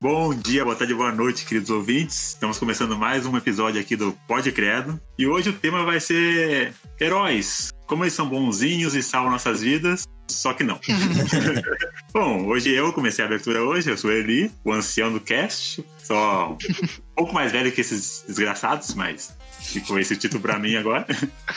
Bom 0.00 0.32
dia, 0.32 0.62
boa 0.64 0.76
tarde, 0.76 0.94
boa 0.94 1.10
noite, 1.10 1.44
queridos 1.44 1.70
ouvintes. 1.70 2.28
Estamos 2.28 2.56
começando 2.56 2.96
mais 2.96 3.26
um 3.26 3.36
episódio 3.36 3.80
aqui 3.80 3.96
do 3.96 4.12
Pode 4.28 4.52
Credo. 4.52 5.00
E 5.18 5.26
hoje 5.26 5.50
o 5.50 5.52
tema 5.52 5.84
vai 5.84 5.98
ser 5.98 6.72
heróis. 7.00 7.72
Como 7.84 8.04
eles 8.04 8.14
são 8.14 8.28
bonzinhos 8.28 8.94
e 8.94 9.02
salvam 9.02 9.32
nossas 9.32 9.60
vidas, 9.60 10.06
só 10.28 10.52
que 10.52 10.62
não. 10.62 10.78
Bom, 12.14 12.46
hoje 12.46 12.70
eu 12.70 12.92
comecei 12.92 13.24
a 13.24 13.26
abertura 13.26 13.64
hoje, 13.64 13.90
eu 13.90 13.98
sou 13.98 14.12
Eli, 14.12 14.52
o 14.64 14.72
ancião 14.72 15.12
do 15.12 15.18
cast. 15.18 15.84
Só 15.98 16.52
um 16.52 17.14
pouco 17.16 17.34
mais 17.34 17.50
velho 17.50 17.72
que 17.72 17.80
esses 17.80 18.24
desgraçados, 18.24 18.94
mas 18.94 19.36
ficou 19.60 19.98
esse 19.98 20.16
título 20.16 20.40
pra 20.40 20.60
mim 20.60 20.76
agora. 20.76 21.08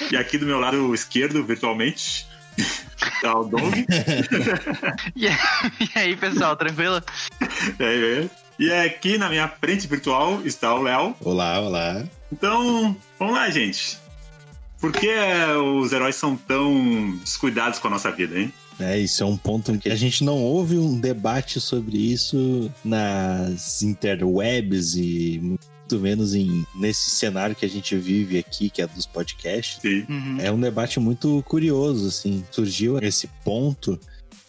E 0.10 0.18
aqui 0.18 0.39
do 0.39 0.48
meu 0.48 0.60
lado 0.60 0.95
esquerdo, 0.95 1.44
virtualmente, 1.44 2.26
tá 3.22 3.38
o 3.38 3.44
Dong. 3.44 3.86
E 5.16 5.28
aí, 5.94 6.16
pessoal, 6.17 6.55
tranquilo? 6.55 7.03
É, 7.80 8.22
é. 8.24 8.30
E 8.60 8.72
aqui 8.72 9.18
na 9.18 9.30
minha 9.30 9.48
frente 9.48 9.88
virtual 9.88 10.42
está 10.46 10.74
o 10.76 10.84
Léo. 10.84 11.16
Olá, 11.22 11.60
olá. 11.60 12.04
Então, 12.32 12.96
vamos 13.18 13.34
lá, 13.34 13.50
gente. 13.50 13.98
Por 14.80 14.92
que 14.92 15.10
os 15.64 15.92
heróis 15.92 16.16
são 16.16 16.36
tão 16.36 17.18
descuidados 17.18 17.80
com 17.80 17.88
a 17.88 17.92
nossa 17.92 18.12
vida, 18.12 18.40
hein? 18.40 18.54
É, 18.80 18.98
isso 18.98 19.22
é 19.22 19.26
um 19.26 19.38
ponto 19.38 19.78
que 19.78 19.90
a 19.90 19.96
gente 19.96 20.24
não 20.24 20.38
ouve 20.40 20.78
um 20.78 21.00
debate 21.00 21.60
sobre 21.62 21.98
isso 21.98 22.72
nas 22.84 23.84
interwebs 23.84 24.96
e 24.96 25.40
muito 25.40 26.00
menos 26.00 26.34
em, 26.34 26.66
nesse 26.73 27.12
cenário 27.12 27.56
que 27.56 27.66
a 27.66 27.70
gente 27.70 27.96
vive 27.96 28.40
aqui, 28.40 28.70
que 28.70 28.82
é 28.82 28.88
dos 28.88 29.06
podcasts. 29.06 29.80
Sim. 29.82 30.06
Uhum. 30.09 30.38
É 30.40 30.52
um 30.52 30.59
debate 30.59 31.00
muito 31.00 31.44
curioso, 31.48 32.08
assim. 32.08 32.44
Surgiu 32.50 32.98
esse 33.00 33.28
ponto 33.44 34.00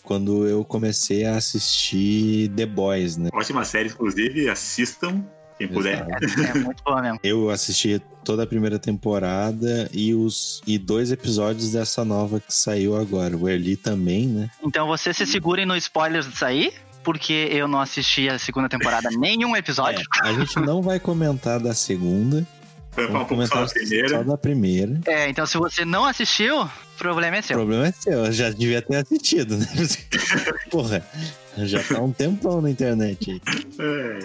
quando 0.03 0.47
eu 0.47 0.65
comecei 0.65 1.25
a 1.25 1.37
assistir 1.37 2.49
The 2.51 2.67
Boys, 2.67 3.17
né? 3.17 3.31
Ótima 3.33 3.65
série, 3.65 3.89
inclusive, 3.89 4.49
assistam, 4.49 5.25
quem 5.59 5.69
puder. 5.69 6.07
É, 6.09 6.51
é 6.51 6.55
muito 6.55 6.83
boa 6.83 7.01
mesmo. 7.01 7.19
Eu 7.23 7.51
assisti 7.51 8.01
toda 8.25 8.43
a 8.43 8.47
primeira 8.47 8.79
temporada 8.79 9.89
e 9.93 10.15
os 10.15 10.61
e 10.67 10.79
dois 10.79 11.11
episódios 11.13 11.73
dessa 11.73 12.05
nova 12.05 12.41
que 12.41 12.53
saiu 12.53 12.97
agora. 12.97 13.37
O 13.37 13.49
Erli 13.49 13.77
também, 13.77 14.27
né? 14.27 14.51
Então 14.63 14.87
vocês 14.87 15.17
se 15.17 15.27
segurem 15.27 15.67
no 15.67 15.77
spoilers 15.77 16.29
disso 16.29 16.45
aí, 16.45 16.73
porque 17.03 17.49
eu 17.51 17.67
não 17.69 17.81
assisti 17.81 18.29
a 18.29 18.39
segunda 18.39 18.69
temporada 18.69 19.09
nenhum 19.11 19.57
episódio. 19.57 20.05
É, 20.25 20.29
a 20.29 20.33
gente 20.33 20.59
não 20.61 20.83
vai 20.83 20.99
comentar 20.99 21.61
da 21.61 21.75
segunda, 21.75 22.47
Foi 22.93 23.07
falar 23.07 23.23
um 23.23 23.25
pouco 23.27 23.47
só 23.47 23.55
da 23.63 23.67
só 23.67 23.73
primeira. 23.75 24.25
da 24.25 24.37
primeira. 24.37 25.01
É, 25.07 25.29
então 25.29 25.47
se 25.47 25.57
você 25.59 25.85
não 25.85 26.05
assistiu, 26.05 26.63
o 26.63 26.71
problema 26.99 27.37
é 27.37 27.41
O 27.41 27.43
seu. 27.43 27.57
problema 27.57 27.87
é 27.89 27.93
seu, 27.93 28.27
eu 28.27 28.33
já 28.33 28.51
devia 28.51 28.81
ter 28.83 28.97
assistido, 28.97 29.57
né? 29.57 29.67
Porra, 30.71 31.05
já 31.59 31.83
tá 31.83 32.01
um 32.01 32.13
tempão 32.13 32.61
na 32.61 32.71
internet. 32.71 33.31
aí. 33.31 33.41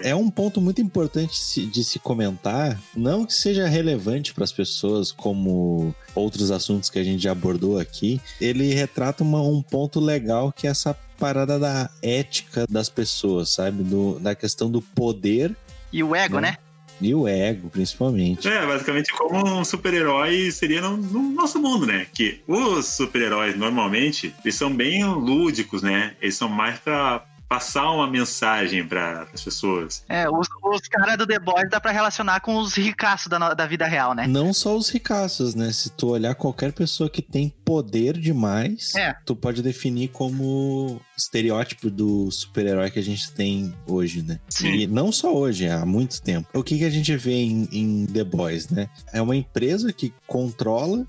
É. 0.04 0.10
É 0.10 0.14
um 0.14 0.30
ponto 0.30 0.60
muito 0.60 0.80
importante 0.80 1.66
de 1.66 1.82
se 1.84 1.98
comentar, 1.98 2.78
não 2.94 3.24
que 3.24 3.32
seja 3.34 3.66
relevante 3.66 4.32
para 4.34 4.44
as 4.44 4.52
pessoas 4.52 5.12
como 5.12 5.94
outros 6.14 6.50
assuntos 6.50 6.90
que 6.90 6.98
a 6.98 7.04
gente 7.04 7.22
já 7.22 7.32
abordou 7.32 7.78
aqui. 7.78 8.20
Ele 8.40 8.72
retrata 8.74 9.22
uma- 9.24 9.42
um 9.42 9.62
ponto 9.62 9.98
legal 10.00 10.52
que 10.52 10.66
é 10.66 10.70
essa 10.70 10.94
parada 11.18 11.58
da 11.58 11.90
ética 12.02 12.66
das 12.70 12.88
pessoas, 12.88 13.50
sabe? 13.50 13.82
Do, 13.82 14.18
da 14.20 14.34
questão 14.34 14.70
do 14.70 14.80
poder 14.80 15.56
E 15.92 16.02
o 16.04 16.14
ego, 16.14 16.38
né? 16.38 16.58
E 17.00 17.14
o 17.14 17.26
ego, 17.28 17.70
principalmente. 17.70 18.48
É, 18.48 18.66
basicamente 18.66 19.12
como 19.12 19.60
um 19.60 19.64
super-herói 19.64 20.50
seria 20.50 20.80
no, 20.80 20.96
no 20.96 21.30
nosso 21.30 21.60
mundo, 21.60 21.86
né? 21.86 22.06
Que 22.12 22.40
os 22.46 22.86
super-heróis, 22.86 23.56
normalmente, 23.56 24.34
eles 24.44 24.54
são 24.54 24.74
bem 24.74 25.04
lúdicos, 25.04 25.82
né? 25.82 26.14
Eles 26.20 26.36
são 26.36 26.48
mais 26.48 26.78
pra 26.78 27.24
passar 27.48 27.90
uma 27.90 28.06
mensagem 28.06 28.86
para 28.86 29.22
as 29.32 29.42
pessoas. 29.42 30.04
É, 30.08 30.28
os, 30.28 30.46
os 30.62 30.80
caras 30.88 31.16
do 31.16 31.26
The 31.26 31.38
Boys 31.38 31.70
dá 31.70 31.80
pra 31.80 31.90
relacionar 31.92 32.40
com 32.40 32.58
os 32.58 32.74
ricaços 32.74 33.28
da, 33.28 33.54
da 33.54 33.66
vida 33.66 33.86
real, 33.86 34.14
né? 34.14 34.26
Não 34.26 34.52
só 34.52 34.76
os 34.76 34.88
ricaços, 34.90 35.54
né? 35.54 35.72
Se 35.72 35.90
tu 35.90 36.08
olhar 36.08 36.34
qualquer 36.34 36.72
pessoa 36.72 37.08
que 37.08 37.22
tem 37.22 37.48
poder 37.64 38.18
demais, 38.18 38.94
É. 38.94 39.14
tu 39.24 39.34
pode 39.34 39.62
definir 39.62 40.08
como 40.08 41.00
estereótipo 41.16 41.90
do 41.90 42.30
super-herói 42.30 42.90
que 42.90 42.98
a 42.98 43.02
gente 43.02 43.32
tem 43.32 43.74
hoje, 43.86 44.22
né? 44.22 44.38
Sim. 44.48 44.68
E 44.74 44.86
não 44.86 45.10
só 45.10 45.34
hoje, 45.34 45.68
há 45.68 45.84
muito 45.86 46.20
tempo. 46.22 46.48
O 46.52 46.62
que, 46.62 46.78
que 46.78 46.84
a 46.84 46.90
gente 46.90 47.16
vê 47.16 47.32
em, 47.34 47.68
em 47.72 48.06
The 48.06 48.24
Boys, 48.24 48.68
né? 48.68 48.88
É 49.12 49.20
uma 49.22 49.34
empresa 49.34 49.92
que 49.92 50.12
controla 50.26 51.04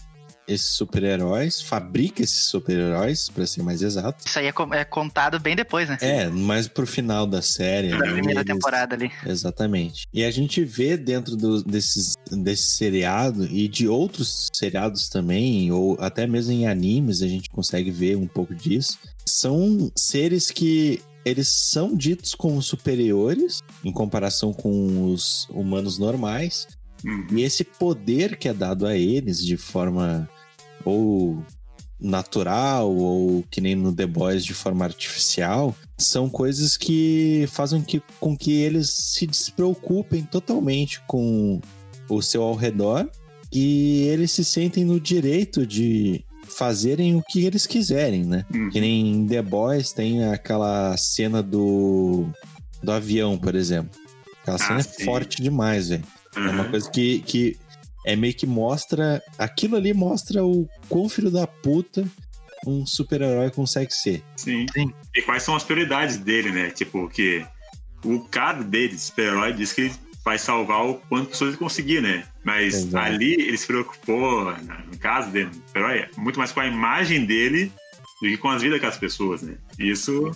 esses 0.49 0.67
super-heróis, 0.67 1.61
fabrica 1.61 2.21
esses 2.23 2.45
super-heróis, 2.45 3.29
pra 3.29 3.45
ser 3.45 3.61
mais 3.63 3.81
exato. 3.81 4.25
Isso 4.25 4.39
aí 4.39 4.47
é, 4.47 4.53
é 4.73 4.83
contado 4.85 5.39
bem 5.39 5.55
depois, 5.55 5.87
né? 5.89 5.97
É, 6.01 6.27
mas 6.29 6.67
pro 6.67 6.85
final 6.87 7.25
da 7.27 7.41
série. 7.41 7.89
Da 7.89 7.97
né, 7.99 8.11
primeira 8.13 8.41
eles- 8.41 8.53
temporada 8.53 8.95
ali. 8.95 9.11
Exatamente. 9.25 10.07
E 10.13 10.23
a 10.23 10.31
gente 10.31 10.63
vê 10.63 10.97
dentro 10.97 11.35
do- 11.35 11.63
desses, 11.63 12.13
desse 12.31 12.75
seriado 12.75 13.45
e 13.45 13.67
de 13.67 13.87
outros 13.87 14.47
seriados 14.53 15.09
também, 15.09 15.71
ou 15.71 15.97
até 15.99 16.25
mesmo 16.27 16.51
em 16.53 16.67
animes, 16.67 17.21
a 17.21 17.27
gente 17.27 17.49
consegue 17.49 17.91
ver 17.91 18.15
um 18.17 18.27
pouco 18.27 18.53
disso. 18.55 18.97
São 19.25 19.91
seres 19.95 20.49
que 20.51 21.01
eles 21.25 21.47
são 21.49 21.95
ditos 21.95 22.33
como 22.33 22.61
superiores 22.61 23.59
em 23.83 23.91
comparação 23.91 24.51
com 24.53 25.11
os 25.11 25.47
humanos 25.49 25.97
normais. 25.99 26.67
Hum. 27.05 27.27
E 27.31 27.43
esse 27.43 27.63
poder 27.63 28.37
que 28.37 28.47
é 28.49 28.53
dado 28.53 28.85
a 28.87 28.95
eles 28.95 29.43
de 29.45 29.55
forma 29.55 30.29
ou 30.85 31.43
natural 31.99 32.89
ou 32.95 33.43
que 33.51 33.59
nem 33.59 33.75
no 33.75 33.93
The 33.93 34.07
Boys 34.07 34.45
de 34.45 34.53
forma 34.53 34.85
artificial, 34.85 35.75
são 35.97 36.29
coisas 36.29 36.77
que 36.77 37.45
fazem 37.51 37.81
que, 37.81 38.01
com 38.19 38.37
que 38.37 38.53
eles 38.53 38.89
se 38.89 39.27
despreocupem 39.27 40.23
totalmente 40.23 41.01
com 41.07 41.59
o 42.09 42.21
seu 42.21 42.41
ao 42.43 42.55
redor 42.55 43.09
e 43.51 44.03
eles 44.03 44.31
se 44.31 44.45
sentem 44.45 44.85
no 44.85 44.99
direito 44.99 45.65
de 45.67 46.23
fazerem 46.47 47.15
o 47.15 47.23
que 47.29 47.45
eles 47.45 47.67
quiserem, 47.67 48.23
né? 48.23 48.45
Hum. 48.53 48.69
Que 48.69 48.79
nem 48.79 49.07
em 49.11 49.27
The 49.27 49.41
Boys 49.41 49.91
tem 49.91 50.23
aquela 50.25 50.95
cena 50.97 51.43
do, 51.43 52.27
do 52.81 52.91
avião, 52.91 53.37
por 53.37 53.55
exemplo. 53.55 53.91
Aquela 54.41 54.55
Ah, 54.55 54.59
cena 54.67 54.79
é 54.79 54.83
sim. 54.83 55.03
forte 55.03 55.41
demais, 55.43 55.89
velho. 55.89 56.03
É 56.35 56.39
uma 56.39 56.63
Uhum. 56.63 56.69
coisa 56.71 56.89
que, 56.89 57.19
que 57.19 57.57
é 58.05 58.15
meio 58.15 58.33
que 58.33 58.45
mostra. 58.45 59.21
Aquilo 59.37 59.75
ali 59.75 59.93
mostra 59.93 60.43
o 60.43 60.67
quão 60.87 61.09
filho 61.09 61.31
da 61.31 61.45
puta 61.47 62.05
um 62.65 62.85
super-herói 62.85 63.49
consegue 63.51 63.93
ser. 63.93 64.23
Sim. 64.35 64.65
Sim. 64.73 64.93
E 65.15 65.21
quais 65.21 65.43
são 65.43 65.55
as 65.55 65.63
prioridades 65.63 66.17
dele, 66.17 66.51
né? 66.51 66.69
Tipo, 66.71 67.07
que 67.09 67.45
o 68.03 68.19
cara 68.21 68.63
dele, 68.63 68.97
super-herói, 68.97 69.53
diz 69.53 69.73
que 69.73 69.81
ele 69.81 69.93
vai 70.23 70.37
salvar 70.37 70.85
o 70.85 70.95
quanto 70.95 71.29
pessoas 71.29 71.51
ele 71.51 71.57
conseguir, 71.57 72.01
né? 72.01 72.25
Mas 72.43 72.75
Exato. 72.75 73.05
ali 73.05 73.33
ele 73.33 73.57
se 73.57 73.65
preocupou, 73.65 74.51
no 74.91 74.97
caso 74.99 75.31
dele, 75.31 75.49
do 75.49 75.55
super-herói, 75.55 76.07
muito 76.17 76.37
mais 76.37 76.51
com 76.51 76.59
a 76.59 76.67
imagem 76.67 77.25
dele 77.25 77.71
do 78.21 78.27
que 78.27 78.37
com 78.37 78.49
as 78.49 78.61
vidas 78.61 78.77
daquelas 78.77 78.97
pessoas, 78.97 79.41
né? 79.41 79.55
Isso 79.77 80.31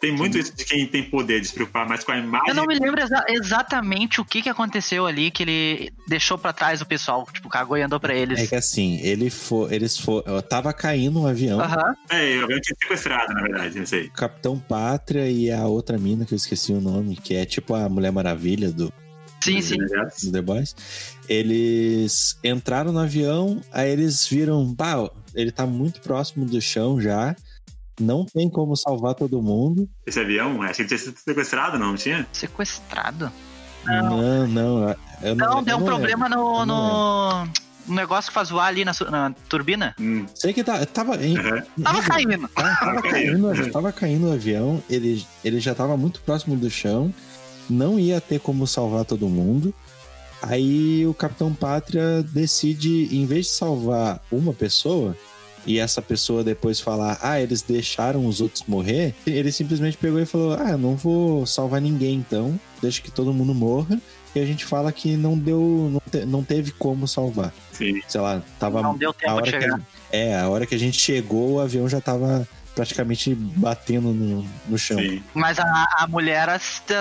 tem 0.00 0.12
muito 0.12 0.38
isso 0.38 0.54
de 0.56 0.64
quem 0.64 0.86
tem 0.86 1.02
poder 1.04 1.40
de 1.40 1.48
se 1.48 1.54
preocupar 1.54 1.88
mais 1.88 2.02
com 2.04 2.12
a 2.12 2.18
imagem. 2.18 2.48
Eu 2.48 2.54
não 2.54 2.66
me 2.66 2.74
lembro 2.78 3.00
exa- 3.02 3.24
exatamente 3.28 4.20
o 4.20 4.24
que, 4.24 4.42
que 4.42 4.48
aconteceu 4.48 5.06
ali 5.06 5.30
que 5.30 5.42
ele 5.42 5.92
deixou 6.08 6.36
pra 6.38 6.52
trás 6.52 6.80
o 6.80 6.86
pessoal, 6.86 7.26
tipo, 7.32 7.48
cagou 7.48 7.76
e 7.76 7.82
andou 7.82 7.98
pra 8.00 8.14
eles. 8.14 8.38
É 8.40 8.46
que 8.46 8.54
assim, 8.54 8.98
ele 9.00 9.30
for, 9.30 9.72
eles 9.72 9.98
for, 9.98 10.22
tava 10.42 10.72
caindo 10.72 11.20
um 11.20 11.26
avião, 11.26 11.60
Aham. 11.60 11.94
É, 12.10 12.34
eu 12.36 12.46
tinha 12.60 12.76
sequestrado, 12.80 13.32
na 13.34 13.42
verdade, 13.42 13.78
não 13.78 13.86
sei. 13.86 14.06
o 14.06 14.10
Capitão 14.12 14.58
Pátria 14.58 15.30
e 15.30 15.50
a 15.50 15.66
outra 15.66 15.98
mina 15.98 16.24
que 16.24 16.34
eu 16.34 16.36
esqueci 16.36 16.72
o 16.72 16.80
nome, 16.80 17.16
que 17.16 17.34
é 17.34 17.44
tipo 17.44 17.74
a 17.74 17.88
Mulher 17.88 18.12
Maravilha 18.12 18.70
do, 18.70 18.92
Sim, 19.40 19.60
sim. 19.60 19.76
do 19.76 20.32
The 20.32 20.40
Boys. 20.42 20.74
Eles 21.28 22.38
entraram 22.42 22.92
no 22.92 22.98
avião, 23.00 23.60
aí 23.72 23.90
eles 23.90 24.26
viram, 24.26 24.74
pá, 24.74 25.10
ele 25.34 25.50
tá 25.52 25.66
muito 25.66 26.00
próximo 26.00 26.44
do 26.46 26.60
chão 26.60 27.00
já. 27.00 27.34
Não 28.00 28.24
tem 28.24 28.48
como 28.50 28.76
salvar 28.76 29.14
todo 29.14 29.40
mundo. 29.42 29.88
Esse 30.06 30.18
avião, 30.20 30.60
acho 30.62 30.74
que 30.74 30.82
ele 30.82 30.88
tinha 30.88 30.98
sido 30.98 31.16
sequestrado, 31.18 31.78
não 31.78 31.94
tinha? 31.94 32.26
Sequestrado? 32.32 33.30
Não, 33.86 34.46
não. 34.48 34.96
eu 35.22 35.34
Não, 35.36 35.58
eu 35.58 35.62
deu 35.62 35.76
um 35.76 35.80
lembro. 35.80 35.84
problema 35.84 36.28
no, 36.28 36.64
no, 36.66 37.44
no 37.86 37.94
negócio 37.94 38.30
que 38.30 38.34
faz 38.34 38.48
voar 38.50 38.66
ali 38.68 38.84
na, 38.84 38.92
na 39.10 39.34
turbina. 39.48 39.94
Hum. 40.00 40.24
Sei 40.34 40.52
que 40.52 40.64
tá, 40.64 40.84
tava. 40.86 41.16
Em, 41.24 41.36
Uhum. 41.38 41.62
Tava 41.82 42.02
caindo. 42.02 42.48
tá- 42.48 42.76
tava, 42.76 43.02
caindo, 43.02 43.70
tava 43.72 43.92
caindo 43.92 44.28
o 44.28 44.32
avião, 44.32 44.82
ele, 44.88 45.24
ele 45.44 45.60
já 45.60 45.74
tava 45.74 45.96
muito 45.96 46.20
próximo 46.22 46.56
do 46.56 46.70
chão, 46.70 47.12
não 47.68 47.98
ia 48.00 48.20
ter 48.20 48.40
como 48.40 48.66
salvar 48.66 49.04
todo 49.04 49.28
mundo. 49.28 49.72
Aí 50.42 51.06
o 51.06 51.14
Capitão 51.14 51.54
Pátria 51.54 52.22
decide, 52.22 53.14
em 53.16 53.24
vez 53.24 53.46
de 53.46 53.52
salvar 53.52 54.20
uma 54.32 54.52
pessoa, 54.52 55.16
e 55.66 55.78
essa 55.78 56.00
pessoa 56.02 56.42
depois 56.44 56.80
falar, 56.80 57.18
ah, 57.22 57.40
eles 57.40 57.62
deixaram 57.62 58.26
os 58.26 58.40
outros 58.40 58.64
morrer, 58.66 59.14
ele 59.26 59.50
simplesmente 59.52 59.96
pegou 59.96 60.20
e 60.20 60.26
falou, 60.26 60.54
ah, 60.54 60.76
não 60.76 60.96
vou 60.96 61.46
salvar 61.46 61.80
ninguém 61.80 62.14
então, 62.16 62.58
deixa 62.82 63.00
que 63.02 63.10
todo 63.10 63.32
mundo 63.32 63.54
morra. 63.54 63.98
E 64.34 64.40
a 64.40 64.44
gente 64.44 64.64
fala 64.64 64.90
que 64.90 65.16
não 65.16 65.38
deu, 65.38 65.90
não, 65.92 66.02
te- 66.10 66.26
não 66.26 66.42
teve 66.42 66.72
como 66.72 67.06
salvar. 67.06 67.54
Sim. 67.72 68.00
Sei 68.08 68.20
lá, 68.20 68.42
tava 68.58 68.82
Não 68.82 68.96
deu 68.96 69.10
a 69.10 69.12
tempo 69.14 69.32
hora 69.32 69.44
de 69.44 69.50
chegar. 69.50 69.76
a- 69.76 69.80
é, 70.10 70.36
a 70.40 70.48
hora 70.48 70.66
que 70.66 70.74
a 70.74 70.78
gente 70.78 70.98
chegou, 71.00 71.52
o 71.52 71.60
avião 71.60 71.88
já 71.88 72.00
tava 72.00 72.46
praticamente 72.74 73.32
batendo 73.32 74.08
no, 74.12 74.44
no 74.68 74.76
chão. 74.76 74.98
Sim. 74.98 75.22
Mas 75.32 75.60
a, 75.60 75.86
a 75.98 76.06
mulher 76.08 76.48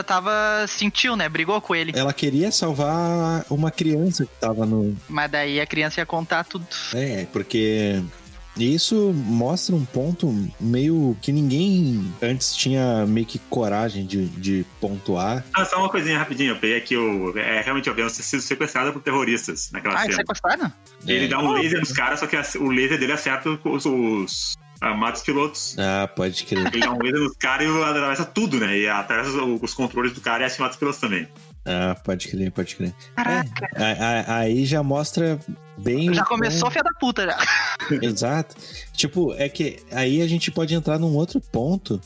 tava. 0.06 0.32
sentiu, 0.68 1.16
né? 1.16 1.28
Brigou 1.28 1.60
com 1.60 1.74
ele. 1.76 1.92
Ela 1.96 2.14
queria 2.14 2.52
salvar 2.52 3.44
uma 3.50 3.72
criança 3.72 4.26
que 4.28 4.32
tava 4.40 4.66
no. 4.68 4.96
Mas 5.10 5.32
daí 5.32 5.60
a 5.60 5.66
criança 5.66 6.02
ia 6.02 6.06
contar 6.06 6.44
tudo. 6.44 6.68
É, 6.94 7.26
porque. 7.34 8.00
Isso 8.58 9.12
mostra 9.16 9.76
um 9.76 9.84
ponto 9.84 10.32
meio 10.60 11.18
que 11.22 11.32
ninguém 11.32 12.14
antes 12.22 12.56
tinha 12.56 13.06
meio 13.08 13.26
que 13.26 13.40
coragem 13.50 14.06
de, 14.06 14.26
de 14.28 14.66
pontuar. 14.80 15.44
Ah, 15.54 15.66
só 15.66 15.78
uma 15.80 15.90
coisinha 15.90 16.18
rapidinho. 16.20 16.52
Eu 16.52 16.58
peguei 16.58 16.78
aqui 16.78 16.96
o. 16.96 17.36
É, 17.38 17.62
realmente 17.62 17.90
o 17.90 17.92
avião 17.92 18.08
sido 18.10 18.42
sequestrado 18.42 18.94
por 18.94 19.02
terroristas 19.02 19.72
naquela 19.72 19.96
Ah, 19.96 20.02
cena. 20.04 20.16
sequestraram? 20.18 20.72
Ele 21.08 21.26
É. 21.26 21.28
dá 21.28 21.40
um 21.40 21.52
laser 21.54 21.80
nos 21.80 21.92
caras, 21.92 22.20
só 22.20 22.28
que 22.28 22.36
a- 22.36 22.44
o 22.60 22.70
laser 22.70 23.00
dele 23.00 23.14
acerta 23.14 23.50
os, 23.50 23.86
os 23.86 24.56
amados 24.80 25.22
pilotos. 25.24 25.76
Ah, 25.80 26.08
pode 26.08 26.44
crer. 26.46 26.68
Ele 26.68 26.80
dá 26.80 26.92
um 26.92 27.02
laser 27.02 27.22
nos 27.22 27.36
caras 27.38 27.68
e 27.68 27.70
atravessa 27.84 28.26
tudo, 28.26 28.60
né? 28.60 28.78
E 28.78 28.88
atravessa 28.88 29.30
os, 29.32 29.62
os 29.64 29.74
controles 29.74 30.14
do 30.14 30.22
cara 30.22 30.44
e 30.44 30.46
ativa 30.46 30.70
os 30.70 30.76
pilotos 30.76 31.00
também. 31.00 31.28
Ah, 31.66 31.96
pode 32.04 32.28
crer, 32.28 32.52
pode 32.52 32.76
crer. 32.76 32.94
Caraca. 33.16 33.70
A- 33.76 34.34
a- 34.34 34.38
Aí 34.40 34.66
já 34.66 34.84
mostra 34.84 35.40
bem. 35.78 36.14
Já 36.14 36.26
começou 36.26 36.70
filha 36.70 36.84
da 36.84 36.92
puta 37.00 37.26
já. 37.26 37.38
Exato. 38.02 38.56
Tipo, 38.92 39.34
é 39.36 39.48
que 39.48 39.80
aí 39.92 40.22
a 40.22 40.28
gente 40.28 40.52
pode 40.52 40.74
entrar 40.76 41.00
num 41.00 41.16
outro 41.16 41.40
ponto, 41.40 42.02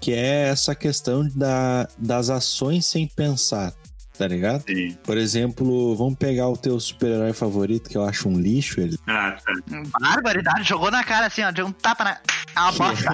que 0.00 0.12
é 0.12 0.48
essa 0.48 0.74
questão 0.74 1.28
da, 1.34 1.88
das 1.98 2.30
ações 2.30 2.86
sem 2.86 3.06
pensar, 3.08 3.72
tá 4.16 4.26
ligado? 4.28 4.62
Sim. 4.66 4.96
Por 5.02 5.18
exemplo, 5.18 5.94
vamos 5.96 6.14
pegar 6.16 6.48
o 6.48 6.56
teu 6.56 6.78
super-herói 6.78 7.32
favorito, 7.32 7.90
que 7.90 7.96
eu 7.98 8.04
acho 8.04 8.28
um 8.28 8.38
lixo, 8.40 8.80
ele. 8.80 8.96
Ah, 9.08 9.36
tá. 9.44 9.52
Barbaridade, 10.00 10.62
jogou 10.68 10.90
na 10.90 11.02
cara 11.02 11.26
assim, 11.26 11.42
ó, 11.42 11.50
deu 11.50 11.66
um 11.66 11.72
tapa 11.72 12.04
na. 12.04 12.10
É 12.56 12.60
uma 12.60 12.72
bosta. 12.72 13.10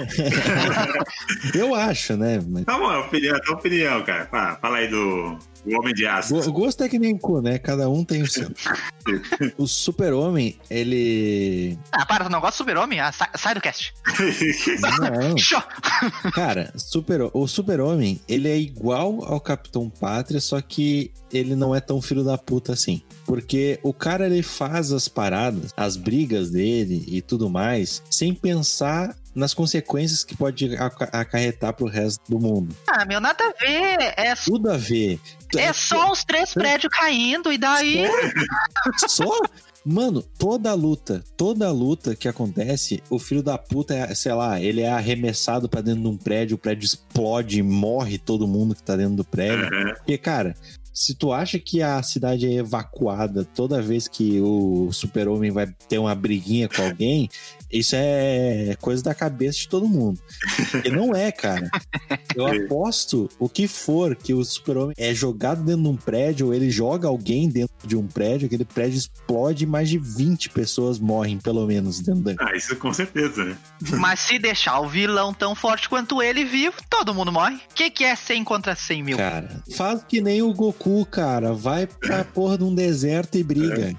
eu 1.54 1.74
acho, 1.74 2.16
né? 2.16 2.40
Mas... 2.46 2.64
Tá 2.64 2.78
bom, 2.78 2.90
é 2.90 2.98
opinião, 2.98 3.36
é 3.36 3.50
opinião, 3.50 4.02
cara. 4.04 4.26
Fala, 4.26 4.56
fala 4.56 4.76
aí 4.78 4.88
do, 4.88 5.38
do 5.66 5.76
Homem 5.78 5.92
de 5.94 6.06
Aço. 6.06 6.34
Go- 6.34 6.52
Gosto 6.52 6.82
é 6.84 6.88
que 6.88 6.98
nem 6.98 7.16
cu, 7.18 7.40
né? 7.40 7.58
Cada 7.58 7.88
um 7.90 8.04
tem 8.04 8.22
o 8.22 8.26
seu. 8.26 8.48
o 9.58 9.66
super-homem, 9.66 10.56
ele. 10.70 11.78
Ah, 11.92 12.06
para, 12.06 12.24
tu 12.24 12.30
não 12.30 12.40
gosta 12.40 12.56
do 12.62 12.66
super-homem? 12.66 13.00
Ah, 13.00 13.12
sai, 13.12 13.28
sai 13.36 13.54
do 13.54 13.60
cast. 13.60 13.92
Não. 15.20 15.36
Show. 15.38 15.62
Cara, 16.32 16.72
super, 16.76 17.30
o 17.32 17.46
super-homem, 17.46 18.20
ele 18.28 18.48
é 18.48 18.56
igual 18.58 19.24
ao 19.24 19.40
Capitão 19.40 19.88
Pátria, 19.90 20.40
só 20.40 20.60
que 20.60 21.10
ele 21.32 21.54
não 21.56 21.74
é 21.74 21.80
tão 21.80 22.00
filho 22.00 22.22
da 22.24 22.38
puta 22.38 22.72
assim. 22.72 23.02
Porque 23.24 23.78
o 23.82 23.92
cara, 23.92 24.26
ele 24.26 24.42
faz 24.42 24.92
as 24.92 25.08
paradas, 25.08 25.72
as 25.76 25.96
brigas 25.96 26.50
dele 26.50 27.04
e 27.08 27.20
tudo 27.20 27.50
mais, 27.50 28.02
sem 28.10 28.32
pensar 28.32 29.16
nas 29.36 29.52
consequências 29.54 30.24
que 30.24 30.34
pode 30.34 30.74
aca- 30.76 31.10
acarretar 31.12 31.72
pro 31.74 31.86
resto 31.86 32.20
do 32.28 32.40
mundo. 32.40 32.74
Ah, 32.88 33.04
meu, 33.04 33.20
nada 33.20 33.44
a 33.44 33.52
ver. 33.64 34.14
É, 34.16 34.34
Tudo 34.34 34.70
a 34.70 34.76
ver. 34.76 35.20
é 35.56 35.72
só 35.72 36.10
os 36.10 36.24
três 36.24 36.54
prédios 36.54 36.90
caindo 36.92 37.52
e 37.52 37.58
daí. 37.58 38.06
Só? 39.08 39.30
Mano, 39.84 40.20
toda 40.36 40.70
a 40.70 40.74
luta, 40.74 41.22
toda 41.36 41.68
a 41.68 41.70
luta 41.70 42.16
que 42.16 42.26
acontece, 42.26 43.00
o 43.08 43.20
filho 43.20 43.40
da 43.42 43.56
puta, 43.56 43.94
é, 43.94 44.12
sei 44.16 44.32
lá, 44.32 44.60
ele 44.60 44.80
é 44.80 44.90
arremessado 44.90 45.68
pra 45.68 45.80
dentro 45.80 46.02
de 46.02 46.08
um 46.08 46.16
prédio, 46.16 46.56
o 46.56 46.58
prédio 46.58 46.86
explode, 46.86 47.62
morre 47.62 48.18
todo 48.18 48.48
mundo 48.48 48.74
que 48.74 48.82
tá 48.82 48.96
dentro 48.96 49.14
do 49.14 49.24
prédio. 49.24 49.66
Aham. 49.66 49.94
Porque, 49.94 50.18
cara, 50.18 50.56
se 50.92 51.14
tu 51.14 51.32
acha 51.32 51.58
que 51.60 51.82
a 51.82 52.02
cidade 52.02 52.46
é 52.48 52.54
evacuada 52.54 53.44
toda 53.44 53.80
vez 53.80 54.08
que 54.08 54.40
o 54.40 54.90
super-homem 54.90 55.52
vai 55.52 55.68
ter 55.88 55.98
uma 55.98 56.14
briguinha 56.16 56.68
com 56.68 56.82
alguém, 56.82 57.28
isso 57.70 57.94
é 57.96 58.76
coisa 58.80 59.02
da 59.02 59.14
cabeça 59.14 59.58
de 59.58 59.68
todo 59.68 59.88
mundo. 59.88 60.20
E 60.84 60.90
não 60.90 61.14
é, 61.14 61.32
cara. 61.32 61.70
Eu 62.34 62.46
aposto 62.64 63.28
o 63.38 63.48
que 63.48 63.66
for 63.66 64.14
que 64.14 64.32
o 64.32 64.44
super-homem 64.44 64.94
é 64.98 65.14
jogado 65.14 65.62
dentro 65.62 65.82
de 65.82 65.88
um 65.88 65.96
prédio, 65.96 66.46
ou 66.46 66.54
ele 66.54 66.70
joga 66.70 67.08
alguém 67.08 67.48
dentro 67.48 67.74
de 67.86 67.96
um 67.96 68.06
prédio, 68.06 68.46
aquele 68.46 68.64
prédio 68.64 68.98
explode 68.98 69.64
e 69.64 69.66
mais 69.66 69.88
de 69.88 69.98
20 69.98 70.50
pessoas 70.50 70.98
morrem, 70.98 71.38
pelo 71.38 71.66
menos, 71.66 72.00
dentro 72.00 72.22
da. 72.22 72.34
Ah, 72.38 72.56
isso 72.56 72.76
com 72.76 72.92
certeza, 72.92 73.44
né? 73.44 73.56
Mas 73.98 74.20
se 74.20 74.38
deixar 74.38 74.80
o 74.80 74.88
vilão 74.88 75.32
tão 75.32 75.54
forte 75.54 75.88
quanto 75.88 76.22
ele 76.22 76.44
vivo, 76.44 76.76
todo 76.88 77.14
mundo 77.14 77.32
morre. 77.32 77.56
O 77.56 77.74
que, 77.74 77.90
que 77.90 78.04
é 78.04 78.14
100 78.14 78.44
contra 78.44 78.74
100 78.74 79.02
mil? 79.02 79.16
Cara, 79.16 79.62
faz 79.76 80.02
que 80.04 80.20
nem 80.20 80.42
o 80.42 80.52
Goku, 80.52 81.04
cara. 81.06 81.52
Vai 81.52 81.86
pra 81.86 82.24
porra 82.24 82.58
de 82.58 82.64
um 82.64 82.74
deserto 82.74 83.36
e 83.38 83.42
briga. 83.42 83.94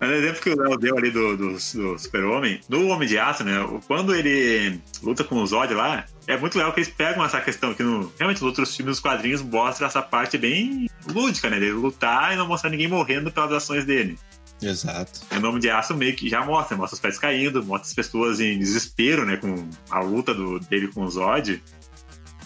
Mas 0.00 0.10
o 0.10 0.12
exemplo 0.12 0.42
que 0.42 0.50
o 0.50 0.56
Léo 0.56 0.78
deu 0.78 0.96
ali 0.96 1.10
do, 1.10 1.36
do, 1.36 1.52
do 1.52 1.98
Super-Homem, 1.98 2.60
do 2.88 2.94
Homem 2.94 3.08
de 3.08 3.18
Aço, 3.18 3.44
né? 3.44 3.60
o- 3.60 3.80
Quando 3.86 4.14
ele 4.14 4.80
luta 5.02 5.22
com 5.24 5.36
o 5.36 5.46
Zod 5.46 5.72
lá, 5.74 6.04
é 6.26 6.36
muito 6.36 6.56
legal 6.56 6.72
que 6.72 6.80
eles 6.80 6.90
pegam 6.90 7.24
essa 7.24 7.40
questão 7.40 7.72
que 7.74 7.82
no, 7.82 8.12
realmente 8.18 8.38
nos 8.40 8.48
outros 8.48 8.74
filmes, 8.74 8.96
os 8.96 9.00
quadrinhos 9.00 9.42
mostram 9.42 9.86
essa 9.86 10.02
parte 10.02 10.36
bem 10.38 10.88
lúdica, 11.12 11.48
né? 11.50 11.58
Dele 11.60 11.72
lutar 11.72 12.32
e 12.32 12.36
não 12.36 12.46
mostrar 12.46 12.70
ninguém 12.70 12.88
morrendo 12.88 13.30
pelas 13.30 13.52
ações 13.52 13.84
dele. 13.84 14.18
Exato. 14.60 15.20
O 15.30 15.38
Nome 15.38 15.60
de 15.60 15.70
Aço 15.70 15.94
meio 15.94 16.16
que 16.16 16.28
já 16.28 16.44
mostra, 16.44 16.76
mostra 16.76 16.94
os 16.96 17.00
pés 17.00 17.16
caindo, 17.18 17.64
mostra 17.64 17.86
as 17.88 17.94
pessoas 17.94 18.40
em 18.40 18.58
desespero, 18.58 19.24
né? 19.24 19.36
Com 19.36 19.68
a 19.88 20.00
luta 20.00 20.34
do, 20.34 20.58
dele 20.58 20.88
com 20.88 21.04
o 21.04 21.08
Zod. 21.10 21.62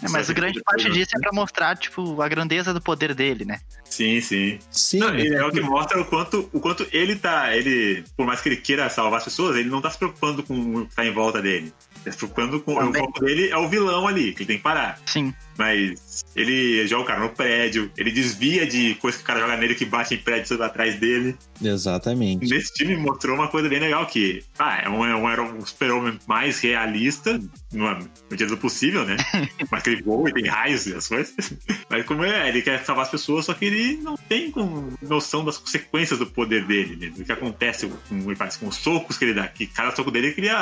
É, 0.03 0.09
mas 0.09 0.29
a 0.29 0.33
grande 0.33 0.61
parte 0.63 0.91
disso 0.91 1.13
é 1.17 1.21
pra 1.21 1.31
mostrar, 1.33 1.77
tipo, 1.77 2.21
a 2.21 2.29
grandeza 2.29 2.75
do 2.75 2.81
poder 2.81 3.15
dele, 3.15 3.45
né? 3.45 3.61
Sim, 3.85 4.21
sim. 4.21 4.59
Sim, 4.71 4.99
Não, 4.99 5.15
e 5.17 5.29
é 5.29 5.45
o 5.45 5.51
que 5.51 5.61
mostra 5.61 6.01
o 6.01 6.05
quanto, 6.05 6.49
o 6.53 6.61
quanto 6.61 6.87
ele 6.93 7.15
tá. 7.17 7.55
Ele, 7.55 8.05
por 8.17 8.27
mais 8.27 8.41
que 8.41 8.49
ele 8.49 8.57
queira 8.57 8.89
salvar 8.91 9.19
as 9.19 9.25
pessoas, 9.25 9.57
ele 9.57 9.69
não 9.69 9.81
tá 9.81 9.91
se 9.91 9.99
preocupando 9.99 10.43
com 10.43 10.55
o 10.55 10.87
que 10.87 10.95
tá 10.95 11.05
em 11.05 11.13
volta 11.13 11.41
dele. 11.41 11.73
Ele 11.97 12.05
tá 12.05 12.13
se 12.13 12.19
preocupando 12.19 12.61
com. 12.61 12.73
O 12.73 12.79
Também. 12.79 13.05
foco 13.05 13.21
dele 13.25 13.51
é 13.51 13.57
o 13.57 13.69
vilão 13.69 14.09
ali, 14.09 14.33
que 14.33 14.41
ele 14.43 14.49
tem 14.49 14.57
que 14.57 14.63
parar. 14.63 14.99
Sim. 15.07 15.33
Mas 15.59 16.25
ele 16.35 16.87
joga 16.87 17.03
o 17.03 17.07
cara 17.07 17.21
no 17.21 17.31
prédio, 17.31 17.91
ele 17.97 18.11
desvia 18.11 18.67
de 18.67 18.95
coisa 18.97 19.19
que 19.19 19.25
o 19.25 19.27
cara 19.27 19.41
joga 19.41 19.57
nele 19.57 19.75
que 19.75 19.85
bate 19.85 20.15
em 20.15 20.19
prédio 20.19 20.63
atrás 20.63 20.99
dele. 20.99 21.37
Exatamente. 21.63 22.49
Nesse 22.49 22.73
time 22.75 22.97
mostrou 22.97 23.37
uma 23.37 23.49
coisa 23.49 23.69
bem 23.69 23.79
legal 23.79 24.07
que, 24.07 24.43
ah, 24.59 24.83
é 24.85 24.89
um, 24.89 25.05
é 25.05 25.15
um, 25.15 25.29
era 25.29 25.43
um 25.43 25.65
super-homem 25.65 26.19
mais 26.27 26.61
realista, 26.61 27.41
no, 27.73 27.95
no 27.95 28.09
medida 28.31 28.51
do 28.51 28.57
possível, 28.57 29.05
né? 29.05 29.17
Mas 29.71 29.87
ele 29.87 30.03
voa 30.03 30.29
e 30.29 30.33
tem 30.33 30.47
raios 30.47 30.87
e 30.87 30.95
as 30.95 31.09
coisas. 31.09 31.35
Mas 31.89 32.05
como 32.07 32.25
é, 32.25 32.49
ele 32.49 32.63
quer 32.63 32.85
salvar 32.85 33.05
as 33.05 33.11
pessoas, 33.11 33.45
só 33.45 33.55
que 33.55 33.65
ele 33.65 33.97
não 34.03 34.17
tem 34.17 34.51
com 34.51 34.91
noção 35.03 35.45
das 35.45 35.59
consequências 35.59 36.19
do 36.19 36.27
poder 36.27 36.67
dele, 36.67 36.97
né? 36.97 37.13
Do 37.17 37.25
que 37.25 37.33
acontece 37.33 37.87
com, 37.87 38.23
com 38.23 38.69
os 38.69 38.77
socos 38.77 39.19
que 39.19 39.25
ele 39.25 39.35
dá. 39.35 39.49
Que 39.49 39.67
cada 39.67 39.95
soco 39.95 40.11
dele 40.11 40.33
cria 40.33 40.56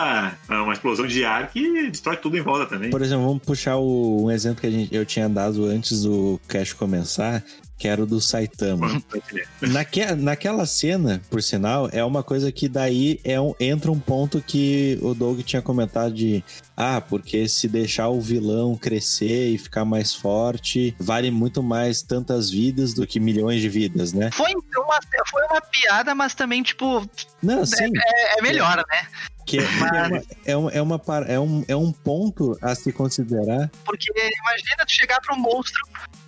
ah, 0.48 0.62
uma 0.62 0.72
explosão 0.72 1.06
de 1.06 1.24
ar 1.24 1.50
que 1.50 1.90
destrói 1.90 2.16
tudo 2.16 2.36
em 2.36 2.42
volta 2.42 2.66
também. 2.66 2.90
Por 2.90 3.02
exemplo, 3.02 3.26
vamos 3.26 3.42
puxar 3.42 3.76
o, 3.76 4.26
um 4.26 4.30
exemplo 4.30 4.60
que 4.60 4.66
a 4.66 4.70
gente, 4.70 4.79
eu 4.90 5.04
tinha 5.04 5.28
dado 5.28 5.64
antes 5.66 6.02
do 6.02 6.40
cast 6.48 6.74
começar, 6.74 7.42
que 7.80 7.88
era 7.88 8.02
o 8.02 8.06
do 8.06 8.20
Saitama. 8.20 9.02
Naque, 9.62 10.04
naquela 10.14 10.66
cena, 10.66 11.22
por 11.30 11.42
sinal, 11.42 11.88
é 11.90 12.04
uma 12.04 12.22
coisa 12.22 12.52
que 12.52 12.68
daí 12.68 13.18
é 13.24 13.40
um, 13.40 13.54
entra 13.58 13.90
um 13.90 13.98
ponto 13.98 14.42
que 14.42 14.98
o 15.00 15.14
Doug 15.14 15.40
tinha 15.40 15.62
comentado 15.62 16.12
de 16.12 16.44
ah, 16.76 17.00
porque 17.00 17.48
se 17.48 17.68
deixar 17.68 18.10
o 18.10 18.20
vilão 18.20 18.76
crescer 18.76 19.48
e 19.48 19.56
ficar 19.56 19.86
mais 19.86 20.14
forte, 20.14 20.94
vale 20.98 21.30
muito 21.30 21.62
mais 21.62 22.02
tantas 22.02 22.50
vidas 22.50 22.92
do 22.92 23.06
que 23.06 23.18
milhões 23.18 23.62
de 23.62 23.68
vidas, 23.70 24.12
né? 24.12 24.30
Foi 24.30 24.52
uma, 24.52 24.98
foi 25.30 25.42
uma 25.46 25.60
piada, 25.62 26.14
mas 26.14 26.34
também, 26.34 26.62
tipo, 26.62 27.08
Não, 27.42 27.64
sim. 27.64 27.84
é, 27.84 28.38
é 28.38 28.42
melhor, 28.42 28.76
né? 28.76 29.08
Que, 29.50 29.58
é, 29.58 29.62
que 29.62 30.50
é, 30.50 30.56
uma, 30.56 30.70
é, 30.70 30.80
uma, 30.80 30.94
é, 30.94 30.98
par- 30.98 31.28
é, 31.30 31.40
um, 31.40 31.64
é 31.66 31.74
um 31.74 31.90
ponto 31.90 32.56
a 32.62 32.72
se 32.74 32.92
considerar. 32.92 33.68
Porque 33.84 34.08
imagina 34.12 34.86
tu 34.86 34.92
chegar 34.92 35.20
pra 35.20 35.34
um 35.34 35.38
monstro. 35.40 35.80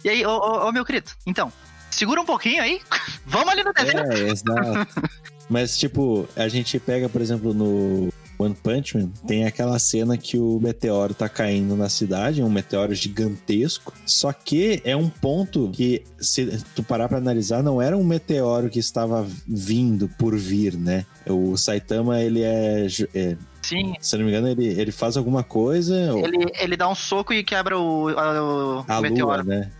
E 0.05 0.09
aí, 0.09 0.27
ô, 0.27 0.31
ô, 0.31 0.69
ô, 0.69 0.73
meu 0.73 0.85
querido, 0.85 1.11
então, 1.25 1.53
segura 1.89 2.21
um 2.21 2.25
pouquinho 2.25 2.61
aí. 2.61 2.81
Vamos 3.25 3.49
ali 3.51 3.63
no 3.63 3.73
deserto. 3.73 4.13
É, 4.13 4.29
exato. 4.29 5.11
Mas, 5.49 5.79
tipo, 5.79 6.29
a 6.35 6.49
gente 6.49 6.79
pega, 6.81 7.09
por 7.09 7.21
exemplo, 7.21 7.55
no 7.55 8.13
One 8.43 8.55
Punch 8.55 8.97
Man, 8.97 9.09
tem 9.27 9.45
aquela 9.45 9.79
cena 9.79 10.17
que 10.17 10.39
o 10.39 10.59
meteoro 10.61 11.15
tá 11.15 11.29
caindo 11.29 11.77
na 11.77 11.89
cidade, 11.89 12.41
é 12.41 12.45
um 12.45 12.51
meteoro 12.51 12.95
gigantesco. 12.95 13.93
Só 14.07 14.33
que 14.33 14.81
é 14.85 14.97
um 14.97 15.09
ponto 15.09 15.71
que, 15.73 16.03
se 16.19 16.63
tu 16.75 16.83
parar 16.83 17.09
pra 17.09 17.19
analisar, 17.19 17.63
não 17.63 17.81
era 17.81 17.97
um 17.97 18.05
meteoro 18.05 18.69
que 18.71 18.79
estava 18.79 19.27
vindo 19.47 20.09
por 20.19 20.37
vir, 20.37 20.75
né? 20.77 21.05
O 21.27 21.57
Saitama, 21.57 22.21
ele 22.21 22.43
é. 22.43 22.87
é, 23.15 23.37
Sim. 23.63 23.95
se 24.01 24.17
não 24.17 24.25
me 24.25 24.31
engano, 24.31 24.49
ele, 24.49 24.67
ele 24.67 24.91
faz 24.93 25.17
alguma 25.17 25.43
coisa. 25.45 25.97
Ele, 26.19 26.47
ele 26.61 26.77
dá 26.77 26.89
um 26.89 26.95
soco 26.95 27.33
e 27.33 27.45
quebra 27.45 27.79
o, 27.79 28.09
a- 28.09 28.43
o 28.43 28.85
a 28.89 29.01
meteoro. 29.01 29.45
lua, 29.45 29.45
né? 29.45 29.71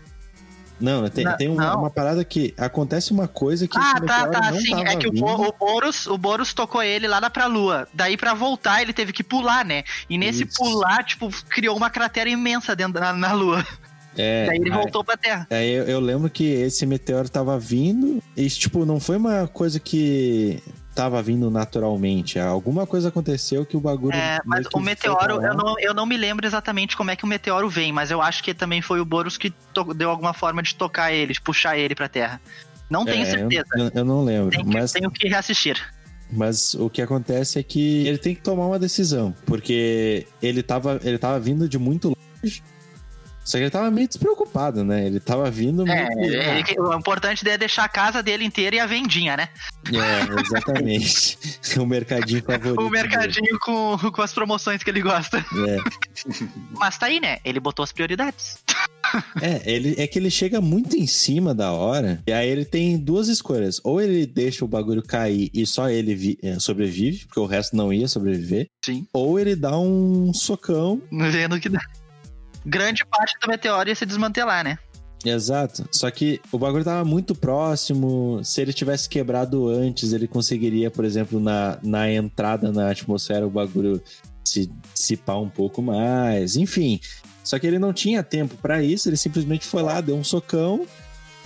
Não, 0.81 1.07
tem, 1.09 1.23
Não, 1.23 1.37
tem 1.37 1.47
uma, 1.49 1.65
não. 1.71 1.79
uma 1.81 1.89
parada 1.89 2.23
que 2.25 2.53
acontece 2.57 3.11
uma 3.13 3.27
coisa 3.27 3.67
que 3.67 3.77
Ah, 3.77 4.01
tá, 4.05 4.27
tá, 4.27 4.53
sim. 4.53 4.83
É 4.83 4.95
que 4.95 5.07
o, 5.07 5.11
vindo. 5.11 5.25
Bo- 5.25 5.47
o 5.47 5.51
Boros, 5.53 6.07
o 6.07 6.17
Boros 6.17 6.53
tocou 6.53 6.81
ele 6.83 7.07
lá 7.07 7.21
na 7.21 7.29
pra 7.29 7.45
lua. 7.45 7.87
Daí, 7.93 8.17
pra 8.17 8.33
voltar, 8.33 8.81
ele 8.81 8.91
teve 8.91 9.13
que 9.13 9.23
pular, 9.23 9.63
né? 9.63 9.83
E 10.09 10.17
nesse 10.17 10.43
Isso. 10.43 10.57
pular, 10.57 11.03
tipo, 11.05 11.29
criou 11.49 11.77
uma 11.77 11.89
cratera 11.89 12.29
imensa 12.29 12.75
dentro 12.75 12.93
da, 12.99 13.13
na 13.13 13.31
lua. 13.33 13.65
É, 14.17 14.45
Daí 14.47 14.57
ele 14.57 14.71
aí- 14.71 14.75
voltou 14.77 15.03
pra 15.03 15.15
Terra. 15.15 15.47
Aí 15.49 15.69
eu, 15.71 15.85
eu 15.85 15.99
lembro 15.99 16.29
que 16.29 16.43
esse 16.43 16.85
meteoro 16.85 17.29
tava 17.29 17.57
vindo 17.57 18.21
e, 18.35 18.49
tipo, 18.49 18.85
não 18.85 18.99
foi 18.99 19.17
uma 19.17 19.47
coisa 19.47 19.79
que 19.79 20.61
tava 20.93 21.21
vindo 21.21 21.49
naturalmente. 21.49 22.39
Alguma 22.39 22.85
coisa 22.85 23.09
aconteceu 23.09 23.65
que 23.65 23.75
o 23.75 23.79
bagulho. 23.79 24.15
É, 24.15 24.39
mas 24.45 24.65
o 24.73 24.79
meteoro, 24.79 25.43
eu 25.43 25.53
não, 25.53 25.75
eu 25.79 25.93
não 25.93 26.05
me 26.05 26.15
lembro 26.17 26.45
exatamente 26.45 26.95
como 26.95 27.11
é 27.11 27.15
que 27.15 27.23
o 27.23 27.27
meteoro 27.27 27.69
vem, 27.69 27.91
mas 27.91 28.11
eu 28.11 28.21
acho 28.21 28.43
que 28.43 28.53
também 28.53 28.81
foi 28.81 28.99
o 28.99 29.05
Boros 29.05 29.37
que 29.37 29.53
deu 29.95 30.09
alguma 30.09 30.33
forma 30.33 30.61
de 30.61 30.75
tocar 30.75 31.11
ele, 31.11 31.33
de 31.33 31.41
puxar 31.41 31.77
ele 31.77 31.95
pra 31.95 32.07
terra. 32.07 32.39
Não 32.89 33.05
tenho 33.05 33.23
É, 33.23 33.29
certeza. 33.29 33.65
Eu, 33.75 33.91
eu 33.95 34.05
não 34.05 34.23
lembro. 34.23 34.51
Tenho 34.51 34.65
que, 34.65 34.73
mas, 34.73 34.91
tenho 34.91 35.09
que 35.09 35.27
reassistir. 35.27 35.81
mas 36.31 36.73
o 36.75 36.89
que 36.89 37.01
acontece 37.01 37.57
é 37.57 37.63
que 37.63 38.05
ele 38.07 38.17
tem 38.17 38.35
que 38.35 38.41
tomar 38.41 38.67
uma 38.67 38.77
decisão. 38.77 39.35
Porque 39.45 40.27
ele 40.41 40.61
tava, 40.61 40.99
ele 41.03 41.17
tava 41.17 41.39
vindo 41.39 41.67
de 41.67 41.79
muito 41.79 42.09
longe. 42.43 42.61
Só 43.43 43.57
que 43.57 43.63
ele 43.63 43.69
tava 43.71 43.91
meio 43.91 44.07
despreocupado, 44.07 44.83
né? 44.83 45.05
Ele 45.05 45.19
tava 45.19 45.49
vindo 45.51 45.85
É, 45.87 46.07
ele 46.53 46.63
que- 46.63 46.79
o 46.79 46.93
importante 46.93 47.47
é 47.47 47.57
deixar 47.57 47.83
a 47.83 47.89
casa 47.89 48.23
dele 48.23 48.45
inteira 48.45 48.75
e 48.75 48.79
a 48.79 48.85
vendinha, 48.85 49.35
né? 49.35 49.49
É, 49.91 50.41
exatamente. 50.41 51.37
o 51.79 51.85
mercadinho 51.85 52.41
favorito. 52.45 52.79
O 52.81 52.89
mercadinho 52.89 53.59
com, 53.59 53.97
com 54.11 54.21
as 54.21 54.33
promoções 54.33 54.81
que 54.83 54.89
ele 54.89 55.01
gosta. 55.01 55.43
dele. 55.51 55.81
Mas 56.71 56.97
tá 56.97 57.07
aí, 57.07 57.19
né? 57.19 57.39
Ele 57.43 57.59
botou 57.59 57.83
as 57.83 57.91
prioridades. 57.91 58.57
É, 59.41 59.47
é, 59.69 59.75
ele, 59.75 59.95
é 59.97 60.07
que 60.07 60.17
ele 60.17 60.31
chega 60.31 60.59
muito 60.61 60.95
em 60.95 61.05
cima 61.05 61.53
da 61.53 61.71
hora. 61.71 62.21
E 62.25 62.31
aí 62.31 62.47
ele 62.49 62.65
tem 62.65 62.97
duas 62.97 63.27
escolhas. 63.27 63.79
Ou 63.83 64.01
ele 64.01 64.25
deixa 64.25 64.63
o 64.63 64.67
bagulho 64.67 65.03
cair 65.03 65.49
e 65.53 65.65
só 65.67 65.89
ele 65.89 66.15
vi- 66.15 66.37
é, 66.41 66.57
sobrevive, 66.59 67.25
porque 67.25 67.39
o 67.39 67.45
resto 67.45 67.75
não 67.75 67.91
ia 67.93 68.07
sobreviver. 68.07 68.67
Sim. 68.83 69.05
Ou 69.13 69.39
ele 69.39 69.55
dá 69.55 69.77
um 69.77 70.33
socão 70.33 71.01
Vendo 71.11 71.59
que 71.59 71.69
dá. 71.69 71.81
Grande 72.65 73.05
parte 73.05 73.37
do 73.41 73.47
meteoro 73.47 73.89
ia 73.89 73.95
se 73.95 74.05
desmantelar, 74.05 74.63
né? 74.63 74.77
Exato. 75.25 75.87
Só 75.91 76.09
que 76.11 76.41
o 76.51 76.59
bagulho 76.59 76.83
tava 76.83 77.05
muito 77.05 77.33
próximo. 77.33 78.41
Se 78.43 78.61
ele 78.61 78.73
tivesse 78.73 79.07
quebrado 79.07 79.69
antes, 79.69 80.11
ele 80.11 80.27
conseguiria, 80.27 80.91
por 80.91 81.05
exemplo, 81.05 81.39
na, 81.39 81.77
na 81.81 82.11
entrada 82.11 82.71
na 82.71 82.91
atmosfera, 82.91 83.47
o 83.47 83.49
bagulho 83.49 84.01
se 84.43 84.69
dissipar 84.93 85.39
um 85.39 85.49
pouco 85.49 85.81
mais. 85.81 86.55
Enfim. 86.57 86.99
Só 87.43 87.59
que 87.59 87.67
ele 87.67 87.79
não 87.79 87.91
tinha 87.91 88.23
tempo 88.23 88.55
pra 88.61 88.81
isso, 88.81 89.09
ele 89.09 89.17
simplesmente 89.17 89.65
foi 89.65 89.81
lá, 89.81 89.99
deu 89.99 90.15
um 90.15 90.23
socão 90.23 90.85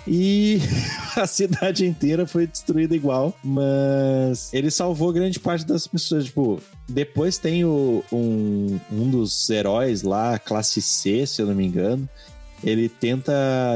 e 0.07 0.59
a 1.15 1.27
cidade 1.27 1.85
inteira 1.85 2.25
foi 2.25 2.47
destruída 2.47 2.95
igual. 2.95 3.37
Mas 3.43 4.53
ele 4.53 4.71
salvou 4.71 5.11
grande 5.11 5.39
parte 5.39 5.65
das 5.65 5.87
pessoas. 5.87 6.25
Tipo, 6.25 6.61
depois 6.87 7.37
tem 7.37 7.65
o, 7.65 8.03
um, 8.11 8.79
um 8.91 9.09
dos 9.09 9.49
heróis 9.49 10.01
lá, 10.03 10.39
classe 10.39 10.81
C, 10.81 11.25
se 11.25 11.41
eu 11.41 11.47
não 11.47 11.55
me 11.55 11.65
engano 11.65 12.07
ele 12.63 12.89
tenta 12.89 13.33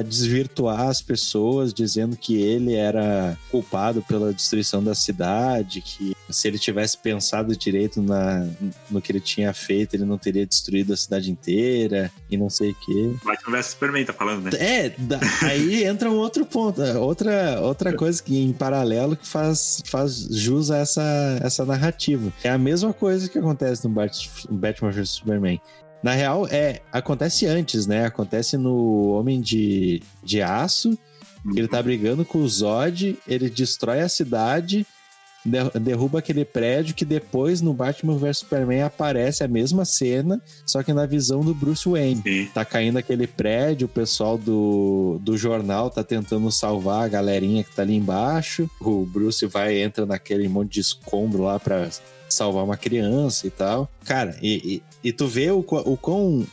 desvirtuar 0.07 0.81
as 0.87 1.01
pessoas, 1.01 1.73
dizendo 1.73 2.17
que 2.17 2.35
ele 2.41 2.73
era 2.73 3.37
culpado 3.49 4.01
pela 4.01 4.33
destruição 4.33 4.83
da 4.83 4.95
cidade, 4.95 5.81
que 5.81 6.15
se 6.31 6.47
ele 6.47 6.57
tivesse 6.59 6.97
pensado 6.97 7.55
direito 7.55 8.01
na, 8.01 8.47
no 8.89 9.01
que 9.01 9.11
ele 9.11 9.19
tinha 9.19 9.53
feito, 9.53 9.93
ele 9.95 10.05
não 10.05 10.17
teria 10.17 10.45
destruído 10.45 10.93
a 10.93 10.97
cidade 10.97 11.31
inteira 11.31 12.11
e 12.29 12.37
não 12.37 12.49
sei 12.49 12.71
o 12.71 12.75
quê. 12.75 13.13
Batman 13.23 13.57
vs 13.57 13.65
Superman 13.67 14.05
tá 14.05 14.13
falando, 14.13 14.43
né? 14.45 14.51
É, 14.59 14.89
da- 14.97 15.19
aí 15.43 15.83
entra 15.85 16.09
um 16.09 16.15
outro 16.15 16.45
ponto, 16.45 16.81
outra, 16.99 17.59
outra 17.61 17.93
coisa 17.93 18.21
que 18.21 18.37
em 18.37 18.53
paralelo 18.53 19.15
que 19.15 19.27
faz, 19.27 19.81
faz 19.85 20.27
jus 20.31 20.71
a 20.71 20.77
essa, 20.77 21.39
essa 21.41 21.65
narrativa. 21.65 22.31
É 22.43 22.49
a 22.49 22.57
mesma 22.57 22.93
coisa 22.93 23.29
que 23.29 23.37
acontece 23.37 23.83
no 23.87 23.93
Bat- 23.93 24.29
Batman 24.49 24.91
vs 24.91 25.09
Superman. 25.09 25.59
Na 26.03 26.13
real, 26.13 26.47
é, 26.49 26.81
acontece 26.91 27.45
antes, 27.45 27.85
né? 27.85 28.05
Acontece 28.05 28.57
no 28.57 29.09
Homem 29.11 29.39
de, 29.39 30.01
de 30.23 30.41
Aço, 30.41 30.97
ele 31.55 31.67
tá 31.67 31.81
brigando 31.81 32.23
com 32.25 32.39
o 32.39 32.47
Zod, 32.49 33.17
ele 33.27 33.49
destrói 33.49 33.99
a 34.01 34.09
cidade, 34.09 34.77
de- 34.77 34.85
derruba 35.43 36.19
aquele 36.19 36.45
prédio 36.45 36.93
que 36.93 37.03
depois 37.03 37.61
no 37.61 37.73
Batman 37.73 38.17
vs 38.17 38.39
Superman 38.39 38.83
aparece 38.83 39.43
a 39.43 39.47
mesma 39.47 39.85
cena, 39.85 40.41
só 40.65 40.83
que 40.83 40.93
na 40.93 41.05
visão 41.05 41.41
do 41.41 41.53
Bruce 41.53 41.89
Wayne 41.89 42.21
Sim. 42.21 42.49
tá 42.53 42.63
caindo 42.63 42.97
aquele 42.97 43.25
prédio, 43.27 43.85
o 43.85 43.89
pessoal 43.89 44.37
do, 44.37 45.19
do 45.21 45.37
jornal 45.37 45.89
tá 45.89 46.03
tentando 46.03 46.51
salvar 46.51 47.05
a 47.05 47.07
galerinha 47.07 47.63
que 47.63 47.75
tá 47.75 47.81
ali 47.81 47.95
embaixo. 47.95 48.69
O 48.79 49.05
Bruce 49.05 49.45
vai 49.47 49.81
entra 49.81 50.05
naquele 50.05 50.47
monte 50.47 50.73
de 50.73 50.79
escombro 50.81 51.43
lá 51.43 51.59
pra 51.59 51.89
salvar 52.29 52.63
uma 52.63 52.77
criança 52.77 53.47
e 53.47 53.49
tal. 53.49 53.89
Cara, 54.05 54.37
e, 54.41 54.83
e, 55.03 55.09
e 55.09 55.11
tu 55.11 55.27
vê 55.27 55.51
o, 55.51 55.59
o 55.59 55.97
quão 55.97 56.45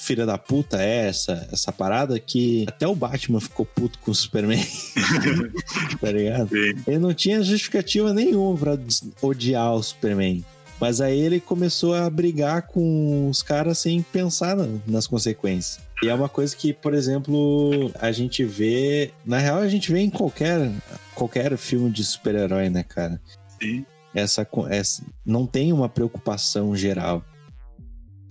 filha 0.00 0.24
da 0.26 0.38
puta 0.38 0.80
é 0.82 1.08
essa, 1.08 1.48
essa 1.52 1.70
parada 1.72 2.18
que 2.18 2.64
até 2.68 2.86
o 2.86 2.94
Batman 2.94 3.40
ficou 3.40 3.64
puto 3.66 3.98
com 3.98 4.10
o 4.10 4.14
Superman. 4.14 4.64
tá 6.00 6.10
ligado? 6.10 6.48
Sim. 6.48 6.82
Ele 6.86 6.98
não 6.98 7.14
tinha 7.14 7.42
justificativa 7.42 8.12
nenhuma 8.12 8.56
pra 8.56 8.76
des- 8.76 9.02
odiar 9.22 9.74
o 9.74 9.82
Superman. 9.82 10.44
Mas 10.80 11.00
aí 11.00 11.18
ele 11.18 11.40
começou 11.40 11.92
a 11.94 12.08
brigar 12.08 12.62
com 12.62 13.28
os 13.28 13.42
caras 13.42 13.78
sem 13.78 14.00
pensar 14.00 14.56
na- 14.56 14.68
nas 14.86 15.06
consequências. 15.06 15.80
E 16.02 16.08
é 16.08 16.14
uma 16.14 16.28
coisa 16.28 16.54
que, 16.54 16.72
por 16.72 16.94
exemplo, 16.94 17.90
a 17.98 18.12
gente 18.12 18.44
vê. 18.44 19.10
Na 19.26 19.38
real, 19.38 19.58
a 19.58 19.68
gente 19.68 19.90
vê 19.90 19.98
em 20.00 20.10
qualquer, 20.10 20.70
qualquer 21.16 21.56
filme 21.56 21.90
de 21.90 22.04
super-herói, 22.04 22.70
né, 22.70 22.84
cara? 22.84 23.20
Sim. 23.60 23.84
Essa, 24.14 24.46
essa. 24.70 25.02
Não 25.26 25.44
tem 25.44 25.72
uma 25.72 25.88
preocupação 25.88 26.76
geral. 26.76 27.24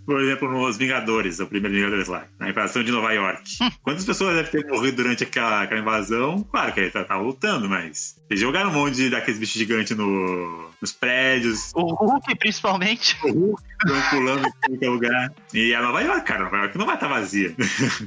Por 0.08 0.22
exemplo, 0.22 0.50
nos 0.50 0.78
Vingadores, 0.78 1.42
o 1.42 1.48
primeiro 1.48 1.76
Vingadores 1.76 2.08
lá, 2.08 2.26
na 2.40 2.50
invasão 2.50 2.82
de 2.82 2.94
Nova 2.94 3.12
York. 3.12 3.58
Quantas 3.84 4.06
pessoas 4.06 4.38
devem 4.38 4.50
ter 4.50 4.66
morrido 4.72 4.96
durante 4.96 5.26
aquela, 5.26 5.64
aquela 5.64 5.82
invasão? 5.82 6.44
Claro 6.44 6.74
que 6.74 6.80
ele 6.80 6.92
tá, 6.92 7.04
tá 7.04 7.18
lutando, 7.18 7.68
mas. 7.68 8.16
Eles 8.30 8.40
jogaram 8.40 8.70
um 8.70 8.74
monte 8.74 8.96
de, 8.96 9.10
daqueles 9.10 9.38
bichos 9.38 9.58
gigantes 9.58 9.98
no, 9.98 10.67
nos 10.82 10.92
prédios, 10.94 11.72
O 11.76 11.94
Hulk, 11.96 12.36
principalmente. 12.38 13.18
o 13.24 13.32
Hulk 13.32 13.64
pulando 14.10 14.48
em 14.48 14.52
qualquer 14.70 14.90
lugar. 14.90 15.34
E 15.54 15.74
a 15.74 15.82
Nova 15.82 16.02
York, 16.02 16.26
cara, 16.26 16.44
Nova 16.46 16.58
York 16.58 16.78
não 16.78 16.86
vai 16.86 16.96
estar 16.96 17.08
vazia. 17.08 17.56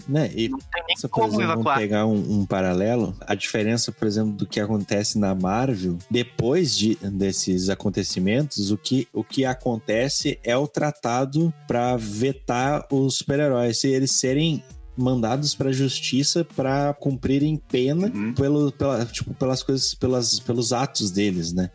Né? 0.09 0.31
E 0.35 0.49
Não 0.49 0.59
tem 0.59 0.85
nem 0.87 0.97
se, 0.97 1.03
por 1.03 1.11
como 1.11 1.27
exemplo, 1.27 1.41
vamos 1.47 1.55
evacuar. 1.57 1.79
pegar 1.79 2.07
um, 2.07 2.41
um 2.41 2.47
paralelo, 2.47 3.17
a 3.27 3.35
diferença, 3.35 3.91
por 3.93 4.07
exemplo, 4.07 4.33
do 4.33 4.47
que 4.47 4.61
acontece 4.61 5.19
na 5.19 5.35
Marvel, 5.35 5.99
depois 6.11 6.77
de, 6.77 6.95
desses 6.97 7.69
acontecimentos, 7.69 8.71
o 8.71 8.77
que, 8.79 9.07
o 9.13 9.23
que 9.25 9.45
acontece 9.45 10.39
é 10.45 10.57
o 10.57 10.67
tratado 10.69 11.53
para 11.67 11.97
vetar 11.97 12.87
os 12.91 13.17
super-heróis 13.19 13.83
e 13.85 13.89
eles 13.89 14.13
serem 14.13 14.63
mandados 14.97 15.55
para 15.55 15.73
justiça 15.73 16.45
para 16.45 16.93
cumprirem 16.95 17.57
pena 17.57 18.09
Uhum. 18.15 18.35
pelo, 18.35 18.71
pela, 18.73 19.05
tipo, 19.07 19.33
pelas 19.33 19.63
coisas, 19.63 19.95
pelas, 19.95 20.41
pelos 20.41 20.73
atos 20.75 21.11
deles, 21.11 21.53
né? 21.55 21.71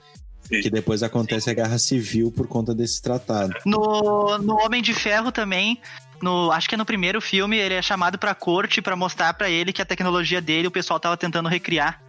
Sim. 0.47 0.61
Que 0.61 0.69
depois 0.69 1.01
acontece 1.03 1.49
a 1.49 1.53
guerra 1.53 1.77
civil 1.79 2.31
por 2.31 2.47
conta 2.47 2.73
desse 2.73 3.01
tratado. 3.01 3.53
No, 3.65 4.37
no 4.37 4.55
Homem 4.63 4.81
de 4.81 4.93
Ferro 4.93 5.31
também, 5.31 5.79
no, 6.21 6.51
acho 6.51 6.69
que 6.69 6.75
é 6.75 6.77
no 6.77 6.85
primeiro 6.85 7.19
filme, 7.19 7.57
ele 7.57 7.73
é 7.73 7.81
chamado 7.81 8.17
pra 8.19 8.35
corte 8.35 8.81
pra 8.81 8.95
mostrar 8.95 9.33
pra 9.33 9.49
ele 9.49 9.73
que 9.73 9.81
a 9.81 9.85
tecnologia 9.85 10.39
dele 10.41 10.67
o 10.67 10.71
pessoal 10.71 10.99
tava 10.99 11.17
tentando 11.17 11.49
recriar. 11.49 12.01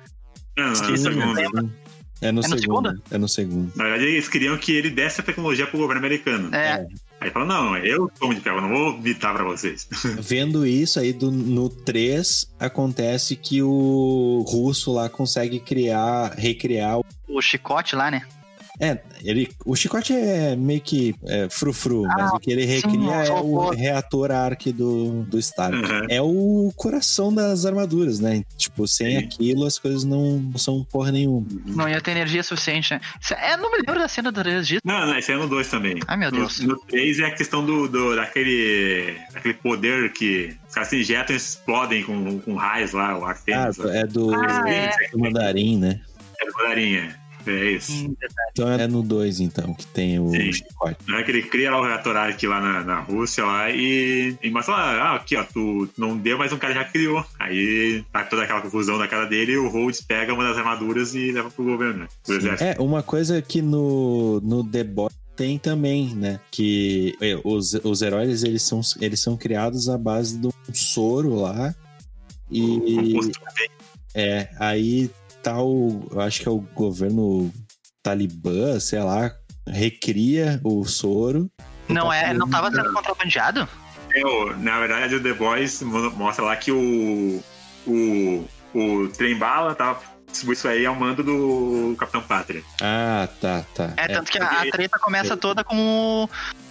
Não, 0.57 0.66
não, 0.69 0.75
Sim, 0.75 0.90
no 0.90 0.97
sim. 0.99 1.05
segundo. 1.05 1.38
É 1.40 1.49
no, 1.49 1.71
É 2.23 2.33
no 2.33 2.43
segundo. 2.43 2.61
segundo? 2.61 3.02
É 3.11 3.19
no 3.19 3.28
segundo. 3.28 3.73
Na 3.76 3.85
verdade, 3.85 4.05
eles 4.05 4.28
queriam 4.28 4.57
que 4.57 4.73
ele 4.73 4.90
desse 4.90 5.21
a 5.21 5.25
tecnologia 5.25 5.66
pro 5.66 5.78
governo 5.78 5.99
americano. 5.99 6.55
É, 6.55 6.87
Aí 7.26 7.33
falou: 7.33 7.49
não, 7.49 7.76
eu 7.78 8.09
sou 8.18 8.33
de 8.33 8.40
ferro, 8.40 8.59
eu 8.59 8.62
não 8.62 8.68
vou 8.68 8.99
ditar 9.00 9.35
pra 9.35 9.42
vocês. 9.45 9.88
Vendo 10.21 10.64
isso 10.64 11.00
aí 11.00 11.12
do, 11.12 11.30
no 11.33 11.68
3, 11.68 12.49
acontece 12.61 13.35
que 13.35 13.61
o 13.62 14.45
russo 14.47 14.92
lá 14.92 15.09
consegue 15.09 15.59
criar, 15.59 16.33
recriar. 16.38 16.99
o- 17.00 17.04
o 17.28 17.42
chicote 17.42 17.97
lá, 17.97 18.11
né? 18.11 18.23
É, 18.78 18.99
ele, 19.23 19.50
o 19.64 19.75
chicote 19.75 20.12
é 20.12 20.54
meio 20.54 20.80
que 20.80 21.14
é, 21.25 21.49
frufru, 21.49 22.02
mas 22.02 22.30
o 22.33 22.38
que 22.38 22.50
ele 22.50 22.64
recria 22.66 22.90
sim, 22.92 23.11
é 23.11 23.30
o 23.30 23.35
robô. 23.37 23.71
reator 23.71 24.30
Arc 24.30 24.66
do, 24.66 25.23
do 25.23 25.38
Stark. 25.38 25.76
Uhum. 25.76 26.06
É 26.11 26.21
o 26.21 26.73
coração 26.76 27.33
das 27.33 27.64
armaduras, 27.64 28.21
né? 28.21 28.45
Tipo, 28.56 28.87
sem 28.87 29.18
Sim. 29.21 29.25
aquilo 29.26 29.64
as 29.66 29.78
coisas 29.78 30.04
não 30.04 30.52
são 30.56 30.85
porra 30.85 31.11
nenhuma. 31.11 31.47
Não 31.64 31.88
ia 31.88 32.00
ter 32.00 32.11
energia 32.12 32.42
suficiente, 32.42 32.92
né? 32.92 33.00
Isso- 33.21 33.35
É, 33.35 33.56
não 33.56 33.71
me 33.71 33.78
lembro 33.78 33.99
da 33.99 34.09
cena 34.09 34.30
do 34.30 34.42
disso. 34.42 34.80
Não, 34.85 35.06
não, 35.06 35.16
esse 35.18 35.33
é 35.33 35.37
no 35.37 35.49
2 35.49 35.68
também. 35.71 35.99
Ai, 36.06 36.16
meu 36.16 36.30
Deus. 36.30 36.61
No 36.61 36.76
3 36.78 37.18
é 37.21 37.25
a 37.26 37.30
questão 37.30 37.64
do, 37.64 37.88
do- 37.88 38.14
daquele, 38.14 39.16
daquele 39.33 39.54
poder 39.54 40.12
que 40.12 40.54
os 40.68 40.75
caras 40.75 40.88
se 40.90 41.00
injetam 41.00 41.35
e 41.35 41.37
explodem 41.38 42.02
com, 42.04 42.38
com 42.40 42.54
raios 42.54 42.92
lá, 42.92 43.18
o 43.18 43.25
Ah, 43.25 43.30
Artemis. 43.30 43.76
lá. 43.78 43.97
é 43.97 44.06
do, 44.06 44.35
Ah, 44.35 44.64
é. 44.68 44.90
do 45.11 45.18
mandarim, 45.18 45.78
né? 45.78 46.00
É 46.40 46.47
do 46.47 46.52
Mandarinha. 46.52 47.00
É 47.00 47.25
isso. 47.52 47.92
Hum, 47.92 48.14
Então 48.52 48.70
é 48.72 48.86
no 48.86 49.02
2, 49.02 49.40
então, 49.40 49.74
que 49.74 49.86
tem 49.86 50.18
o 50.18 50.30
Sim. 50.30 50.52
chicote. 50.52 50.96
Não 51.06 51.18
é 51.18 51.22
que 51.22 51.30
ele 51.30 51.42
cria 51.42 51.70
lá 51.70 51.80
o 51.80 51.84
reator 51.84 52.16
Arc 52.16 52.42
lá 52.44 52.60
na, 52.60 52.84
na 52.84 53.00
Rússia 53.00 53.44
lá 53.44 53.70
e, 53.70 54.36
e 54.42 54.50
mostra 54.50 54.74
lá, 54.74 55.02
ah, 55.02 55.16
aqui 55.16 55.36
ó, 55.36 55.44
tu 55.44 55.88
não 55.96 56.16
deu, 56.16 56.38
mas 56.38 56.52
um 56.52 56.58
cara 56.58 56.74
já 56.74 56.84
criou. 56.84 57.24
Aí 57.38 58.04
tá 58.12 58.24
toda 58.24 58.42
aquela 58.42 58.60
confusão 58.60 58.98
na 58.98 59.08
cara 59.08 59.26
dele 59.26 59.52
e 59.52 59.56
o 59.58 59.68
Rhodes 59.68 60.00
pega 60.00 60.32
uma 60.34 60.44
das 60.44 60.58
armaduras 60.58 61.14
e 61.14 61.32
leva 61.32 61.50
pro 61.50 61.64
governo, 61.64 62.00
né? 62.00 62.08
Pro 62.24 62.36
exército. 62.36 62.64
É, 62.64 62.76
uma 62.80 63.02
coisa 63.02 63.40
que 63.42 63.60
no, 63.62 64.40
no 64.40 64.64
The 64.64 64.84
Boys 64.84 65.14
tem 65.36 65.58
também, 65.58 66.14
né? 66.14 66.40
Que 66.50 67.14
é, 67.20 67.38
os, 67.44 67.74
os 67.74 68.02
heróis, 68.02 68.42
eles 68.42 68.62
são, 68.62 68.80
eles 69.00 69.20
são 69.20 69.36
criados 69.36 69.88
à 69.88 69.98
base 69.98 70.38
de 70.38 70.46
um 70.46 70.52
soro 70.74 71.34
lá. 71.34 71.74
E 72.50 73.18
é, 74.14 74.48
aí 74.58 75.10
tá 75.46 75.62
o... 75.62 76.08
Eu 76.10 76.20
acho 76.22 76.40
que 76.40 76.48
é 76.48 76.50
o 76.50 76.58
governo 76.74 77.52
Talibã, 78.02 78.80
sei 78.80 78.98
lá, 79.00 79.30
recria 79.64 80.60
o 80.64 80.84
soro. 80.84 81.48
Não 81.88 82.08
tá 82.08 82.16
é, 82.16 82.34
não 82.34 82.50
tava 82.50 82.68
sendo 82.72 82.92
contrabandeado? 82.92 83.68
É, 84.12 84.26
o- 84.26 84.56
na 84.56 84.80
verdade, 84.80 85.14
o 85.14 85.22
The 85.22 85.32
Boys 85.34 85.82
mo- 85.82 86.10
mostra 86.10 86.44
lá 86.44 86.56
que 86.56 86.72
o. 86.72 87.40
O. 87.86 88.44
O 88.74 89.08
trem 89.08 89.38
bala 89.38 89.72
tava. 89.74 90.00
Isso 90.48 90.66
aí 90.66 90.84
é 90.84 90.90
o 90.90 90.96
mando 90.96 91.22
do 91.22 91.94
Capitão 91.96 92.20
Pátria. 92.20 92.62
Ah, 92.82 93.28
tá, 93.40 93.64
tá. 93.72 93.92
É, 93.96 94.08
tanto 94.08 94.30
que 94.30 94.38
a, 94.38 94.62
a 94.62 94.70
treta 94.70 94.98
começa 94.98 95.36
toda 95.36 95.62
com 95.62 96.28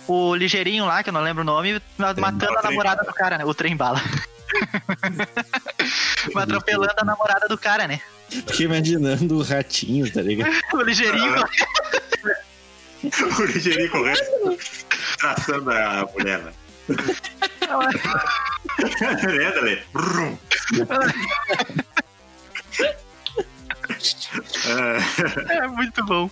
o, 0.08 0.14
o 0.14 0.36
ligeirinho 0.36 0.86
lá, 0.86 1.02
que 1.02 1.10
eu 1.10 1.14
não 1.14 1.22
lembro 1.22 1.42
o 1.42 1.46
nome, 1.46 1.82
matando 1.98 2.24
bala, 2.54 2.60
a 2.60 2.64
namorada 2.64 3.04
do 3.06 3.14
cara, 3.14 3.38
né? 3.38 3.46
O 3.46 3.54
trem 3.54 3.76
bala. 3.76 4.02
Atropelando 6.36 6.94
a 6.98 7.06
namorada 7.06 7.48
do 7.48 7.58
cara, 7.58 7.88
né? 7.88 8.02
Fiquei 8.30 8.66
imaginando 8.66 9.38
o 9.38 9.44
ratinho, 9.44 10.12
tá 10.12 10.22
ligado? 10.22 10.54
O 10.74 10.82
ligeirinho. 10.82 11.46
o 13.40 13.44
ligeirinho 13.44 13.92
correndo, 13.92 14.58
traçando 15.20 15.72
a 15.72 16.08
mulher 16.14 16.44
lá. 16.44 16.54
Lembra, 19.28 19.62
Lê? 19.62 19.80
É 25.50 25.68
muito 25.68 26.06
bom. 26.06 26.30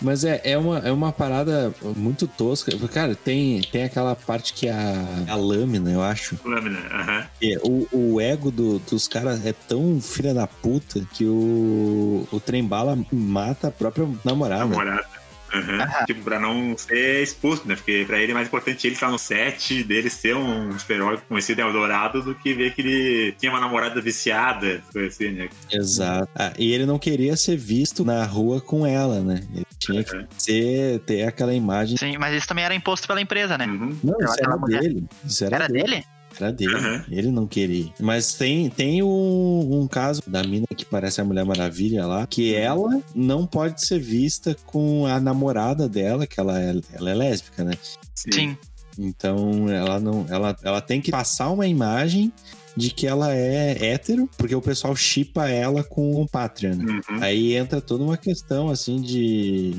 Mas 0.00 0.24
é, 0.24 0.40
é, 0.44 0.56
uma, 0.58 0.78
é 0.78 0.92
uma 0.92 1.12
parada 1.12 1.74
muito 1.96 2.26
tosca. 2.26 2.70
Cara, 2.88 3.14
tem, 3.14 3.60
tem 3.62 3.84
aquela 3.84 4.14
parte 4.14 4.52
que 4.52 4.68
é 4.68 4.72
a, 4.72 5.32
a 5.32 5.34
lâmina, 5.36 5.90
eu 5.90 6.02
acho. 6.02 6.38
lâmina, 6.44 6.78
aham. 6.92 7.26
E 7.42 7.58
o, 7.62 7.88
o 7.92 8.20
ego 8.20 8.50
do- 8.50 8.78
dos 8.78 9.08
caras 9.08 9.44
é 9.44 9.52
tão 9.52 10.00
filha 10.00 10.32
da 10.32 10.46
puta 10.46 11.00
que 11.14 11.24
o, 11.24 12.26
o 12.30 12.40
trem 12.40 12.64
bala 12.64 12.98
mata 13.12 13.68
a 13.68 13.70
própria 13.70 14.08
namorada. 14.24 14.64
namorada. 14.66 15.18
Aham. 15.50 16.04
Tipo, 16.04 16.20
pra 16.24 16.38
não 16.38 16.76
ser 16.76 17.22
expulso, 17.22 17.62
né? 17.66 17.74
Porque 17.74 18.04
pra 18.06 18.20
ele 18.20 18.32
é 18.32 18.34
mais 18.34 18.48
importante 18.48 18.86
ele 18.86 18.92
estar 18.94 19.10
no 19.10 19.18
set, 19.18 19.82
dele 19.82 20.10
ser 20.10 20.36
um 20.36 20.78
super-herói 20.78 21.18
conhecido 21.26 21.62
em 21.62 21.64
Eldorado, 21.64 22.20
do 22.22 22.34
que 22.34 22.52
ver 22.52 22.74
que 22.74 22.82
ele 22.82 23.32
tinha 23.32 23.50
uma 23.50 23.58
namorada 23.58 23.98
viciada, 23.98 24.82
coisa 24.92 25.08
assim, 25.08 25.30
né? 25.30 25.48
Exato. 25.72 26.28
Ah, 26.34 26.52
e 26.58 26.70
ele 26.70 26.84
não 26.84 26.98
queria 26.98 27.34
ser 27.34 27.56
visto 27.56 28.04
na 28.04 28.26
rua 28.26 28.60
com 28.60 28.86
ela, 28.86 29.20
né? 29.20 29.42
Ele 29.54 29.64
tinha 29.78 30.02
que 30.04 30.26
ser, 30.36 31.00
ter 31.00 31.22
aquela 31.24 31.54
imagem. 31.54 31.96
Sim, 31.96 32.16
mas 32.18 32.34
isso 32.34 32.46
também 32.46 32.64
era 32.64 32.74
imposto 32.74 33.06
pela 33.06 33.20
empresa, 33.20 33.56
né? 33.56 33.66
Uhum. 33.66 33.96
Não, 34.02 34.14
Eu 34.20 34.26
isso 34.26 34.36
era 34.40 34.56
dele. 34.56 35.04
Isso 35.24 35.44
era, 35.44 35.56
Era 35.56 35.68
dele? 35.68 36.04
Era 36.40 36.52
dele. 36.52 36.74
Aham. 36.74 37.04
Ele 37.10 37.30
não 37.30 37.46
queria. 37.46 37.92
Mas 38.00 38.34
tem, 38.34 38.70
tem 38.70 39.02
um, 39.02 39.80
um 39.80 39.88
caso 39.88 40.22
da 40.26 40.42
mina 40.42 40.66
que 40.76 40.84
parece 40.84 41.20
a 41.20 41.24
Mulher 41.24 41.44
Maravilha 41.44 42.06
lá, 42.06 42.26
que 42.26 42.54
ela 42.54 43.00
não 43.14 43.46
pode 43.46 43.84
ser 43.84 43.98
vista 43.98 44.56
com 44.66 45.06
a 45.06 45.18
namorada 45.18 45.88
dela, 45.88 46.26
que 46.26 46.38
ela 46.38 46.60
é, 46.60 46.74
ela 46.92 47.10
é 47.10 47.14
lésbica, 47.14 47.64
né? 47.64 47.72
Sim. 48.14 48.56
Então 48.98 49.68
ela 49.70 50.00
não. 50.00 50.26
Ela, 50.28 50.56
ela 50.62 50.80
tem 50.80 51.00
que 51.00 51.10
passar 51.10 51.50
uma 51.50 51.66
imagem 51.66 52.32
de 52.76 52.90
que 52.90 53.06
ela 53.06 53.32
é 53.34 53.76
hétero, 53.92 54.28
porque 54.36 54.54
o 54.54 54.60
pessoal 54.62 54.94
chipa 54.96 55.48
ela 55.48 55.82
com 55.84 56.20
o 56.20 56.28
Patreon. 56.28 56.74
né? 56.76 57.00
Uhum. 57.08 57.22
Aí 57.22 57.54
entra 57.54 57.80
toda 57.80 58.02
uma 58.04 58.16
questão 58.16 58.68
assim 58.68 59.00
de. 59.00 59.76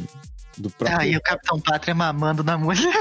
Do 0.57 0.69
próprio. 0.69 0.99
Aí 0.99 1.15
o 1.15 1.21
Capitão 1.21 1.59
Pátria 1.59 1.93
mamando 1.95 2.43
na 2.43 2.57
mulher. 2.57 2.93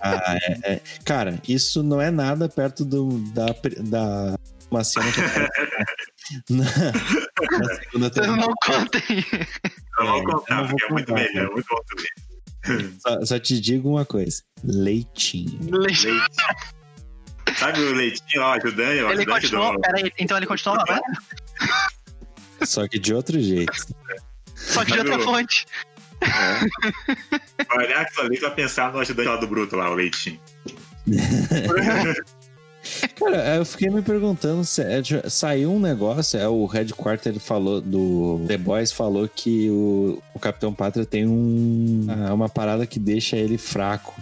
Ah, 0.00 0.36
é, 0.42 0.72
é. 0.74 0.80
Cara, 1.04 1.40
isso 1.48 1.82
não 1.82 2.00
é 2.00 2.10
nada 2.10 2.48
perto 2.48 2.84
do, 2.84 3.18
da, 3.32 3.46
da 3.80 4.38
uma 4.70 4.82
cena 4.84 5.06
que 5.12 5.20
na, 6.52 6.64
na 6.64 7.74
segunda 7.74 8.10
Vocês 8.10 8.26
temporada. 8.26 8.36
não 8.36 8.54
contem. 8.64 9.02
Eu 9.98 10.06
vou 10.06 10.18
É, 10.18 10.24
contar, 10.24 10.60
eu 10.62 10.68
vou 10.68 10.76
porque 10.78 10.84
é 10.84 10.92
muito 10.92 11.14
bem, 11.14 11.38
é 11.38 11.46
muito 11.46 11.66
bom 11.70 11.80
também. 11.88 12.06
Só, 13.00 13.24
só 13.24 13.38
te 13.38 13.60
digo 13.60 13.88
uma 13.90 14.04
coisa: 14.04 14.42
leitinho. 14.64 15.58
Leite. 15.70 16.08
Sabe 17.56 17.80
o 17.80 17.94
leitinho 17.94 18.42
lá, 18.42 18.50
o 18.50 18.52
ajudante, 18.54 18.80
o 19.02 19.10
Ele 19.10 19.22
ajudante 19.22 19.40
continuou. 19.42 19.72
do... 19.74 19.80
Peraí, 19.80 20.12
então 20.18 20.36
ele 20.36 20.46
continuou 20.46 20.78
mamando? 20.78 21.02
Só 22.64 22.86
que 22.88 22.98
de 22.98 23.14
outro 23.14 23.40
jeito. 23.40 23.72
Só 24.54 24.84
que 24.84 24.92
de 24.92 24.98
Sabe 24.98 25.10
outra 25.10 25.18
o- 25.18 25.24
fonte. 25.24 25.66
É. 26.20 27.64
Vai 27.76 27.86
olhar 27.86 28.00
aquilo 28.02 28.26
ali 28.26 28.38
pra 28.40 28.50
pensar 28.50 28.92
no 28.92 28.98
ajudante 28.98 29.28
lá 29.28 29.36
do 29.36 29.46
Bruto 29.46 29.76
lá, 29.76 29.90
o 29.90 29.94
leitinho. 29.94 30.40
Cara, 33.16 33.56
eu 33.56 33.64
fiquei 33.64 33.88
me 33.88 34.02
perguntando 34.02 34.64
se 34.64 34.82
é, 34.82 35.02
saiu 35.28 35.72
um 35.72 35.80
negócio, 35.80 36.38
é 36.38 36.48
o 36.48 36.66
Headquarter 36.66 37.32
ele 37.32 37.40
falou 37.40 37.80
do 37.80 38.44
The 38.46 38.56
Boys 38.58 38.92
falou 38.92 39.28
que 39.28 39.68
o, 39.70 40.22
o 40.34 40.38
Capitão 40.38 40.72
Pátria 40.72 41.04
tem 41.04 41.26
um 41.26 42.06
ah, 42.08 42.34
uma 42.34 42.48
parada 42.48 42.86
que 42.86 42.98
deixa 42.98 43.36
ele 43.36 43.58
fraco, 43.58 44.14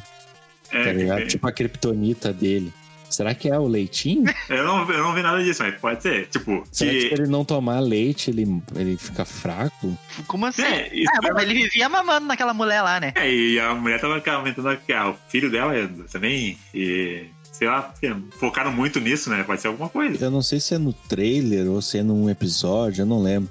tá 0.70 0.79
É, 0.79 0.92
ligado? 0.92 1.27
Tipo 1.27 1.46
a 1.48 1.53
kriptonita 1.53 2.33
dele. 2.33 2.72
Será 3.11 3.33
que 3.33 3.48
é 3.48 3.57
o 3.57 3.68
leitinho? 3.68 4.24
eu, 4.48 4.64
não, 4.64 4.90
eu 4.90 4.98
não 4.98 5.14
vi 5.14 5.22
nada 5.22 5.40
disso, 5.42 5.62
mas 5.62 5.77
pode 5.77 6.03
ser. 6.03 6.27
Tipo, 6.27 6.64
Será 6.72 6.90
que 6.90 7.00
se 7.03 7.09
que... 7.09 7.14
ele 7.14 7.29
não 7.29 7.44
tomar 7.44 7.79
leite, 7.79 8.29
ele, 8.31 8.61
ele 8.74 8.96
fica 8.96 9.24
fraco? 9.24 9.96
Como 10.27 10.46
assim? 10.46 10.62
É, 10.62 10.92
isso 10.92 11.09
Ah, 11.14 11.20
mas 11.33 11.42
ele 11.44 11.55
vivia 11.55 11.88
mamando 11.88 12.27
naquela 12.27 12.53
mulher 12.53 12.83
lá, 12.83 12.98
né? 12.98 13.12
É, 13.14 13.33
e 13.33 13.61
a 13.61 13.72
mulher 13.72 14.00
tava 14.00 14.20
aumentando 14.33 14.68
aqui, 14.68 14.92
ah, 14.92 15.11
o 15.11 15.16
filho 15.29 15.48
dela 15.48 15.77
é 15.77 15.87
também, 16.11 16.59
e 16.74 17.27
sei 17.54 17.68
lá, 17.68 17.94
focaram 18.38 18.72
muito 18.72 18.98
nisso, 19.00 19.30
né? 19.30 19.44
Pode 19.44 19.60
ser 19.60 19.68
alguma 19.68 19.88
coisa. 19.88 20.22
Eu 20.24 20.30
não 20.30 20.42
sei 20.42 20.58
se 20.58 20.74
é 20.74 20.78
no 20.78 20.92
trailer 20.92 21.70
ou 21.70 21.80
se 21.80 21.98
é 21.98 22.02
num 22.02 22.28
episódio, 22.28 23.02
eu 23.02 23.06
não 23.06 23.22
lembro. 23.22 23.48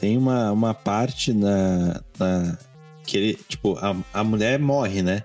Tem 0.00 0.18
uma, 0.18 0.50
uma 0.50 0.74
parte 0.74 1.32
na, 1.32 2.00
na 2.18 2.58
que 3.06 3.16
ele, 3.16 3.38
tipo, 3.48 3.78
a, 3.78 3.94
a 4.12 4.24
mulher 4.24 4.58
morre, 4.58 5.02
né? 5.02 5.22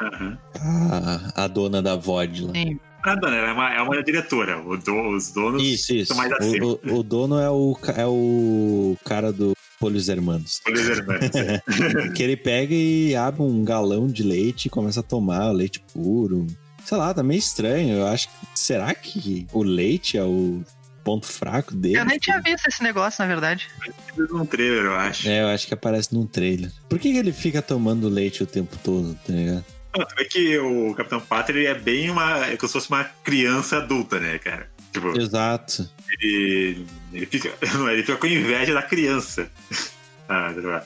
Aham. 0.00 0.38
A, 0.60 1.44
a 1.44 1.46
dona 1.46 1.80
da 1.80 1.94
VOD 1.94 2.42
lá. 2.46 2.52
Sim. 2.52 2.78
A 3.04 3.14
dona, 3.14 3.36
ela 3.36 3.48
é 3.48 3.52
uma, 3.52 3.74
é 3.74 3.80
uma 3.80 4.02
diretora. 4.02 4.58
O 4.60 4.76
do- 4.76 5.10
os 5.16 5.30
donos 5.30 5.62
Isso, 5.62 5.94
isso. 5.94 6.08
são 6.08 6.16
mais 6.16 6.32
acima. 6.32 6.66
O, 6.66 6.80
o- 6.84 6.94
o 6.98 7.02
dono 7.04 7.38
é 7.38 7.48
o, 7.48 7.78
é 7.96 8.06
o 8.06 8.96
cara 9.04 9.32
do 9.32 9.52
Polhos 9.78 10.08
Hermanos. 10.08 10.60
Os 10.70 10.80
irmãos. 10.80 11.30
que 12.14 12.22
ele 12.22 12.36
pega 12.36 12.74
e 12.74 13.14
abre 13.14 13.40
um 13.40 13.64
galão 13.64 14.08
de 14.08 14.24
leite 14.24 14.66
e 14.66 14.70
começa 14.70 14.98
a 14.98 15.02
tomar 15.04 15.48
o 15.50 15.52
leite 15.52 15.78
puro. 15.92 16.44
Sei 16.88 16.96
lá, 16.96 17.12
tá 17.12 17.22
meio 17.22 17.38
estranho. 17.38 17.98
Eu 17.98 18.06
acho 18.06 18.28
que. 18.28 18.34
Será 18.54 18.94
que 18.94 19.46
o 19.52 19.62
leite 19.62 20.16
é 20.16 20.22
o 20.24 20.64
ponto 21.04 21.26
fraco 21.26 21.74
dele? 21.74 21.98
Eu 21.98 22.04
nem 22.06 22.18
tinha 22.18 22.40
visto 22.40 22.66
esse 22.66 22.82
negócio, 22.82 23.22
na 23.22 23.28
verdade. 23.28 23.68
num 24.16 24.46
trailer, 24.46 24.86
eu 24.86 24.94
acho. 24.96 25.28
É, 25.28 25.42
eu 25.42 25.48
acho 25.48 25.66
que 25.66 25.74
aparece 25.74 26.14
num 26.14 26.26
trailer. 26.26 26.72
Por 26.88 26.98
que, 26.98 27.12
que 27.12 27.18
ele 27.18 27.30
fica 27.30 27.60
tomando 27.60 28.08
leite 28.08 28.42
o 28.42 28.46
tempo 28.46 28.74
todo, 28.82 29.14
tá 29.26 29.34
ligado? 29.34 29.66
Não, 29.94 30.06
tu 30.06 30.14
vê 30.16 30.24
que 30.24 30.58
o 30.58 30.94
Capitão 30.94 31.20
Pátria 31.20 31.58
ele 31.58 31.66
é 31.66 31.74
bem 31.74 32.08
uma. 32.08 32.46
É 32.46 32.56
como 32.56 32.68
se 32.68 32.72
fosse 32.72 32.88
uma 32.88 33.04
criança 33.22 33.76
adulta, 33.76 34.18
né, 34.18 34.38
cara? 34.38 34.70
Tipo, 34.90 35.08
Exato. 35.20 35.90
ele. 36.18 36.86
Ele 37.12 37.26
fica, 37.26 37.52
não, 37.76 37.90
ele 37.90 38.00
fica 38.02 38.16
com 38.16 38.26
inveja 38.26 38.72
da 38.72 38.82
criança. 38.82 39.50
Ah, 40.30 40.52
tá 40.52 40.84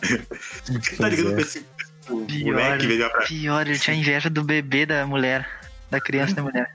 tá 0.98 1.08
ligando 1.08 1.32
é. 1.32 1.32
pra 1.32 1.42
esse 1.42 1.66
o 2.08 2.24
Pior. 2.24 2.52
moleque 2.52 2.86
veio 2.86 3.10
pra 3.10 3.26
Pior, 3.26 3.66
ele 3.66 3.76
tinha 3.76 3.96
inveja 3.96 4.30
do 4.30 4.44
bebê 4.44 4.86
da 4.86 5.04
mulher. 5.04 5.61
Da 5.92 6.00
criança 6.00 6.34
da 6.34 6.42
mulher. 6.42 6.74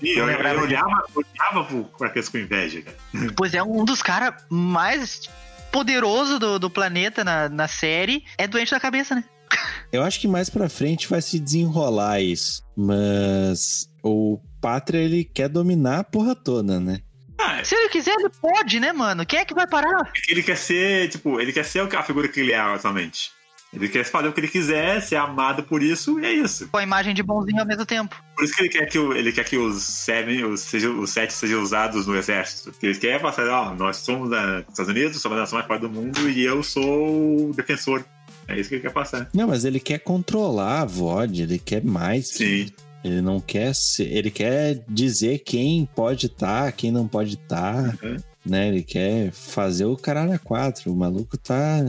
mim? 0.00 0.10
Eu, 0.10 0.28
eu, 0.30 0.38
eu 0.40 0.60
olhava, 0.60 1.04
olhava 1.14 1.64
pro- 1.64 1.84
pra 1.98 2.10
criança 2.10 2.30
com 2.30 2.38
inveja, 2.38 2.82
cara. 2.82 2.96
Pois 3.36 3.54
é, 3.54 3.62
um 3.62 3.84
dos 3.84 4.00
caras 4.02 4.34
mais 4.48 5.28
poderoso 5.72 6.38
do, 6.38 6.58
do 6.58 6.70
planeta 6.70 7.24
na, 7.24 7.48
na 7.48 7.66
série 7.66 8.24
é 8.36 8.46
doente 8.46 8.70
da 8.70 8.78
cabeça, 8.78 9.14
né? 9.14 9.24
Eu 9.90 10.02
acho 10.04 10.20
que 10.20 10.28
mais 10.28 10.50
pra 10.50 10.68
frente 10.68 11.08
vai 11.08 11.22
se 11.22 11.40
desenrolar 11.40 12.20
isso. 12.20 12.62
Mas 12.76 13.88
o 14.02 14.38
Pátria, 14.60 14.98
ele 14.98 15.24
quer 15.24 15.48
dominar 15.48 16.00
a 16.00 16.04
porra 16.04 16.34
toda, 16.34 16.78
né? 16.78 17.00
Ah, 17.40 17.64
Se 17.64 17.74
ele 17.74 17.88
quiser, 17.88 18.14
ele 18.18 18.28
pode, 18.28 18.78
né, 18.80 18.92
mano? 18.92 19.24
Quem 19.24 19.38
é 19.40 19.44
que 19.44 19.54
vai 19.54 19.66
parar? 19.66 20.02
é 20.14 20.30
ele 20.32 20.42
quer 20.42 20.56
ser, 20.58 21.08
tipo, 21.08 21.40
ele 21.40 21.52
quer 21.52 21.64
ser 21.64 21.80
a 21.96 22.02
figura 22.02 22.28
que 22.28 22.40
ele 22.40 22.52
é 22.52 22.58
atualmente. 22.60 23.30
Ele 23.72 23.86
quer 23.88 24.02
fazer 24.04 24.28
o 24.28 24.32
que 24.32 24.40
ele 24.40 24.48
quiser, 24.48 25.00
ser 25.02 25.16
amado 25.16 25.62
por 25.62 25.82
isso, 25.82 26.18
e 26.18 26.24
é 26.24 26.32
isso. 26.32 26.68
Com 26.68 26.78
a 26.78 26.82
imagem 26.82 27.12
de 27.14 27.22
bonzinho 27.22 27.60
ao 27.60 27.66
mesmo 27.66 27.84
tempo. 27.84 28.16
Por 28.34 28.44
isso 28.44 28.54
que 28.56 28.62
ele 28.62 28.68
quer 28.70 28.86
que, 28.86 28.98
o- 28.98 29.12
ele 29.12 29.30
quer 29.30 29.44
que 29.44 29.58
os, 29.58 29.82
seven, 29.82 30.42
os, 30.44 30.60
seja, 30.60 30.90
os 30.90 31.10
sete 31.10 31.34
sejam 31.34 31.62
usados 31.62 32.06
no 32.06 32.16
exército. 32.16 32.70
Porque 32.72 32.86
ele 32.86 32.98
quer 32.98 33.20
passar, 33.20 33.46
ó, 33.48 33.74
nós 33.74 33.98
somos 33.98 34.30
da- 34.30 34.60
dos 34.62 34.70
Estados 34.70 34.88
Unidos, 34.90 35.20
somos 35.20 35.36
a 35.36 35.42
nação 35.42 35.58
mais 35.58 35.66
forte 35.68 35.82
do 35.82 35.90
mundo 35.90 36.30
e 36.30 36.42
eu 36.42 36.62
sou 36.62 37.50
o 37.50 37.52
defensor. 37.54 38.04
É 38.46 38.58
isso 38.58 38.70
que 38.70 38.76
ele 38.76 38.82
quer 38.82 38.92
passar. 38.92 39.28
Não, 39.34 39.46
mas 39.48 39.66
ele 39.66 39.78
quer 39.78 39.98
controlar 39.98 40.80
a 40.80 40.84
VOD, 40.86 41.42
ele 41.42 41.58
quer 41.58 41.84
mais. 41.84 42.28
Sim. 42.28 42.68
Ele 43.04 43.20
não 43.20 43.38
quer 43.38 43.74
ser, 43.74 44.04
ele 44.10 44.30
quer 44.30 44.82
dizer 44.88 45.40
quem 45.40 45.86
pode 45.94 46.26
estar, 46.26 46.72
quem 46.72 46.90
não 46.90 47.06
pode 47.06 47.34
estar, 47.34 47.94
Uhum. 48.02 48.16
né? 48.46 48.68
Ele 48.68 48.82
quer 48.82 49.30
fazer 49.30 49.84
o 49.84 49.94
caralho 49.96 50.32
a 50.32 50.38
quatro. 50.38 50.90
O 50.90 50.96
maluco 50.96 51.36
tá 51.36 51.80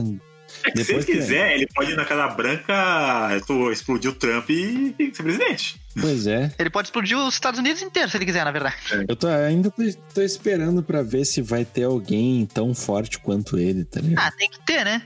É 0.64 0.70
que 0.72 0.84
se 0.84 0.92
ele 0.92 1.04
que- 1.04 1.12
quiser, 1.12 1.54
ele 1.54 1.66
pode 1.74 1.92
ir 1.92 1.96
na 1.96 2.04
casa 2.04 2.28
branca, 2.28 3.36
explodir 3.72 4.10
o 4.10 4.14
Trump 4.14 4.48
e, 4.50 4.94
e 4.98 5.14
ser 5.14 5.22
presidente. 5.22 5.80
Pois 6.00 6.26
é. 6.26 6.52
Ele 6.58 6.70
pode 6.70 6.88
explodir 6.88 7.16
os 7.18 7.34
Estados 7.34 7.58
Unidos 7.58 7.82
inteiros, 7.82 8.12
se 8.12 8.18
ele 8.18 8.26
quiser, 8.26 8.44
na 8.44 8.50
verdade. 8.52 8.76
Eu 9.08 9.16
tô, 9.16 9.26
ainda 9.26 9.70
tô, 9.70 9.82
tô 10.14 10.22
esperando 10.22 10.82
pra 10.82 11.02
ver 11.02 11.24
se 11.24 11.42
vai 11.42 11.64
ter 11.64 11.84
alguém 11.84 12.46
tão 12.46 12.74
forte 12.74 13.18
quanto 13.18 13.58
ele, 13.58 13.84
tá 13.84 14.00
ligado? 14.00 14.24
Ah, 14.24 14.30
tem 14.32 14.48
que 14.50 14.60
ter, 14.60 14.84
né? 14.84 15.02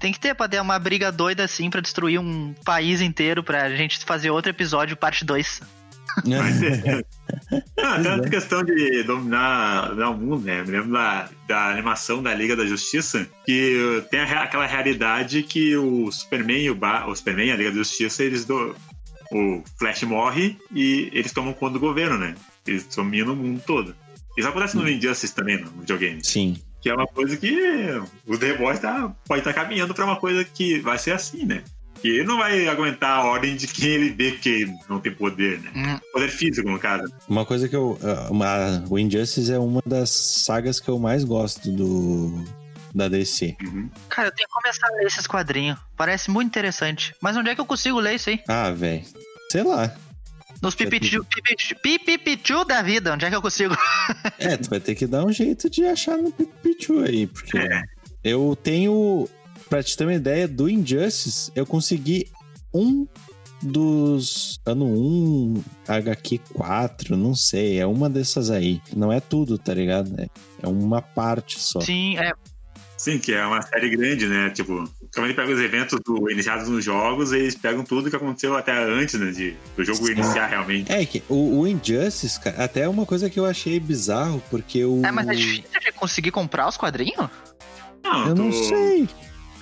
Tem 0.00 0.12
que 0.12 0.18
ter 0.18 0.34
pra 0.34 0.48
ter 0.48 0.60
uma 0.60 0.78
briga 0.78 1.12
doida 1.12 1.44
assim 1.44 1.70
pra 1.70 1.80
destruir 1.80 2.18
um 2.18 2.54
país 2.64 3.00
inteiro 3.00 3.44
pra 3.44 3.68
gente 3.76 3.98
fazer 4.04 4.30
outro 4.30 4.50
episódio, 4.50 4.96
parte 4.96 5.24
2. 5.24 5.60
É. 6.26 7.04
ah, 7.82 8.02
tem 8.02 8.12
essa 8.12 8.30
questão 8.30 8.62
de 8.62 9.02
dominar, 9.04 9.88
dominar 9.88 10.10
o 10.10 10.16
mundo, 10.16 10.44
né? 10.44 10.60
Eu 10.60 10.64
me 10.66 10.70
lembro 10.70 10.92
da, 10.92 11.28
da 11.48 11.70
animação 11.70 12.22
da 12.22 12.34
Liga 12.34 12.54
da 12.54 12.66
Justiça, 12.66 13.26
que 13.44 14.04
tem 14.10 14.20
a, 14.20 14.42
aquela 14.42 14.66
realidade 14.66 15.42
que 15.42 15.76
o 15.76 16.10
Superman 16.10 16.64
e 16.64 16.70
o, 16.70 16.74
ba 16.74 17.06
o 17.06 17.14
Superman 17.14 17.48
e 17.48 17.52
a 17.52 17.56
Liga 17.56 17.70
da 17.70 17.76
Justiça, 17.76 18.22
eles 18.22 18.44
do, 18.44 18.74
o 19.32 19.62
Flash 19.78 20.02
morre 20.02 20.56
e 20.74 21.10
eles 21.12 21.32
tomam 21.32 21.52
conta 21.52 21.74
do 21.74 21.80
governo, 21.80 22.18
né? 22.18 22.34
Eles 22.66 22.86
dominam 22.94 23.32
o 23.32 23.36
mundo 23.36 23.62
todo. 23.66 23.94
Isso 24.36 24.48
acontece 24.48 24.76
no 24.76 24.88
Injustice 24.88 25.34
também, 25.34 25.58
no 25.58 25.70
videogame. 25.70 26.24
Sim. 26.24 26.56
Que 26.80 26.90
é 26.90 26.94
uma 26.94 27.06
coisa 27.06 27.36
que 27.36 27.52
o 28.26 28.36
The 28.36 28.54
Boys 28.54 28.80
tá, 28.80 29.14
pode 29.26 29.40
estar 29.40 29.52
tá 29.52 29.60
caminhando 29.62 29.94
para 29.94 30.04
uma 30.04 30.16
coisa 30.16 30.44
que 30.44 30.80
vai 30.80 30.98
ser 30.98 31.12
assim, 31.12 31.44
né? 31.44 31.62
Que 32.02 32.08
ele 32.08 32.24
não 32.24 32.36
vai 32.38 32.66
aguentar 32.68 33.18
a 33.20 33.24
ordem 33.24 33.56
de 33.56 33.66
quem 33.68 33.90
ele 33.90 34.10
vê 34.10 34.32
que 34.32 34.66
não 34.88 34.98
tem 35.00 35.14
poder, 35.14 35.60
né? 35.60 35.70
Hum. 35.74 36.00
Poder 36.12 36.28
físico, 36.28 36.68
no 36.68 36.78
caso. 36.78 37.04
Uma 37.28 37.46
coisa 37.46 37.68
que 37.68 37.76
eu. 37.76 37.96
Uma, 38.28 38.84
o 38.90 38.98
Injustice 38.98 39.52
é 39.52 39.58
uma 39.58 39.80
das 39.86 40.10
sagas 40.10 40.80
que 40.80 40.88
eu 40.88 40.98
mais 40.98 41.22
gosto 41.24 41.70
do. 41.70 42.44
Da 42.94 43.08
DC. 43.08 43.56
Uhum. 43.62 43.88
Cara, 44.10 44.28
eu 44.28 44.32
tenho 44.32 44.46
que 44.46 44.52
começar 44.54 44.86
a 44.86 44.96
ler 44.96 45.06
esses 45.06 45.26
quadrinhos. 45.26 45.78
Parece 45.96 46.30
muito 46.30 46.48
interessante. 46.48 47.14
Mas 47.22 47.34
onde 47.38 47.48
é 47.48 47.54
que 47.54 47.60
eu 47.62 47.64
consigo 47.64 47.98
ler 47.98 48.16
isso 48.16 48.28
aí? 48.28 48.40
Ah, 48.46 48.70
velho. 48.70 49.02
Sei 49.50 49.62
lá. 49.62 49.94
Nos 50.60 50.74
pipichu 50.74 51.24
da 52.66 52.82
vida, 52.82 53.14
onde 53.14 53.24
é 53.24 53.30
que 53.30 53.34
eu 53.34 53.40
consigo? 53.42 53.74
É, 54.38 54.56
tu 54.56 54.68
vai 54.70 54.78
ter 54.78 54.94
que 54.94 55.06
dar 55.06 55.24
um 55.24 55.32
jeito 55.32 55.70
de 55.70 55.84
achar 55.84 56.16
no 56.18 56.30
Pichu 56.32 57.00
aí, 57.00 57.26
porque 57.26 57.58
É. 57.58 57.82
eu 58.22 58.56
tenho. 58.62 59.28
Pra 59.72 59.82
te 59.82 59.96
ter 59.96 60.04
uma 60.04 60.12
ideia 60.12 60.46
do 60.46 60.68
Injustice, 60.68 61.50
eu 61.56 61.64
consegui 61.64 62.28
um 62.74 63.06
dos 63.62 64.60
ano 64.66 64.84
1, 64.84 65.64
HQ 65.88 66.40
4, 66.52 67.16
não 67.16 67.34
sei, 67.34 67.78
é 67.80 67.86
uma 67.86 68.10
dessas 68.10 68.50
aí. 68.50 68.82
Não 68.94 69.10
é 69.10 69.18
tudo, 69.18 69.56
tá 69.56 69.72
ligado? 69.72 70.12
É, 70.20 70.26
é 70.62 70.68
uma 70.68 71.00
parte 71.00 71.58
só. 71.58 71.80
Sim, 71.80 72.18
é. 72.18 72.34
Sim, 72.98 73.18
que 73.18 73.32
é 73.32 73.46
uma 73.46 73.62
série 73.62 73.88
grande, 73.88 74.26
né? 74.26 74.50
Tipo, 74.50 74.86
quando 75.14 75.24
ele 75.24 75.32
pega 75.32 75.50
os 75.50 75.58
eventos 75.58 75.98
do, 76.04 76.30
iniciados 76.30 76.68
nos 76.68 76.84
jogos, 76.84 77.32
eles 77.32 77.54
pegam 77.54 77.82
tudo 77.82 78.10
que 78.10 78.16
aconteceu 78.16 78.54
até 78.54 78.76
antes, 78.78 79.18
né? 79.18 79.30
De, 79.30 79.56
do 79.74 79.82
jogo 79.86 80.06
iniciar 80.10 80.48
realmente. 80.48 80.92
É 80.92 81.06
que 81.06 81.22
o, 81.30 81.60
o 81.60 81.66
Injustice, 81.66 82.38
cara, 82.38 82.62
até 82.62 82.82
é 82.82 82.88
uma 82.90 83.06
coisa 83.06 83.30
que 83.30 83.40
eu 83.40 83.46
achei 83.46 83.80
bizarro, 83.80 84.42
porque 84.50 84.84
o. 84.84 85.00
É, 85.02 85.10
mas 85.10 85.26
é 85.28 85.32
difícil 85.34 85.80
de 85.80 85.92
conseguir 85.92 86.30
comprar 86.30 86.68
os 86.68 86.76
quadrinhos? 86.76 87.30
Não, 88.04 88.28
Eu 88.28 88.34
não 88.34 88.50
tu- 88.50 88.64
sei. 88.68 89.08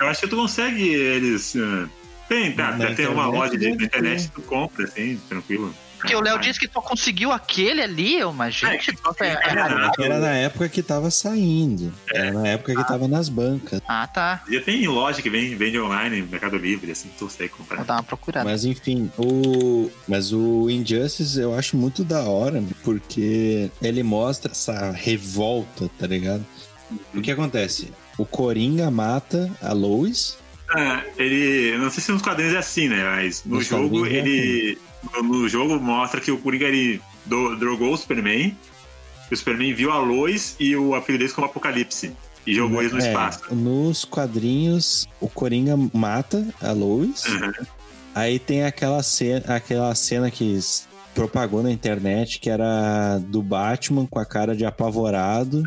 Eu 0.01 0.09
acho 0.09 0.21
que 0.23 0.29
tu 0.29 0.37
consegue 0.37 0.83
eles. 0.89 1.55
ah, 1.57 1.89
Tem, 2.29 2.53
tá, 2.53 2.73
Na 2.77 2.89
já 2.89 2.95
tem 2.95 3.07
uma 3.07 3.27
internet 3.29 3.39
loja 3.39 3.59
de, 3.59 3.77
na 3.77 3.85
internet 3.85 4.31
tu 4.35 4.43
compra, 4.43 4.85
assim, 4.85 5.21
tranquilo. 5.29 5.75
Porque 5.99 6.17
o 6.17 6.21
Léo 6.23 6.37
Ah, 6.37 6.39
disse 6.39 6.59
que 6.59 6.67
tu 6.67 6.81
conseguiu 6.81 7.31
aquele 7.31 7.83
ali, 7.83 8.19
eu, 8.19 8.33
mas 8.33 8.55
gente, 8.55 8.91
É, 9.21 9.25
é, 9.25 9.27
é, 9.27 9.33
é 9.33 9.35
é, 9.35 9.53
raro. 9.61 9.93
Era 10.03 10.19
na 10.19 10.31
época 10.33 10.67
que 10.71 10.83
tava 10.83 11.11
saindo. 11.11 11.93
Era 12.11 12.33
na 12.33 12.49
época 12.49 12.75
que 12.75 12.89
tava 12.89 13.07
nas 13.07 13.29
bancas. 13.29 13.83
Ah, 13.87 14.07
tá. 14.07 14.43
Já 14.51 14.63
tem 14.63 14.87
loja 14.89 15.21
que 15.21 15.29
vende, 15.29 15.55
vende 15.57 15.79
online, 15.79 16.23
Mercado 16.23 16.57
Livre, 16.57 16.91
assim, 16.91 17.11
tu 17.19 17.27
consegue 17.27 17.51
Vou 17.51 17.59
comprar. 17.59 17.85
dar 17.85 17.97
uma 17.97 18.03
procurada. 18.03 18.49
Mas 18.49 18.65
enfim, 18.65 19.13
o. 19.19 19.91
Mas 20.09 20.33
o 20.33 20.71
Injustice 20.71 21.39
eu 21.39 21.55
acho 21.55 21.77
muito 21.77 22.03
da 22.03 22.23
hora, 22.23 22.65
porque 22.83 23.71
ele 23.83 24.03
mostra 24.03 24.53
essa 24.53 24.91
revolta, 24.93 25.91
tá 25.99 26.07
ligado? 26.07 26.47
O 27.15 27.21
que 27.21 27.31
acontece? 27.31 27.93
O 28.21 28.27
Coringa 28.27 28.91
mata 28.91 29.51
a 29.63 29.73
Lois. 29.73 30.37
Ah, 30.71 31.03
ele. 31.17 31.77
Não 31.79 31.91
sei 31.91 32.03
se 32.03 32.13
nos 32.13 32.23
quadrinhos 32.23 32.55
é 32.55 32.59
assim, 32.59 32.89
né? 32.89 33.03
Mas 33.17 33.43
no 33.45 33.57
Nos 33.57 33.67
jogo 33.67 34.07
é 34.07 34.11
ele. 34.13 34.79
No, 35.15 35.23
no 35.23 35.49
jogo 35.49 35.81
mostra 35.81 36.21
que 36.21 36.31
o 36.31 36.39
Coringa 36.39 36.67
ele 36.67 37.01
do- 37.25 37.57
drogou 37.57 37.93
o 37.93 37.97
Superman. 37.97 38.57
O 39.31 39.37
Superman 39.37 39.73
viu 39.75 39.91
a 39.91 39.99
Lois 39.99 40.55
e 40.61 40.77
o 40.77 40.95
apelido 40.95 41.21
deles 41.23 41.33
como 41.35 41.47
Apocalipse. 41.47 42.13
E 42.47 42.55
jogou 42.55 42.81
eles 42.81 42.93
no 42.93 43.01
É, 43.01 43.09
espaço. 43.09 43.55
Nos 43.55 44.05
quadrinhos, 44.05 45.07
o 45.21 45.29
Coringa 45.29 45.77
mata 45.93 46.47
a 46.61 46.73
Lois. 46.73 47.25
Uhum. 47.27 47.53
Aí 48.15 48.39
tem 48.39 48.65
aquela 48.65 49.03
cena, 49.03 49.45
aquela 49.55 49.95
cena 49.95 50.31
que 50.31 50.59
propagou 51.15 51.63
na 51.63 51.71
internet 51.71 52.39
que 52.41 52.49
era 52.51 53.19
do 53.19 53.43
Batman 53.43 54.07
com 54.07 54.19
a 54.19 54.25
cara 54.25 54.55
de 54.55 54.65
apavorado 54.65 55.63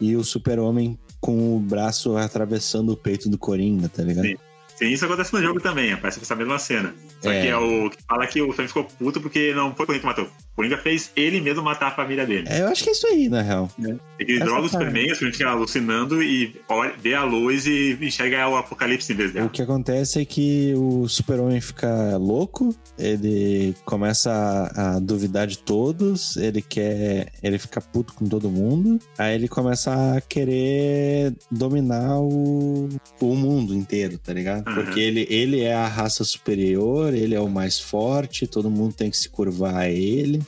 e 0.00 0.16
o 0.16 0.24
Super-Homem 0.24 0.98
com 1.26 1.56
o 1.56 1.58
braço 1.58 2.16
atravessando 2.16 2.92
o 2.92 2.96
peito 2.96 3.28
do 3.28 3.36
Coringa, 3.36 3.88
tá 3.88 4.02
ligado? 4.04 4.24
Sim. 4.26 4.36
Sim, 4.76 4.88
isso 4.92 5.04
acontece 5.06 5.32
no 5.32 5.40
jogo 5.42 5.58
também, 5.58 5.90
aparece 5.92 6.20
essa 6.22 6.36
mesma 6.36 6.58
cena. 6.58 6.94
Só 7.22 7.32
É. 7.32 7.40
que 7.42 7.48
é 7.48 7.56
o 7.56 7.88
que 7.90 7.96
fala 8.06 8.26
que 8.26 8.40
o 8.42 8.46
Superman 8.48 8.68
ficou 8.68 8.84
puto 8.84 9.20
porque 9.22 9.52
não 9.54 9.74
foi 9.74 9.84
o 9.84 9.86
Coringa 9.86 10.00
que 10.00 10.06
matou. 10.06 10.28
O 10.56 10.62
Coringa 10.62 10.78
fez 10.78 11.10
ele 11.14 11.38
mesmo 11.38 11.62
matar 11.62 11.88
a 11.88 11.90
família 11.90 12.24
dele. 12.26 12.46
É, 12.48 12.62
eu 12.62 12.68
acho 12.68 12.82
que 12.82 12.88
é 12.88 12.92
isso 12.92 13.06
aí, 13.06 13.28
na 13.28 13.42
real. 13.42 13.70
Ele 14.18 14.36
Essa 14.36 14.44
droga 14.46 14.62
o. 14.66 14.68
Superman, 14.70 15.04
o 15.12 15.14
Superman 15.14 15.32
fica 15.32 15.50
alucinando 15.50 16.22
e 16.22 16.56
olha, 16.66 16.94
vê 16.98 17.12
a 17.14 17.24
luz 17.24 17.66
e 17.66 17.98
enxerga 18.00 18.48
o 18.48 18.56
apocalipse 18.56 19.12
em 19.12 19.16
vez 19.16 19.30
O 19.32 19.34
dela. 19.34 19.48
que 19.50 19.60
acontece 19.60 20.18
é 20.18 20.24
que 20.24 20.72
o 20.74 21.06
super-homem 21.08 21.60
fica 21.60 22.16
louco, 22.16 22.74
ele 22.98 23.74
começa 23.84 24.32
a, 24.32 24.96
a 24.96 24.98
duvidar 24.98 25.46
de 25.46 25.58
todos, 25.58 26.36
ele 26.38 26.62
quer. 26.62 27.32
ele 27.42 27.58
fica 27.58 27.78
puto 27.80 28.14
com 28.14 28.24
todo 28.26 28.50
mundo, 28.50 28.98
aí 29.18 29.34
ele 29.34 29.48
começa 29.48 30.16
a 30.16 30.20
querer 30.22 31.34
dominar 31.50 32.18
o, 32.18 32.88
o 33.20 33.34
mundo 33.36 33.74
inteiro, 33.74 34.16
tá 34.16 34.32
ligado? 34.32 34.66
Uhum. 34.68 34.74
Porque 34.74 35.00
ele, 35.00 35.26
ele 35.28 35.60
é 35.60 35.74
a 35.74 35.86
raça 35.86 36.24
superior, 36.24 37.12
ele 37.12 37.34
é 37.34 37.40
o 37.40 37.48
mais 37.50 37.78
forte, 37.78 38.46
todo 38.46 38.70
mundo 38.70 38.94
tem 38.94 39.10
que 39.10 39.18
se 39.18 39.28
curvar 39.28 39.76
a 39.76 39.90
ele. 39.90 40.45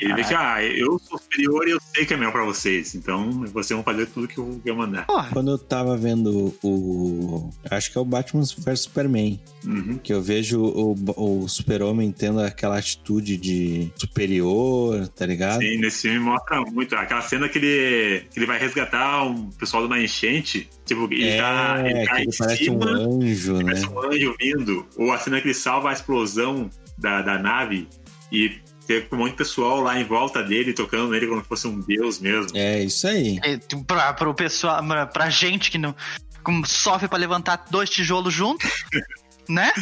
Ele 0.00 0.14
vê 0.14 0.24
que, 0.24 0.34
ah, 0.34 0.62
eu 0.62 0.98
sou 0.98 1.18
superior 1.18 1.66
e 1.68 1.70
eu 1.70 1.80
sei 1.94 2.04
que 2.04 2.14
é 2.14 2.16
melhor 2.16 2.32
pra 2.32 2.44
vocês. 2.44 2.94
Então, 2.94 3.30
vocês 3.52 3.70
vão 3.70 3.82
fazer 3.82 4.06
tudo 4.06 4.26
que 4.26 4.38
eu, 4.38 4.60
que 4.62 4.68
eu 4.68 4.76
mandar. 4.76 5.06
Quando 5.32 5.52
eu 5.52 5.58
tava 5.58 5.96
vendo 5.96 6.54
o. 6.62 7.50
Acho 7.70 7.92
que 7.92 7.98
é 7.98 8.00
o 8.00 8.04
Batman 8.04 8.42
vs 8.42 8.80
Superman. 8.80 9.40
Uhum. 9.64 9.98
Que 9.98 10.12
eu 10.12 10.20
vejo 10.20 10.60
o, 10.60 10.96
o 11.16 11.48
super-homem 11.48 12.10
tendo 12.10 12.40
aquela 12.40 12.78
atitude 12.78 13.36
de 13.36 13.92
superior, 13.96 15.06
tá 15.08 15.24
ligado? 15.24 15.60
Sim, 15.60 15.78
nesse 15.78 16.02
filme 16.02 16.18
mostra 16.18 16.60
muito. 16.62 16.96
Aquela 16.96 17.22
cena 17.22 17.48
que 17.48 17.58
ele, 17.58 18.24
que 18.30 18.38
ele 18.38 18.46
vai 18.46 18.58
resgatar 18.58 19.24
um 19.24 19.50
pessoal 19.50 19.84
de 19.84 19.86
uma 19.86 20.00
enchente. 20.00 20.68
Tipo, 20.84 21.04
ele 21.04 21.28
é, 21.28 21.40
tá, 21.40 21.82
ele 21.84 22.06
tá 22.06 22.18
em 22.18 22.22
ele 22.22 22.36
parece 22.36 22.70
um 22.70 22.80
cima, 22.80 22.90
anjo, 22.90 23.56
né? 23.58 23.64
parece 23.64 23.86
um 23.86 24.02
anjo 24.02 24.36
vindo. 24.40 24.86
Ou 24.96 25.12
a 25.12 25.18
cena 25.18 25.40
que 25.40 25.48
ele 25.48 25.54
salva 25.54 25.90
a 25.90 25.92
explosão 25.92 26.68
da, 26.98 27.22
da 27.22 27.38
nave 27.38 27.88
e 28.30 28.60
um 29.12 29.16
monte 29.16 29.30
de 29.32 29.36
pessoal 29.36 29.80
lá 29.80 29.98
em 29.98 30.04
volta 30.04 30.42
dele, 30.42 30.72
tocando 30.72 31.10
nele 31.10 31.26
como 31.26 31.42
se 31.42 31.48
fosse 31.48 31.66
um 31.68 31.80
deus 31.80 32.20
mesmo. 32.20 32.56
É 32.56 32.82
isso 32.82 33.06
aí. 33.06 33.38
é, 33.42 33.58
pra, 33.86 34.12
pro 34.12 34.34
pessoal, 34.34 34.84
pra, 34.86 35.06
pra 35.06 35.30
gente 35.30 35.70
que 35.70 35.78
não 35.78 35.94
como 36.42 36.66
sofre 36.66 37.06
pra 37.08 37.18
levantar 37.18 37.64
dois 37.70 37.88
tijolos 37.88 38.34
juntos, 38.34 38.68
né? 39.48 39.72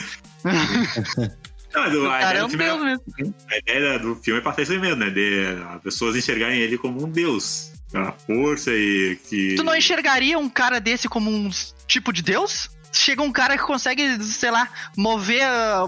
Não, 1.72 2.10
a, 2.10 2.18
cara 2.18 2.30
ideia 2.30 2.38
é 2.38 2.40
do 2.40 2.46
um 2.46 2.48
filme 2.48 2.64
é- 2.64 2.68
deus 2.68 2.82
mesmo. 2.82 3.34
a 3.48 3.58
ideia 3.58 3.98
do 4.00 4.16
filme 4.16 4.40
é 4.40 4.42
passar 4.42 4.62
isso 4.62 4.72
aí 4.72 4.78
mesmo, 4.80 4.96
né? 4.96 5.08
De 5.10 5.44
as 5.68 5.80
pessoas 5.82 6.16
enxergarem 6.16 6.58
ele 6.58 6.76
como 6.76 7.04
um 7.04 7.08
deus. 7.08 7.70
A 7.94 8.12
força 8.12 8.70
e 8.72 9.18
que. 9.28 9.54
Tu 9.56 9.64
não 9.64 9.74
enxergaria 9.76 10.38
um 10.38 10.48
cara 10.48 10.78
desse 10.80 11.08
como 11.08 11.30
um 11.30 11.50
tipo 11.86 12.12
de 12.12 12.22
deus? 12.22 12.70
Chega 12.92 13.22
um 13.22 13.30
cara 13.30 13.56
que 13.56 13.62
consegue, 13.64 14.20
sei 14.24 14.50
lá, 14.50 14.68
mover 14.96 15.42
a, 15.44 15.84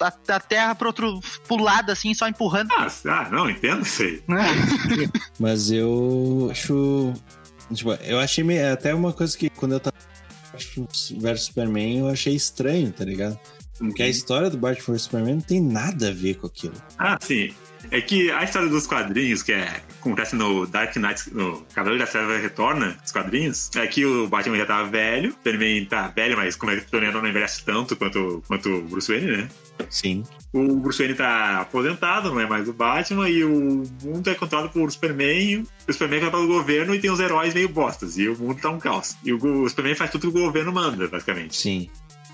a- 0.00 0.12
a 0.34 0.40
terra 0.40 0.74
pro 0.74 0.86
outro 0.88 1.20
pro 1.46 1.56
lado, 1.62 1.92
assim, 1.92 2.14
só 2.14 2.26
empurrando. 2.28 2.70
Ah, 2.72 2.88
ah, 3.08 3.28
não, 3.30 3.48
entendo 3.50 3.82
isso 3.84 4.02
aí. 4.02 4.22
Mas 5.38 5.70
eu 5.70 6.48
acho. 6.50 7.12
Tipo, 7.74 7.92
eu 8.04 8.18
achei 8.20 8.42
meio- 8.44 8.72
até 8.72 8.94
uma 8.94 9.12
coisa 9.12 9.36
que 9.36 9.50
quando 9.50 9.72
eu 9.72 9.80
tava 9.80 9.96
vs 11.18 11.42
Superman, 11.44 11.98
eu 11.98 12.08
achei 12.08 12.34
estranho, 12.34 12.90
tá 12.92 13.04
ligado? 13.04 13.38
Porque 13.78 14.02
a 14.02 14.08
história 14.08 14.48
do 14.48 14.56
Batman 14.56 14.94
vs 14.94 15.02
Superman 15.02 15.34
não 15.34 15.40
tem 15.42 15.60
nada 15.60 16.08
a 16.08 16.12
ver 16.12 16.36
com 16.36 16.46
aquilo. 16.46 16.74
Ah, 16.98 17.18
sim. 17.20 17.52
É 17.90 18.00
que 18.00 18.30
a 18.30 18.42
história 18.42 18.68
dos 18.68 18.86
quadrinhos, 18.86 19.42
que 19.42 19.52
é, 19.52 19.80
acontece 20.08 20.36
no 20.36 20.66
Dark 20.66 20.94
Knight, 20.96 21.34
no 21.34 21.62
Cavaleiro 21.74 22.04
da 22.04 22.10
Treva 22.10 22.38
Retorna, 22.38 22.96
os 23.04 23.12
quadrinhos, 23.12 23.70
é 23.76 23.86
que 23.86 24.04
o 24.04 24.26
Batman 24.26 24.56
já 24.56 24.66
tava 24.66 24.88
velho, 24.88 25.30
o 25.30 25.32
Superman 25.32 25.84
tá 25.86 26.08
velho, 26.08 26.36
mas 26.36 26.56
como 26.56 26.72
é 26.72 26.76
que 26.76 26.82
o 26.82 26.84
Superman 26.84 27.12
não 27.12 27.26
envelhece 27.26 27.64
tanto 27.64 27.96
quanto, 27.96 28.42
quanto 28.46 28.68
o 28.68 28.82
Bruce 28.82 29.12
Wayne, 29.12 29.36
né? 29.36 29.48
Sim. 29.90 30.24
O 30.52 30.76
Bruce 30.76 30.98
Wayne 30.98 31.14
tá 31.14 31.60
aposentado, 31.60 32.30
não 32.30 32.40
é 32.40 32.46
mais 32.46 32.68
o 32.68 32.72
Batman, 32.72 33.28
e 33.28 33.44
o 33.44 33.84
mundo 34.02 34.30
é 34.30 34.34
controlado 34.34 34.70
por 34.70 34.90
Superman, 34.90 35.66
o 35.86 35.92
Superman 35.92 36.18
é 36.18 36.24
controlado 36.24 36.48
pelo 36.48 36.60
governo 36.60 36.94
e 36.94 36.98
tem 36.98 37.10
os 37.10 37.20
heróis 37.20 37.54
meio 37.54 37.68
bostas, 37.68 38.16
e 38.18 38.28
o 38.28 38.38
mundo 38.38 38.60
tá 38.60 38.70
um 38.70 38.78
caos. 38.78 39.16
E 39.24 39.32
o, 39.32 39.62
o 39.62 39.68
Superman 39.68 39.94
faz 39.94 40.10
tudo 40.10 40.32
que 40.32 40.38
o 40.38 40.42
governo 40.42 40.72
manda, 40.72 41.08
basicamente. 41.08 41.56
Sim. 41.56 41.90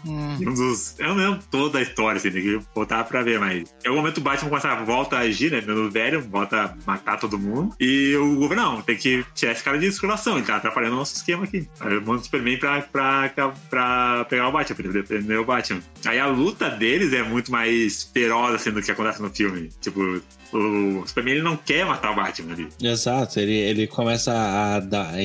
Hum. 0.06 0.36
Um 0.40 0.54
dos. 0.54 0.98
Eu 0.98 1.08
não 1.08 1.14
lembro 1.14 1.40
toda 1.50 1.78
a 1.78 1.82
história, 1.82 2.18
assim, 2.18 2.30
tem 2.30 2.42
que 2.42 2.60
voltar 2.74 3.04
pra 3.04 3.22
ver, 3.22 3.38
mas. 3.38 3.74
Em 3.84 3.88
algum 3.88 4.00
momento 4.00 4.18
o 4.18 4.20
Batman 4.20 4.48
começa 4.48 4.68
a 4.68 4.84
volta 4.84 5.16
a 5.16 5.20
agir, 5.20 5.50
né? 5.50 5.60
No 5.60 5.90
velho, 5.90 6.20
volta 6.20 6.64
a 6.64 6.74
matar 6.86 7.18
todo 7.18 7.38
mundo. 7.38 7.74
E 7.78 8.14
o 8.16 8.36
governo, 8.36 8.62
não, 8.62 8.82
tem 8.82 8.96
que 8.96 9.24
tirar 9.34 9.52
esse 9.52 9.62
cara 9.62 9.78
de 9.78 9.90
circulação, 9.90 10.36
ele 10.36 10.46
tá 10.46 10.56
atrapalhando 10.56 10.94
o 10.94 10.98
nosso 10.98 11.14
esquema 11.14 11.44
aqui. 11.44 11.68
Aí 11.80 11.94
manda 12.00 12.20
o 12.20 12.24
Superman 12.24 12.58
pra, 12.58 12.82
pra, 12.82 13.52
pra 13.70 14.26
pegar 14.28 14.48
o 14.48 14.52
Batman, 14.52 14.76
pra 14.76 14.92
defender 14.92 15.38
o 15.38 15.44
Batman. 15.44 15.80
Aí 16.04 16.18
a 16.18 16.26
luta 16.26 16.70
deles 16.70 17.12
é 17.12 17.22
muito 17.22 17.50
mais 17.50 18.10
feroz, 18.12 18.54
assim, 18.54 18.70
do 18.70 18.82
que 18.82 18.90
acontece 18.90 19.22
no 19.22 19.30
filme. 19.30 19.70
Tipo, 19.80 20.22
o 20.52 21.06
Superman 21.06 21.34
ele 21.34 21.42
não 21.42 21.56
quer 21.56 21.84
matar 21.86 22.12
o 22.12 22.16
Batman 22.16 22.52
ali. 22.52 22.68
Exato, 22.82 23.40
ele, 23.40 23.54
ele 23.54 23.86
começa 23.86 24.32
a 24.32 24.80
dar, 24.80 25.14
a 25.14 25.18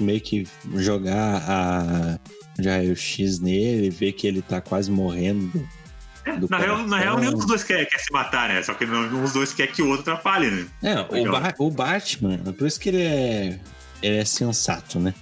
meio 0.00 0.20
que 0.20 0.46
jogar 0.76 1.42
a 1.48 2.18
de 2.58 2.68
raio-x 2.68 3.38
nele, 3.40 3.90
ver 3.90 4.12
que 4.12 4.26
ele 4.26 4.42
tá 4.42 4.60
quase 4.60 4.90
morrendo. 4.90 5.50
do 6.38 6.48
Na 6.48 6.58
real, 6.58 6.86
na 6.86 6.98
real, 6.98 7.18
nenhum 7.18 7.32
dos 7.32 7.46
dois 7.46 7.64
quer, 7.64 7.84
quer 7.86 7.98
se 7.98 8.12
matar, 8.12 8.48
né? 8.48 8.62
Só 8.62 8.74
que 8.74 8.84
um 8.84 9.20
dos 9.22 9.32
dois 9.32 9.52
quer 9.52 9.66
que 9.68 9.82
o 9.82 9.88
outro 9.88 10.02
atrapalhe, 10.12 10.50
né? 10.50 10.66
É, 10.82 11.00
o, 11.00 11.12
Legal. 11.12 11.40
Ba- 11.40 11.54
o 11.58 11.70
Batman, 11.70 12.38
por 12.56 12.66
isso 12.66 12.78
que 12.78 12.88
ele 12.90 13.02
é, 13.02 13.58
ele 14.02 14.16
é 14.18 14.24
sensato, 14.24 14.98
né? 15.00 15.14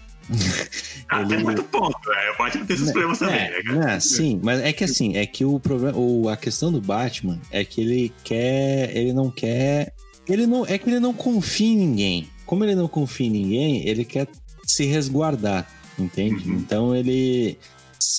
Ah, 1.09 1.21
Ele- 1.23 1.29
tem 1.29 1.39
muito 1.43 1.63
ponto, 1.65 1.99
né? 2.09 2.31
O 2.35 2.39
Batman 2.39 2.65
tem 2.67 2.77
seus 2.77 2.93
problemas 2.93 3.19
também, 3.19 3.35
né, 3.51 3.57
É, 3.59 3.63
cara? 3.65 3.79
né, 3.95 4.01
sim, 4.01 4.41
mas 4.43 4.61
é 4.61 4.73
que 4.73 4.85
assim, 4.85 5.17
é 5.17 5.27
que 5.27 5.45
o 5.45 5.59
problema, 5.59 5.99
o, 5.99 6.29
a 6.29 6.37
questão 6.37 6.71
do 6.71 6.81
Batman 6.81 7.41
é 7.51 7.65
que 7.65 7.81
ele 7.81 8.13
quer, 8.23 8.97
ele 8.97 9.13
não 9.13 9.29
quer, 9.31 9.93
ele 10.29 10.47
não, 10.47 10.65
é 10.65 10.79
que 10.79 10.89
ele 10.89 11.01
não 11.01 11.13
confia 11.13 11.67
em 11.73 11.77
ninguém. 11.77 12.29
Como 12.47 12.63
ele 12.65 12.77
não 12.77 12.87
confia 12.87 13.27
em 13.27 13.31
ninguém, 13.31 13.89
ele 13.89 14.05
quer 14.05 14.29
se 14.65 14.85
resguardar, 14.85 15.67
entende? 16.01 16.49
Uhum. 16.49 16.57
Então 16.57 16.95
ele, 16.95 17.59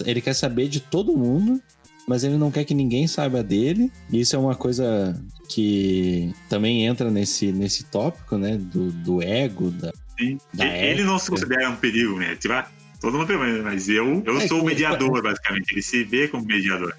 ele 0.06 0.22
quer 0.22 0.34
saber 0.34 0.68
de 0.68 0.80
todo 0.80 1.18
mundo, 1.18 1.62
mas 2.08 2.24
ele 2.24 2.38
não 2.38 2.52
quer 2.52 2.64
que 2.66 2.74
ninguém 2.74 3.08
saiba 3.08 3.44
dele. 3.44 3.92
E 4.12 4.20
isso 4.22 4.36
é 4.36 4.40
uma 4.40 4.56
coisa 4.56 5.20
que 5.50 6.34
também 6.50 6.86
entra 6.86 7.10
nesse, 7.12 7.52
nesse 7.52 7.84
tópico, 7.86 8.38
né, 8.38 8.58
do, 8.58 8.92
do 8.92 9.22
ego, 9.22 9.70
da, 9.72 9.92
Sim. 10.18 10.38
da 10.54 10.66
Ele 10.66 11.04
não 11.04 11.20
se 11.20 11.30
considera 11.30 11.70
um 11.70 11.76
perigo, 11.76 12.18
né? 12.18 12.36
Tipo, 12.36 12.54
ah, 12.54 12.68
todo 13.00 13.18
mundo 13.18 13.28
tem, 13.28 13.38
mas 13.62 13.90
eu, 13.90 14.24
eu 14.26 14.38
É, 14.40 14.48
sou 14.48 14.62
o 14.62 14.66
mediador, 14.66 15.22
basicamente. 15.22 15.72
Ele 15.74 15.82
se 15.82 16.04
vê 16.04 16.28
como 16.28 16.46
mediador. 16.46 16.96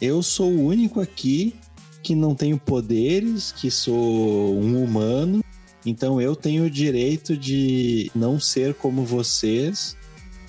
eu 0.00 0.22
sou 0.22 0.50
o 0.50 0.66
único 0.66 1.00
aqui 1.00 1.54
que 2.02 2.14
não 2.14 2.34
tenho 2.34 2.58
poderes, 2.58 3.50
que 3.52 3.70
sou 3.70 4.60
um 4.60 4.82
humano, 4.84 5.42
então 5.86 6.20
eu 6.20 6.36
tenho 6.36 6.64
o 6.64 6.70
direito 6.70 7.34
de 7.36 8.10
não 8.14 8.38
ser 8.38 8.74
como 8.74 9.04
vocês 9.04 9.96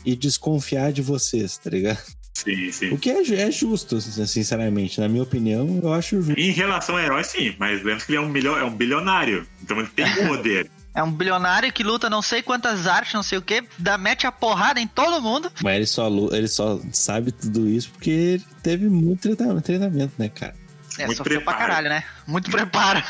e 0.06 0.16
desconfiar 0.16 0.92
de 0.94 1.02
vocês, 1.02 1.58
tá 1.58 1.70
ligado? 1.70 2.00
Sim, 2.34 2.72
sim. 2.72 2.90
O 2.92 2.98
que 2.98 3.10
é, 3.10 3.22
é 3.42 3.52
justo, 3.52 4.00
sinceramente. 4.02 5.00
Na 5.00 5.08
minha 5.08 5.24
opinião, 5.24 5.80
eu 5.82 5.94
acho 5.94 6.22
justo. 6.22 6.40
Em 6.40 6.52
relação 6.52 6.98
a 6.98 7.02
herói, 7.04 7.24
sim, 7.24 7.56
mas 7.58 7.82
lembra 7.82 8.06
que 8.06 8.12
ele 8.12 8.18
é 8.18 8.22
um, 8.22 8.28
milho, 8.30 8.58
é 8.58 8.64
um 8.64 8.76
bilionário. 8.76 9.48
Então 9.64 9.80
ele 9.80 9.88
tem 9.88 10.06
poder. 10.28 10.70
É 10.96 11.04
um 11.04 11.12
bilionário 11.12 11.74
que 11.74 11.84
luta 11.84 12.10
não 12.10 12.22
sei 12.22 12.42
quantas 12.42 12.88
artes, 12.88 13.14
não 13.14 13.22
sei 13.22 13.38
o 13.38 13.42
que, 13.42 13.62
dá, 13.78 13.98
mete 13.98 14.26
a 14.26 14.32
porrada 14.32 14.80
em 14.80 14.88
todo 14.88 15.22
mundo. 15.22 15.52
Mas 15.62 15.76
ele 15.76 15.86
só, 15.86 16.08
ele 16.32 16.48
só 16.48 16.80
sabe 16.94 17.34
tudo 17.34 17.68
isso 17.68 17.90
porque 17.92 18.10
ele 18.10 18.46
teve 18.64 18.88
muito 18.88 19.36
treina- 19.36 19.60
treinamento, 19.62 20.14
né, 20.18 20.30
cara? 20.30 20.56
É, 20.98 21.06
Muito 21.06 21.18
sofreu 21.18 21.42
pra 21.42 21.52
preparo. 21.54 21.70
caralho, 21.70 21.90
né? 21.90 22.04
Muito 22.26 22.50
preparo. 22.50 23.04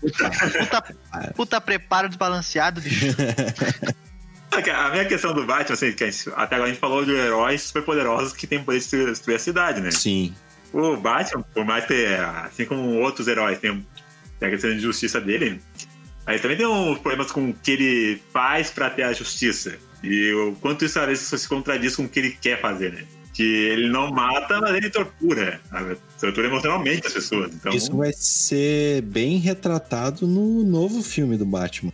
puta, 0.00 0.94
puta 1.34 1.60
preparo 1.60 2.08
desbalanceado, 2.08 2.80
bicho. 2.80 3.06
A 4.52 4.90
minha 4.90 5.04
questão 5.04 5.32
do 5.32 5.44
Batman, 5.46 5.74
assim, 5.74 5.92
que 5.92 6.10
gente- 6.10 6.28
até 6.36 6.56
agora 6.56 6.64
a 6.64 6.72
gente 6.72 6.80
falou 6.80 7.04
de 7.04 7.12
heróis 7.12 7.62
super 7.62 7.82
poderosos 7.82 8.32
que 8.32 8.46
têm 8.46 8.62
poder 8.62 8.80
de 8.80 9.06
destruir 9.06 9.36
a 9.36 9.38
cidade, 9.38 9.80
né? 9.80 9.90
Sim. 9.90 10.34
O 10.72 10.96
Batman, 10.96 11.42
por 11.54 11.64
mais 11.64 11.84
que, 11.86 12.04
assim 12.44 12.64
como 12.64 12.98
outros 13.00 13.28
heróis, 13.28 13.58
tem, 13.58 13.86
tem 14.38 14.48
a 14.48 14.50
questão 14.52 14.70
de 14.70 14.80
justiça 14.80 15.20
dele, 15.20 15.60
aí 16.26 16.38
também 16.38 16.56
tem 16.56 16.66
uns 16.66 16.98
problemas 16.98 17.30
com 17.32 17.50
o 17.50 17.54
que 17.54 17.70
ele 17.72 18.22
faz 18.32 18.70
pra 18.70 18.90
ter 18.90 19.02
a 19.04 19.12
justiça. 19.12 19.76
E 20.02 20.32
o 20.32 20.52
quanto 20.60 20.84
isso 20.84 20.98
às 20.98 21.06
vezes 21.06 21.28
se 21.40 21.48
contradiz 21.48 21.94
com 21.96 22.04
o 22.04 22.08
que 22.08 22.18
ele 22.18 22.36
quer 22.40 22.60
fazer, 22.60 22.92
né? 22.92 23.04
Que 23.32 23.42
ele 23.42 23.88
não 23.88 24.10
mata, 24.10 24.60
mas 24.60 24.74
ele 24.74 24.90
tortura. 24.90 25.60
sabe? 25.70 25.96
Tortura 26.20 26.48
emocionalmente 26.48 27.06
as 27.06 27.12
pessoas. 27.14 27.54
Então, 27.54 27.72
Isso 27.72 27.96
vai 27.96 28.12
ser 28.12 29.00
bem 29.02 29.38
retratado 29.38 30.26
no 30.26 30.62
novo 30.64 31.02
filme 31.02 31.36
do 31.38 31.46
Batman, 31.46 31.92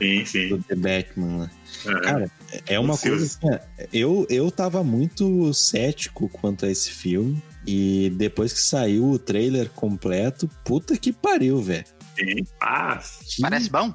sim, 0.00 0.24
sim. 0.24 0.48
do 0.48 0.58
The 0.62 0.74
Batman, 0.76 1.38
né? 1.38 1.50
É. 1.86 2.00
Cara, 2.00 2.30
é 2.66 2.78
uma 2.78 2.94
Ansioso. 2.94 3.38
coisa 3.40 3.56
assim, 3.58 3.68
é, 3.78 3.88
eu, 3.92 4.26
eu 4.30 4.50
tava 4.50 4.82
muito 4.84 5.52
cético 5.54 6.28
quanto 6.28 6.66
a 6.66 6.70
esse 6.70 6.90
filme. 6.90 7.42
E 7.66 8.10
depois 8.16 8.52
que 8.52 8.60
saiu 8.60 9.10
o 9.10 9.18
trailer 9.18 9.68
completo, 9.70 10.48
puta 10.64 10.96
que 10.96 11.12
pariu, 11.12 11.60
velho. 11.60 11.84
Sim. 12.18 12.46
Ah, 12.60 13.00
Parece 13.40 13.70
bom? 13.70 13.92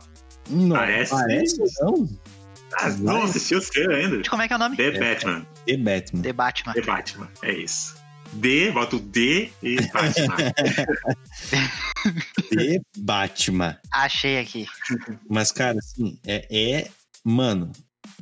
Não, 0.49 0.75
Parece. 0.75 1.11
parece 1.11 1.57
não. 1.81 2.09
ah, 2.77 2.89
não 2.99 3.23
assistiu 3.23 3.57
o 3.57 3.61
trailer 3.61 4.05
ainda. 4.05 4.29
Como 4.29 4.41
é 4.41 4.47
que 4.47 4.53
é 4.53 4.55
o 4.55 4.59
nome? 4.59 4.77
The 4.77 4.91
Batman. 4.91 5.45
The 5.65 5.77
Batman. 5.77 6.21
The 6.21 6.33
Batman. 6.33 6.73
The 6.73 6.81
Batman. 6.81 7.29
É 7.41 7.53
isso. 7.53 7.95
D, 8.33 8.71
bota 8.71 8.95
o 8.95 8.99
D 8.99 9.49
e 9.61 9.75
Batman. 9.91 10.35
The 12.49 12.79
Batman. 12.97 13.77
Achei 13.91 14.39
aqui. 14.39 14.65
Mas, 15.29 15.51
cara, 15.51 15.77
assim, 15.79 16.17
é, 16.25 16.45
é. 16.51 16.87
Mano, 17.25 17.71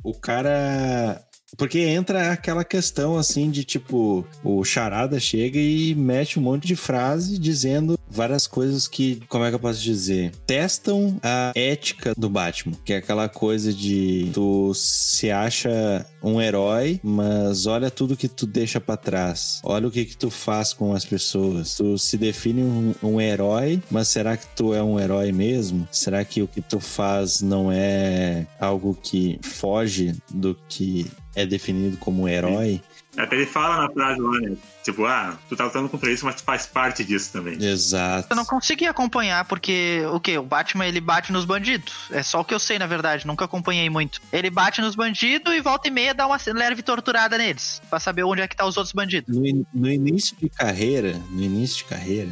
o 0.04 0.14
cara. 0.14 1.26
Porque 1.56 1.80
entra 1.80 2.32
aquela 2.32 2.64
questão 2.64 3.16
assim 3.16 3.50
de 3.50 3.64
tipo, 3.64 4.24
o 4.42 4.64
Charada 4.64 5.18
chega 5.20 5.58
e 5.58 5.94
mete 5.94 6.38
um 6.38 6.42
monte 6.42 6.66
de 6.66 6.76
frase 6.76 7.38
dizendo 7.38 7.98
várias 8.12 8.46
coisas 8.46 8.86
que, 8.86 9.20
como 9.28 9.44
é 9.44 9.48
que 9.48 9.54
eu 9.54 9.60
posso 9.60 9.80
dizer? 9.80 10.32
Testam 10.46 11.18
a 11.22 11.52
ética 11.54 12.12
do 12.16 12.28
Batman, 12.28 12.74
que 12.84 12.92
é 12.92 12.96
aquela 12.96 13.28
coisa 13.28 13.72
de 13.72 14.30
tu 14.34 14.72
se 14.74 15.30
acha 15.30 16.06
um 16.22 16.40
herói, 16.40 17.00
mas 17.02 17.66
olha 17.66 17.90
tudo 17.90 18.16
que 18.16 18.28
tu 18.28 18.46
deixa 18.46 18.80
pra 18.80 18.96
trás. 18.96 19.60
Olha 19.64 19.88
o 19.88 19.90
que 19.90 20.04
que 20.04 20.16
tu 20.16 20.30
faz 20.30 20.72
com 20.72 20.94
as 20.94 21.04
pessoas. 21.04 21.74
Tu 21.74 21.98
se 21.98 22.18
define 22.18 22.62
um, 22.62 22.94
um 23.02 23.20
herói, 23.20 23.82
mas 23.90 24.08
será 24.08 24.36
que 24.36 24.46
tu 24.54 24.74
é 24.74 24.82
um 24.82 25.00
herói 25.00 25.32
mesmo? 25.32 25.88
Será 25.90 26.24
que 26.24 26.42
o 26.42 26.48
que 26.48 26.60
tu 26.60 26.78
faz 26.78 27.40
não 27.40 27.72
é 27.72 28.46
algo 28.60 28.96
que 29.00 29.38
foge 29.42 30.14
do 30.30 30.56
que 30.68 31.10
é 31.34 31.46
definido 31.46 31.96
como 31.96 32.22
um 32.22 32.28
herói? 32.28 32.80
Até 33.16 33.36
ele 33.36 33.44
fala 33.44 33.86
na 33.86 33.92
frase 33.92 34.18
lá, 34.20 34.40
né? 34.40 34.56
Tipo, 34.82 35.04
ah, 35.04 35.38
tu 35.46 35.54
tá 35.54 35.64
lutando 35.66 35.86
contra 35.88 36.10
isso, 36.10 36.24
mas 36.24 36.36
tu 36.36 36.44
faz 36.44 36.64
parte 36.66 37.04
disso 37.04 37.30
também. 37.30 37.62
Exato. 37.62 38.28
Eu 38.30 38.36
não 38.36 38.44
consegui 38.46 38.86
acompanhar, 38.86 39.44
porque 39.44 40.00
o 40.10 40.18
que? 40.18 40.36
O 40.38 40.42
Batman 40.42 40.86
ele 40.86 40.98
bate 41.00 41.30
nos 41.30 41.44
bandidos. 41.44 41.92
É 42.10 42.22
só 42.22 42.40
o 42.40 42.44
que 42.44 42.54
eu 42.54 42.58
sei, 42.58 42.78
na 42.78 42.86
verdade. 42.86 43.26
Nunca 43.26 43.44
acompanhei 43.44 43.90
muito. 43.90 44.18
Ele 44.32 44.48
bate 44.48 44.80
nos 44.80 44.94
bandidos 44.94 45.52
e 45.52 45.60
volta 45.60 45.88
e 45.88 45.90
meia 45.90 46.14
dá 46.14 46.26
uma 46.26 46.38
leve 46.54 46.82
torturada 46.82 47.36
neles. 47.36 47.82
Pra 47.90 48.00
saber 48.00 48.24
onde 48.24 48.40
é 48.40 48.48
que 48.48 48.56
tá 48.56 48.64
os 48.64 48.78
outros 48.78 48.94
bandidos. 48.94 49.36
No, 49.36 49.46
in- 49.46 49.66
no 49.74 49.90
início 49.90 50.34
de 50.40 50.48
carreira, 50.48 51.20
no 51.30 51.42
início 51.42 51.78
de 51.78 51.84
carreira, 51.84 52.30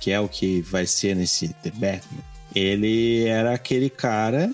que 0.00 0.12
é 0.12 0.20
o 0.20 0.28
que 0.28 0.60
vai 0.62 0.86
ser 0.86 1.16
nesse 1.16 1.48
The 1.48 1.70
Batman, 1.72 2.22
ele 2.54 3.26
era 3.26 3.52
aquele 3.52 3.90
cara 3.90 4.48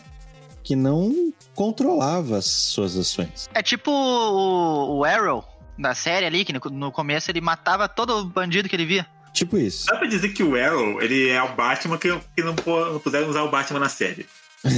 que 0.71 0.77
não 0.77 1.33
controlava 1.53 2.39
as 2.39 2.47
suas 2.47 2.97
ações. 2.97 3.51
É 3.53 3.61
tipo 3.61 3.91
o, 3.91 4.99
o 4.99 5.05
Arrow 5.05 5.45
da 5.77 5.97
série 5.97 6.25
ali, 6.25 6.45
que 6.45 6.53
no, 6.53 6.61
no 6.71 6.93
começo 6.93 7.29
ele 7.29 7.41
matava 7.41 7.89
todo 7.89 8.25
bandido 8.25 8.69
que 8.69 8.77
ele 8.77 8.87
via. 8.87 9.05
Tipo 9.35 9.59
isso. 9.59 9.87
Dá 9.87 9.97
pra 9.97 10.07
dizer 10.07 10.29
que 10.29 10.45
o 10.45 10.55
Arrow, 10.55 11.03
ele 11.03 11.29
é 11.29 11.43
o 11.43 11.53
Batman 11.57 11.99
que, 11.99 12.09
que 12.37 12.43
não, 12.45 12.55
não 12.93 13.01
puderam 13.01 13.29
usar 13.29 13.43
o 13.43 13.51
Batman 13.51 13.81
na 13.81 13.89
série. 13.89 14.27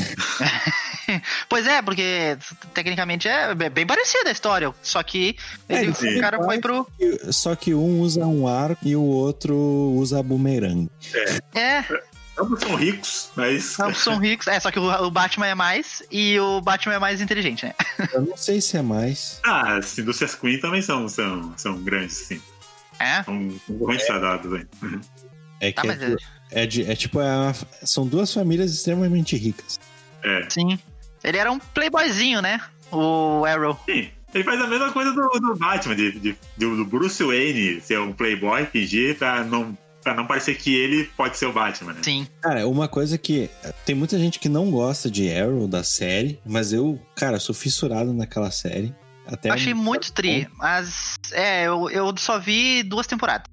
Pois 1.48 1.66
é, 1.66 1.82
porque 1.82 2.38
tecnicamente 2.72 3.28
é 3.28 3.54
bem 3.54 3.84
parecida 3.86 4.30
a 4.30 4.32
história. 4.32 4.72
Só 4.82 5.02
que 5.02 5.36
ele- 5.68 5.88
É, 5.90 6.16
o 6.16 6.20
cara 6.20 6.42
foi 6.42 6.58
pro. 6.58 6.86
Só 7.30 7.54
que 7.54 7.74
um 7.74 8.00
usa 8.00 8.24
um 8.26 8.46
arco 8.48 8.86
e 8.86 8.96
o 8.96 9.02
outro 9.02 9.54
usa 9.54 10.22
bumerangue. 10.22 10.88
É, 11.54 11.84
Ambos 12.38 12.60
são 12.60 12.74
ricos, 12.76 13.30
mas. 13.36 13.78
ambos 13.80 13.98
são 13.98 14.16
ricos. 14.20 14.46
É, 14.46 14.58
só 14.58 14.70
que 14.70 14.78
o, 14.78 14.84
o 15.04 15.10
Batman 15.10 15.46
é 15.48 15.54
mais 15.54 16.02
e 16.10 16.38
o 16.40 16.60
Batman 16.60 16.94
é 16.94 16.98
mais 16.98 17.20
inteligente, 17.20 17.66
né? 17.66 17.74
Eu 18.12 18.22
não 18.22 18.36
sei 18.36 18.60
se 18.60 18.76
é 18.76 18.82
mais. 18.82 19.38
Ah, 19.44 19.76
as 19.76 19.98
indústrias 19.98 20.34
Queen 20.34 20.58
também 20.58 20.80
são, 20.82 21.08
são, 21.08 21.52
são 21.56 21.76
grandes, 21.82 22.16
sim. 22.16 22.40
É. 22.98 23.22
São 23.22 23.48
concorrentes 23.66 24.06
dados, 24.08 24.52
hein? 24.58 24.66
É 25.60 25.72
Tá, 25.72 25.82
que 25.82 25.88
é, 25.88 25.90
mas 25.94 26.02
é, 26.02 26.16
é, 26.62 26.66
de- 26.66 26.90
é 26.90 26.96
tipo, 26.96 27.20
é 27.20 27.36
uma- 27.36 27.54
são 27.84 28.06
duas 28.06 28.32
famílias 28.32 28.72
extremamente 28.72 29.36
ricas. 29.36 29.78
É. 30.22 30.48
sim. 30.50 30.78
Ele 31.24 31.36
era 31.38 31.52
um 31.52 31.58
playboyzinho, 31.58 32.40
né? 32.42 32.60
O 32.90 33.44
Arrow. 33.44 33.78
Sim. 33.86 34.08
Ele 34.34 34.42
faz 34.44 34.60
a 34.60 34.66
mesma 34.66 34.90
coisa 34.90 35.12
do, 35.12 35.28
do 35.38 35.54
Batman, 35.56 35.94
de, 35.94 36.12
de- 36.18 36.36
do, 36.56 36.76
do 36.78 36.84
Bruce 36.86 37.22
Wayne 37.22 37.80
ser 37.82 38.00
um 38.00 38.12
playboy, 38.12 38.64
fingir 38.66 39.16
pra 39.18 39.44
não, 39.44 39.76
pra 40.02 40.14
não 40.14 40.26
parecer 40.26 40.56
que 40.56 40.74
ele 40.74 41.04
pode 41.16 41.36
ser 41.36 41.46
o 41.46 41.52
Batman, 41.52 41.94
né? 41.94 42.00
Sim. 42.02 42.26
Cara, 42.40 42.66
uma 42.66 42.88
coisa 42.88 43.16
que. 43.16 43.48
Tem 43.86 43.94
muita 43.94 44.18
gente 44.18 44.38
que 44.38 44.48
não 44.48 44.70
gosta 44.70 45.10
de 45.10 45.32
Arrow 45.32 45.66
da 45.66 45.84
série, 45.84 46.38
mas 46.44 46.72
eu, 46.72 47.00
cara, 47.14 47.38
sou 47.38 47.54
fissurado 47.54 48.12
naquela 48.12 48.50
série. 48.50 48.94
Até 49.26 49.50
Achei 49.50 49.72
muito 49.72 50.12
tri, 50.12 50.48
mas 50.58 51.14
é, 51.32 51.66
eu, 51.66 51.88
eu 51.90 52.12
só 52.18 52.38
vi 52.38 52.82
duas 52.82 53.06
temporadas. 53.06 53.46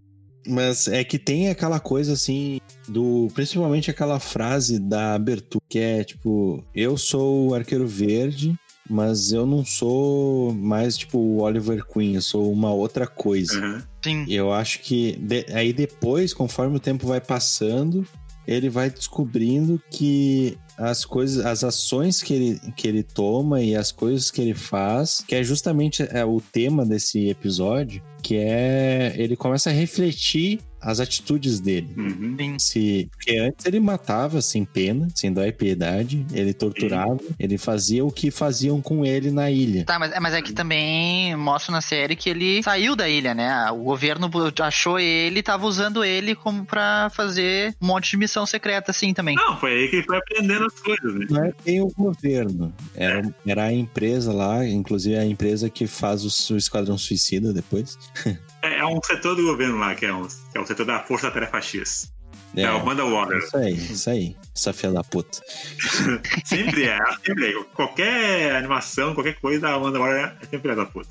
Mas 0.47 0.87
é 0.87 1.03
que 1.03 1.19
tem 1.19 1.49
aquela 1.49 1.79
coisa 1.79 2.13
assim, 2.13 2.59
do 2.87 3.27
principalmente 3.35 3.91
aquela 3.91 4.19
frase 4.19 4.79
da 4.79 5.13
abertura, 5.13 5.63
que 5.69 5.77
é 5.77 6.03
tipo, 6.03 6.65
eu 6.73 6.97
sou 6.97 7.49
o 7.49 7.53
arqueiro 7.53 7.87
verde, 7.87 8.57
mas 8.89 9.31
eu 9.31 9.45
não 9.45 9.63
sou 9.63 10.53
mais 10.53 10.97
tipo 10.97 11.17
o 11.17 11.41
Oliver 11.41 11.85
Queen, 11.85 12.15
eu 12.15 12.21
sou 12.21 12.51
uma 12.51 12.73
outra 12.73 13.05
coisa. 13.05 13.59
Uhum. 13.59 13.81
Sim. 14.03 14.25
E 14.27 14.35
eu 14.35 14.51
acho 14.51 14.79
que 14.79 15.17
de- 15.19 15.45
aí 15.53 15.71
depois, 15.73 16.33
conforme 16.33 16.77
o 16.77 16.79
tempo 16.79 17.05
vai 17.07 17.21
passando, 17.21 18.05
ele 18.47 18.69
vai 18.69 18.89
descobrindo 18.89 19.79
que 19.91 20.57
as 20.77 21.03
coisas, 21.05 21.45
as 21.45 21.63
ações 21.63 22.23
que 22.23 22.33
ele, 22.33 22.59
que 22.75 22.87
ele 22.87 23.03
toma 23.03 23.61
e 23.61 23.75
as 23.75 23.91
coisas 23.91 24.31
que 24.31 24.41
ele 24.41 24.53
faz, 24.53 25.23
que 25.27 25.35
é 25.35 25.43
justamente 25.43 26.01
é, 26.09 26.25
o 26.25 26.41
tema 26.41 26.85
desse 26.85 27.27
episódio, 27.29 28.01
que 28.23 28.35
é 28.37 29.13
ele 29.17 29.35
começa 29.35 29.69
a 29.69 29.73
refletir 29.73 30.59
as 30.81 30.99
atitudes 30.99 31.59
dele. 31.59 31.89
Uhum. 31.97 32.57
Se, 32.57 33.09
porque 33.11 33.37
antes 33.37 33.65
ele 33.65 33.79
matava 33.79 34.41
sem 34.41 34.65
pena, 34.65 35.07
sem 35.13 35.31
dó 35.31 35.43
e 35.43 35.51
piedade, 35.51 36.25
ele 36.31 36.53
torturava, 36.53 37.19
ele 37.39 37.57
fazia 37.57 38.03
o 38.05 38.11
que 38.11 38.31
faziam 38.31 38.81
com 38.81 39.05
ele 39.05 39.31
na 39.31 39.51
ilha. 39.51 39.85
Tá, 39.85 39.99
mas, 39.99 40.11
mas 40.19 40.33
é 40.33 40.41
que 40.41 40.53
também 40.53 41.35
mostra 41.35 41.71
na 41.71 41.81
série 41.81 42.15
que 42.15 42.29
ele 42.29 42.63
saiu 42.63 42.95
da 42.95 43.07
ilha, 43.07 43.33
né? 43.33 43.69
O 43.71 43.83
governo 43.83 44.29
achou 44.61 44.99
ele 44.99 45.39
e 45.39 45.43
tava 45.43 45.65
usando 45.65 46.03
ele 46.03 46.35
como 46.35 46.65
pra 46.65 47.09
fazer 47.13 47.75
um 47.81 47.87
monte 47.87 48.11
de 48.11 48.17
missão 48.17 48.45
secreta, 48.45 48.91
assim, 48.91 49.13
também. 49.13 49.35
Não, 49.35 49.57
foi 49.57 49.71
aí 49.71 49.87
que 49.87 49.97
ele 49.97 50.05
foi 50.05 50.17
aprendendo 50.17 50.65
as 50.65 50.79
coisas, 50.79 51.13
né? 51.15 51.25
Não 51.29 51.43
é 51.43 51.53
bem 51.63 51.81
o 51.81 51.87
governo. 51.87 52.73
Era, 52.95 53.35
era 53.45 53.63
a 53.65 53.73
empresa 53.73 54.31
lá, 54.31 54.65
inclusive 54.65 55.17
a 55.17 55.25
empresa 55.25 55.69
que 55.69 55.87
faz 55.87 56.23
o, 56.23 56.53
o 56.53 56.57
Esquadrão 56.57 56.97
Suicida 56.97 57.53
depois. 57.53 57.97
É, 58.61 58.79
é 58.79 58.85
um 58.85 58.99
setor 59.03 59.35
do 59.35 59.43
governo 59.43 59.77
lá, 59.77 59.95
que 59.95 60.05
é, 60.05 60.13
um, 60.13 60.27
que 60.27 60.57
é 60.57 60.59
o 60.59 60.65
setor 60.65 60.85
da 60.85 60.99
Força 60.99 61.31
Tarefa 61.31 61.61
X. 61.61 62.11
É, 62.55 62.69
o 62.71 62.83
Manda 62.83 63.05
Water. 63.05 63.37
Isso 63.37 63.57
aí, 63.57 63.73
isso 63.73 64.09
aí. 64.09 64.35
Essa 64.55 64.73
filha 64.73 64.91
da 64.93 65.03
puta. 65.03 65.39
Sempre 66.43 66.85
é, 66.85 66.97
sempre 67.23 67.51
é. 67.51 67.63
Qualquer 67.75 68.55
animação, 68.55 69.13
qualquer 69.13 69.39
coisa, 69.39 69.69
a 69.69 69.79
Manda 69.79 69.99
Water 69.99 70.15
é 70.25 70.29
sempre 70.45 70.59
filha 70.61 70.75
da 70.75 70.85
puta. 70.85 71.09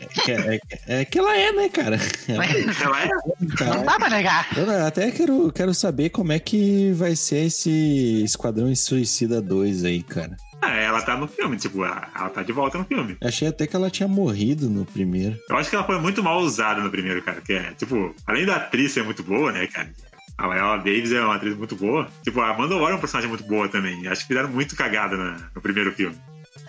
É, 0.00 0.06
que- 0.06 0.30
é, 0.32 0.60
é 1.00 1.04
que 1.04 1.18
ela 1.18 1.36
é, 1.36 1.52
né, 1.52 1.68
cara? 1.68 1.98
Ela 2.28 2.44
é? 3.02 3.08
Não 3.40 3.48
Cara, 3.56 3.82
dá 3.82 3.96
pra 3.98 4.08
negar. 4.10 4.48
Eu 4.56 4.86
até 4.86 5.10
quero, 5.10 5.52
quero 5.52 5.74
saber 5.74 6.08
como 6.10 6.32
é 6.32 6.38
que 6.38 6.92
vai 6.92 7.14
ser 7.14 7.46
esse 7.46 8.22
Esquadrão 8.24 8.74
Suicida 8.74 9.42
2 9.42 9.84
aí, 9.84 10.02
cara. 10.02 10.36
Ah, 10.64 10.76
ela 10.76 11.02
tá 11.02 11.16
no 11.16 11.26
filme, 11.28 11.56
tipo, 11.56 11.84
ela, 11.84 12.08
ela 12.14 12.28
tá 12.30 12.42
de 12.42 12.52
volta 12.52 12.78
no 12.78 12.84
filme. 12.84 13.16
Achei 13.22 13.48
até 13.48 13.66
que 13.66 13.76
ela 13.76 13.90
tinha 13.90 14.08
morrido 14.08 14.68
no 14.70 14.84
primeiro. 14.84 15.36
Eu 15.50 15.56
acho 15.56 15.68
que 15.70 15.76
ela 15.76 15.84
foi 15.84 16.00
muito 16.00 16.22
mal 16.22 16.38
usada 16.40 16.80
no 16.80 16.90
primeiro, 16.90 17.20
cara. 17.22 17.40
Que 17.40 17.52
é, 17.54 17.72
tipo, 17.74 18.14
além 18.26 18.46
da 18.46 18.56
atriz 18.56 18.92
ser 18.92 19.04
muito 19.04 19.22
boa, 19.22 19.52
né, 19.52 19.66
cara? 19.66 19.90
A 20.38 20.48
Viola 20.48 20.78
Davis 20.78 21.12
é 21.12 21.20
uma 21.20 21.36
atriz 21.36 21.56
muito 21.56 21.76
boa. 21.76 22.08
Tipo, 22.22 22.40
a 22.40 22.50
Amanda 22.50 22.74
Waller 22.74 22.90
é 22.90 22.94
uma 22.94 23.00
personagem 23.00 23.28
muito 23.28 23.44
boa 23.44 23.68
também. 23.68 24.06
Acho 24.08 24.22
que 24.22 24.28
fizeram 24.28 24.48
muito 24.48 24.74
cagada 24.74 25.16
na- 25.16 25.36
no 25.54 25.60
primeiro 25.60 25.92
filme. 25.92 26.16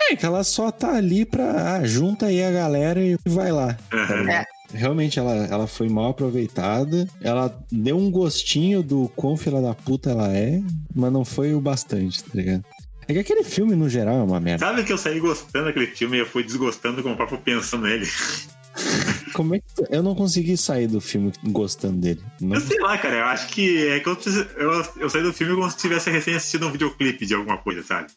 É, 0.10 0.16
que 0.16 0.26
ela 0.26 0.44
só 0.44 0.70
tá 0.72 0.96
ali 0.96 1.26
pra. 1.26 1.76
Ah, 1.78 1.86
junta 1.86 2.28
aí 2.28 2.44
a 2.44 2.52
galera 2.52 3.00
e 3.02 3.18
vai 3.26 3.52
lá. 3.52 3.76
Aham. 3.94 4.30
É. 4.30 4.44
Realmente, 4.74 5.18
ela, 5.20 5.34
ela 5.46 5.68
foi 5.68 5.88
mal 5.88 6.10
aproveitada. 6.10 7.08
Ela 7.22 7.56
deu 7.72 7.98
um 7.98 8.12
gostinho 8.12 8.84
do 8.84 9.08
quão 9.16 9.38
filha 9.38 9.62
da 9.62 9.74
puta 9.74 10.10
ela 10.12 10.28
é, 10.36 10.60
mas 10.94 11.14
não 11.14 11.24
foi 11.24 11.54
o 11.54 11.62
bastante, 11.62 12.24
tá 12.24 12.30
ligado? 12.34 12.64
É 13.08 13.14
que 13.14 13.20
aquele 13.20 13.44
filme, 13.44 13.76
no 13.76 13.88
geral, 13.90 14.20
é 14.20 14.24
uma 14.24 14.40
merda. 14.40 14.66
Sabe 14.66 14.84
que 14.84 14.92
eu 14.92 14.98
saí 14.98 15.20
gostando 15.20 15.66
daquele 15.66 15.88
filme 15.88 16.18
e 16.18 16.20
eu 16.22 16.26
fui 16.26 16.44
desgostando 16.44 17.04
com 17.04 17.12
o 17.14 17.16
próprio 17.16 17.38
pensando 17.40 17.84
nele? 17.86 18.08
Como 19.34 19.56
é 19.56 19.60
que. 19.60 19.66
Eu 19.90 20.02
não 20.04 20.16
consegui 20.16 20.56
sair 20.58 20.88
do 20.88 21.00
filme 21.02 21.32
gostando 21.44 21.98
dele. 21.98 22.22
Não... 22.42 22.56
Eu 22.56 22.62
sei 22.62 22.80
lá, 22.80 22.98
cara. 22.98 23.16
Eu 23.18 23.26
acho 23.26 23.48
que 23.50 23.88
é 23.88 24.00
que 24.00 24.08
eu, 24.08 24.18
eu, 24.58 24.86
eu 24.98 25.10
saí 25.10 25.22
do 25.24 25.34
filme 25.34 25.56
como 25.56 25.70
se 25.70 25.78
tivesse 25.78 26.10
recém 26.10 26.36
assistido 26.36 26.68
um 26.68 26.72
videoclipe 26.72 27.26
de 27.26 27.34
alguma 27.36 27.58
coisa, 27.58 27.84
sabe? 27.84 28.08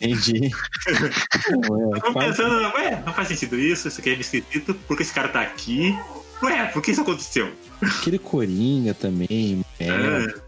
Entendi. 0.00 0.50
É, 0.86 0.92
Eu 1.96 2.00
tô 2.00 2.12
quase- 2.12 2.28
pensando, 2.36 2.74
ué, 2.76 3.02
não 3.04 3.12
faz 3.12 3.28
sentido 3.28 3.58
isso, 3.58 3.88
isso 3.88 4.00
aqui 4.00 4.10
é 4.10 4.14
esquisito, 4.14 4.74
por 4.86 4.96
que 4.96 5.02
esse 5.02 5.12
cara 5.12 5.28
tá 5.28 5.40
aqui? 5.40 5.96
Ué, 6.42 6.66
por 6.66 6.82
que 6.82 6.90
isso 6.92 7.00
aconteceu? 7.00 7.50
Aquele 7.80 8.18
Coringa 8.18 8.94
também. 8.94 9.64
É, 9.80 9.88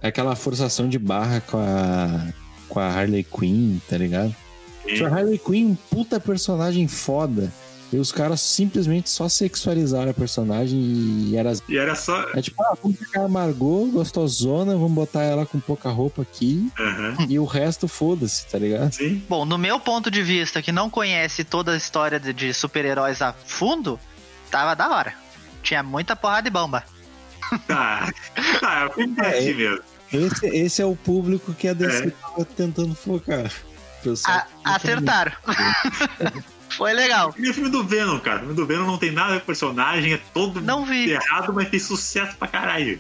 É. 0.03 0.09
Aquela 0.09 0.37
forçação 0.37 0.89
de 0.89 0.99
barra 0.99 1.41
com 1.41 1.59
a. 1.59 2.33
Com 2.75 2.81
a 2.81 2.89
Harley 2.89 3.23
Quinn, 3.23 3.79
tá 3.89 3.97
ligado? 3.97 4.35
A 4.85 5.07
Harley 5.07 5.39
Quinn, 5.39 5.67
um 5.71 5.75
puta 5.75 6.19
personagem 6.19 6.89
foda. 6.89 7.53
E 7.93 7.97
os 7.97 8.11
caras 8.11 8.41
simplesmente 8.41 9.09
só 9.09 9.29
sexualizaram 9.29 10.11
a 10.11 10.15
personagem 10.15 10.81
e 10.81 11.37
era. 11.37 11.53
E 11.69 11.79
era 11.79 11.95
só. 11.95 12.29
É 12.35 12.43
tipo, 12.43 12.61
ah, 12.65 12.77
vamos 12.83 12.99
pegar 12.99 13.27
a 13.27 13.29
Margot, 13.29 13.87
gostosona, 13.93 14.73
vamos 14.73 14.91
botar 14.91 15.23
ela 15.23 15.47
com 15.47 15.61
pouca 15.61 15.89
roupa 15.89 16.23
aqui. 16.23 16.69
Aham. 16.77 17.27
E 17.29 17.39
o 17.39 17.45
resto, 17.45 17.87
foda-se, 17.87 18.45
tá 18.49 18.59
ligado? 18.59 18.93
Sim. 18.93 19.23
Bom, 19.29 19.45
no 19.45 19.57
meu 19.57 19.79
ponto 19.79 20.11
de 20.11 20.21
vista, 20.25 20.61
que 20.61 20.73
não 20.73 20.91
conhece 20.91 21.45
toda 21.45 21.71
a 21.71 21.77
história 21.77 22.19
de, 22.19 22.33
de 22.33 22.53
super-heróis 22.53 23.23
a 23.23 23.33
fundo, 23.33 24.01
tava 24.51 24.75
da 24.75 24.89
hora. 24.91 25.15
Tinha 25.63 25.85
muita 25.85 26.17
porrada 26.17 26.49
e 26.49 26.51
bomba. 26.51 26.83
Tá. 27.69 28.13
Tá, 28.61 28.83
eu 28.91 28.93
fui 28.93 29.15
É, 29.23 29.39
assim 29.39 29.55
mesmo. 29.55 29.94
Esse, 30.15 30.47
esse 30.47 30.83
é 30.83 30.87
o 30.87 30.95
público 30.97 31.53
que 31.55 31.69
a 31.69 31.73
DC 31.75 32.11
tava 32.21 32.45
tentando 32.45 32.95
focar. 32.95 33.51
A- 34.27 34.47
acertaram. 34.65 35.33
Foi 36.77 36.93
legal. 36.93 37.33
E 37.39 37.49
o 37.49 37.55
filme 37.55 37.71
do 37.71 37.85
Venom, 37.85 38.19
cara. 38.19 38.39
O 38.39 38.41
filme 38.41 38.55
do 38.55 38.67
Venom 38.67 38.85
não 38.87 38.99
tem 38.99 39.13
nada 39.13 39.31
a 39.31 39.35
ver 39.35 39.41
com 39.41 39.47
personagem, 39.47 40.13
é 40.15 40.21
todo 40.33 40.61
Não 40.61 40.85
vi. 40.85 41.11
errado, 41.11 41.53
mas 41.55 41.69
fez 41.69 41.85
sucesso 41.85 42.37
pra 42.37 42.49
caralho. 42.49 42.99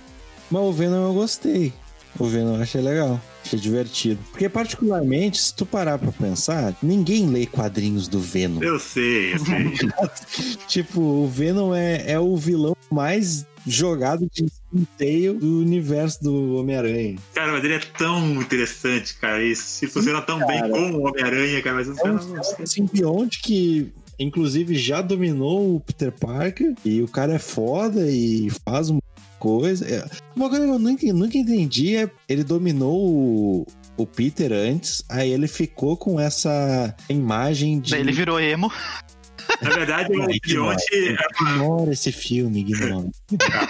Mas 0.51 0.63
o 0.63 0.73
Venom 0.73 1.09
eu 1.09 1.15
gostei. 1.15 1.73
O 2.19 2.27
Venom 2.27 2.55
eu 2.57 2.63
achei 2.63 2.81
legal. 2.81 3.21
Achei 3.45 3.59
divertido. 3.59 4.21
Porque, 4.31 4.49
particularmente, 4.49 5.39
se 5.43 5.53
tu 5.53 5.67
parar 5.67 5.99
pra 5.99 6.13
pensar, 6.13 6.73
ninguém 6.81 7.27
lê 7.29 7.45
quadrinhos 7.47 8.07
do 8.07 8.21
Venom. 8.21 8.63
Eu 8.63 8.79
sei, 8.79 9.35
eu 9.35 9.39
sei. 9.41 9.73
Tipo, 10.69 11.01
o 11.01 11.29
Venom 11.29 11.75
é, 11.75 12.13
é 12.13 12.19
o 12.21 12.37
vilão 12.37 12.77
mais 12.91 13.45
jogado 13.67 14.29
de 14.33 14.47
escanteio 14.75 15.35
do 15.35 15.61
universo 15.61 16.23
do 16.23 16.57
Homem-Aranha. 16.57 17.17
cara, 17.33 17.53
mas 17.53 17.65
ele 17.65 17.75
é 17.75 17.81
tão 17.97 18.41
interessante, 18.41 19.15
cara. 19.15 19.43
E 19.43 19.55
se 19.55 19.87
funciona 19.87 20.21
tão 20.23 20.39
bem 20.47 20.61
cara. 20.61 20.69
como 20.71 20.99
o 20.99 21.09
Homem-Aranha, 21.09 21.63
cara, 21.63 21.77
mas 21.77 21.89
É 21.89 21.93
um, 21.93 22.15
não 22.15 22.37
é 22.37 22.63
um 22.63 22.67
simbionte 22.67 23.41
que, 23.41 23.93
inclusive, 24.19 24.75
já 24.77 25.01
dominou 25.01 25.77
o 25.77 25.81
Peter 25.81 26.13
Parker. 26.13 26.75
E 26.85 27.03
o 27.03 27.09
cara 27.09 27.35
é 27.35 27.39
foda 27.39 28.11
e 28.11 28.49
faz 28.67 28.91
uma 28.91 29.01
coisa. 29.39 29.87
É, 29.87 30.05
Uma 30.35 30.49
coisa 30.49 30.65
que 30.65 30.71
eu 30.71 30.79
nunca, 30.79 31.13
nunca 31.13 31.39
entendi 31.39 31.97
é 31.97 32.11
ele 32.29 32.43
dominou 32.43 32.97
o, 32.97 33.67
o 33.97 34.07
Peter 34.07 34.53
antes, 34.53 35.05
aí 35.09 35.31
ele 35.31 35.47
ficou 35.47 35.97
com 35.97 36.19
essa 36.19 36.95
imagem 37.09 37.79
de. 37.79 37.95
Ele 37.95 38.13
virou 38.13 38.41
emo. 38.41 38.73
Na 39.63 39.71
verdade, 39.71 40.09
o 40.13 40.31
Ignora, 40.31 40.77
Bionte 40.87 41.17
ignora 41.41 41.93
esse 41.93 42.13
filme, 42.13 42.61
ignora. 42.61 43.09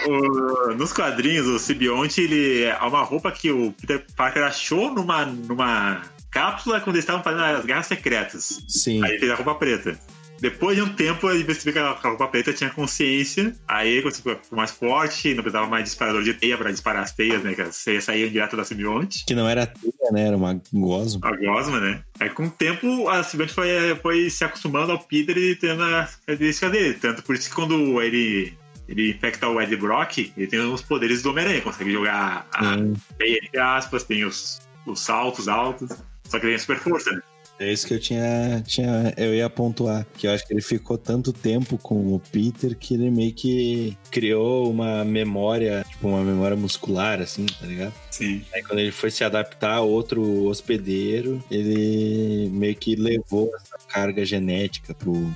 O- 0.08 0.74
nos 0.74 0.92
quadrinhos, 0.92 1.46
o 1.46 1.58
Sibionte, 1.58 2.20
ele 2.20 2.62
é 2.64 2.76
uma 2.78 3.02
roupa 3.02 3.30
que 3.30 3.50
o 3.50 3.72
Peter 3.72 4.04
Parker 4.16 4.42
achou 4.44 4.92
numa, 4.92 5.24
numa 5.24 6.02
cápsula 6.30 6.80
quando 6.80 6.96
eles 6.96 7.04
estavam 7.04 7.22
fazendo 7.22 7.42
as 7.44 7.64
guerras 7.64 7.86
secretas. 7.86 8.62
Sim. 8.68 9.02
Aí 9.04 9.10
ele 9.12 9.18
fez 9.20 9.30
a 9.30 9.34
roupa 9.36 9.54
preta. 9.54 9.98
Depois 10.40 10.76
de 10.76 10.82
um 10.82 10.88
tempo, 10.88 11.30
ele 11.30 11.44
percebeu 11.44 11.72
que 11.72 11.78
a 11.78 11.94
a 12.04 12.08
roupa 12.08 12.28
preta 12.28 12.52
tinha 12.52 12.70
consciência. 12.70 13.54
Aí 13.66 13.88
ele 13.88 14.10
ficou 14.10 14.38
mais 14.52 14.70
forte, 14.70 15.34
não 15.34 15.42
precisava 15.42 15.66
mais 15.68 15.84
de 15.84 15.90
disparador 15.90 16.22
de 16.22 16.34
teia 16.34 16.58
pra 16.58 16.70
disparar 16.70 17.02
as 17.02 17.12
teias, 17.12 17.42
né? 17.42 17.54
Que 17.54 17.62
as 17.62 17.82
teias 17.82 18.04
saíam 18.04 18.28
direto 18.28 18.56
da 18.56 18.64
Sibionte. 18.64 19.24
Que 19.26 19.34
não 19.34 19.48
era 19.48 19.66
teia, 19.66 20.12
né? 20.12 20.28
Era 20.28 20.36
uma 20.36 20.60
gosma. 20.72 21.28
A 21.28 21.36
gosma, 21.36 21.80
né? 21.80 22.02
Aí 22.20 22.30
com 22.30 22.46
o 22.46 22.50
tempo, 22.50 23.08
a 23.08 23.22
Sibionte 23.22 23.54
foi, 23.54 23.68
foi 24.02 24.30
se 24.30 24.44
acostumando 24.44 24.92
ao 24.92 24.98
Peter 24.98 25.36
e 25.36 25.54
tendo 25.56 25.82
as 25.82 26.16
características 26.16 26.72
dele. 26.72 26.94
Tanto 26.94 27.22
por 27.22 27.34
isso 27.34 27.48
que 27.48 27.54
quando 27.54 28.02
ele, 28.02 28.52
ele 28.88 29.10
infecta 29.10 29.48
o 29.48 29.60
Ed 29.60 29.74
Brock, 29.76 30.32
ele 30.36 30.46
tem 30.46 30.60
os 30.60 30.82
poderes 30.82 31.22
do 31.22 31.30
Homem-Aranha. 31.30 31.62
Consegue 31.62 31.92
jogar 31.92 32.46
a 32.52 32.74
Sim. 32.74 32.94
teia, 33.18 33.38
entre 33.42 33.58
aspas, 33.58 34.04
tem 34.04 34.24
os, 34.24 34.60
os 34.86 35.00
saltos 35.00 35.48
altos. 35.48 35.90
Só 36.24 36.38
que 36.38 36.46
ele 36.46 36.52
tem 36.52 36.58
super 36.58 36.78
força, 36.78 37.10
né? 37.12 37.20
É 37.58 37.72
isso 37.72 37.86
que 37.86 37.94
eu 37.94 38.00
tinha, 38.00 38.62
tinha. 38.66 39.14
Eu 39.16 39.34
ia 39.34 39.48
pontuar. 39.48 40.04
Que 40.18 40.26
eu 40.26 40.32
acho 40.32 40.46
que 40.46 40.52
ele 40.52 40.60
ficou 40.60 40.98
tanto 40.98 41.32
tempo 41.32 41.78
com 41.78 42.14
o 42.14 42.20
Peter 42.32 42.76
que 42.76 42.94
ele 42.94 43.10
meio 43.10 43.32
que 43.32 43.96
criou 44.10 44.70
uma 44.70 45.04
memória, 45.04 45.84
tipo, 45.88 46.08
uma 46.08 46.24
memória 46.24 46.56
muscular, 46.56 47.20
assim, 47.20 47.46
tá 47.46 47.66
ligado? 47.66 47.94
Sim. 48.10 48.44
Aí 48.52 48.62
quando 48.62 48.80
ele 48.80 48.90
foi 48.90 49.10
se 49.10 49.22
adaptar 49.22 49.74
a 49.74 49.80
outro 49.80 50.46
hospedeiro, 50.46 51.42
ele 51.50 52.48
meio 52.50 52.74
que 52.74 52.96
levou 52.96 53.50
essa 53.54 53.78
carga 53.86 54.24
genética 54.24 54.92
pro, 54.92 55.32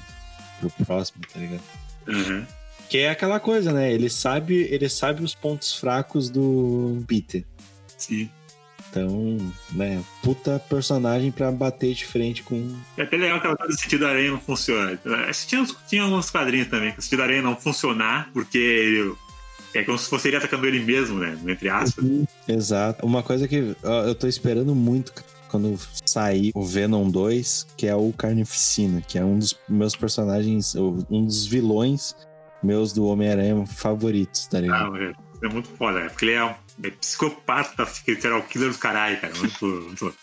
pro 0.59 0.70
próximo, 0.84 1.22
tá 1.32 1.38
ligado? 1.38 1.62
Uhum. 2.09 2.45
Que 2.88 2.99
é 2.99 3.11
aquela 3.11 3.38
coisa, 3.38 3.72
né? 3.72 3.93
Ele 3.93 4.09
sabe, 4.09 4.66
ele 4.70 4.88
sabe 4.88 5.22
os 5.22 5.34
pontos 5.34 5.74
fracos 5.74 6.30
do 6.30 7.05
Peter. 7.07 7.45
Sim. 7.97 8.30
Então, 8.91 9.36
né, 9.72 10.03
puta 10.22 10.59
personagem 10.59 11.30
pra 11.30 11.53
bater 11.53 11.93
de 11.93 12.07
frente 12.07 12.43
com. 12.43 12.74
É 12.97 13.03
até 13.03 13.16
legal 13.16 13.41
que 13.41 13.47
ela 13.47 13.57
do 13.57 13.78
sentido 13.78 14.01
da 14.01 14.11
aranha 14.11 14.30
não 14.30 14.41
funciona. 14.41 14.99
Tinha, 15.47 15.66
tinha 15.86 16.03
alguns 16.03 16.30
quadrinhos 16.30 16.68
também 16.68 16.93
que 16.93 16.99
o 16.99 17.03
sentido 17.03 17.18
da 17.18 17.24
aranha 17.24 17.43
não 17.43 17.57
funcionar, 17.57 18.30
porque 18.32 18.59
ele, 18.59 19.14
é 19.74 19.82
como 19.82 19.99
se 19.99 20.09
fosse 20.09 20.28
ele 20.28 20.36
atacando 20.36 20.66
ele 20.66 20.80
mesmo, 20.80 21.18
né? 21.18 21.39
Entre 21.47 21.68
aspas. 21.68 22.03
Uhum, 22.03 22.26
exato. 22.47 23.05
Uma 23.05 23.22
coisa 23.22 23.47
que 23.47 23.76
eu 23.82 24.14
tô 24.14 24.26
esperando 24.26 24.74
muito 24.74 25.12
quando 25.49 25.78
sair 26.05 26.53
o 26.55 26.64
Venom 26.64 27.11
2, 27.11 27.68
que 27.76 27.86
é 27.86 27.95
o 27.95 28.12
Carnificina, 28.12 29.01
que 29.01 29.18
é 29.18 29.24
um 29.24 29.39
dos 29.39 29.59
meus 29.68 29.95
personagens, 29.97 30.74
um 30.74 31.24
dos 31.24 31.47
vilões 31.47 32.14
meus 32.62 32.93
do 32.93 33.07
Homem-Aranha 33.07 33.64
favoritos, 33.66 34.47
tá 34.47 34.61
ligado? 34.61 34.95
Ah, 34.95 34.99
é, 34.99 35.47
é 35.47 35.49
muito 35.49 35.68
foda, 35.70 36.01
é 36.01 36.09
porque 36.09 36.24
ele 36.24 36.32
é 36.32 36.45
um 36.45 36.55
é 36.83 36.91
psicopata, 36.91 37.87
serial 37.87 38.43
killer 38.43 38.70
do 38.70 38.79
caralho, 38.79 39.20
cara. 39.20 39.35
Muito, 39.37 39.66
muito... 39.66 40.14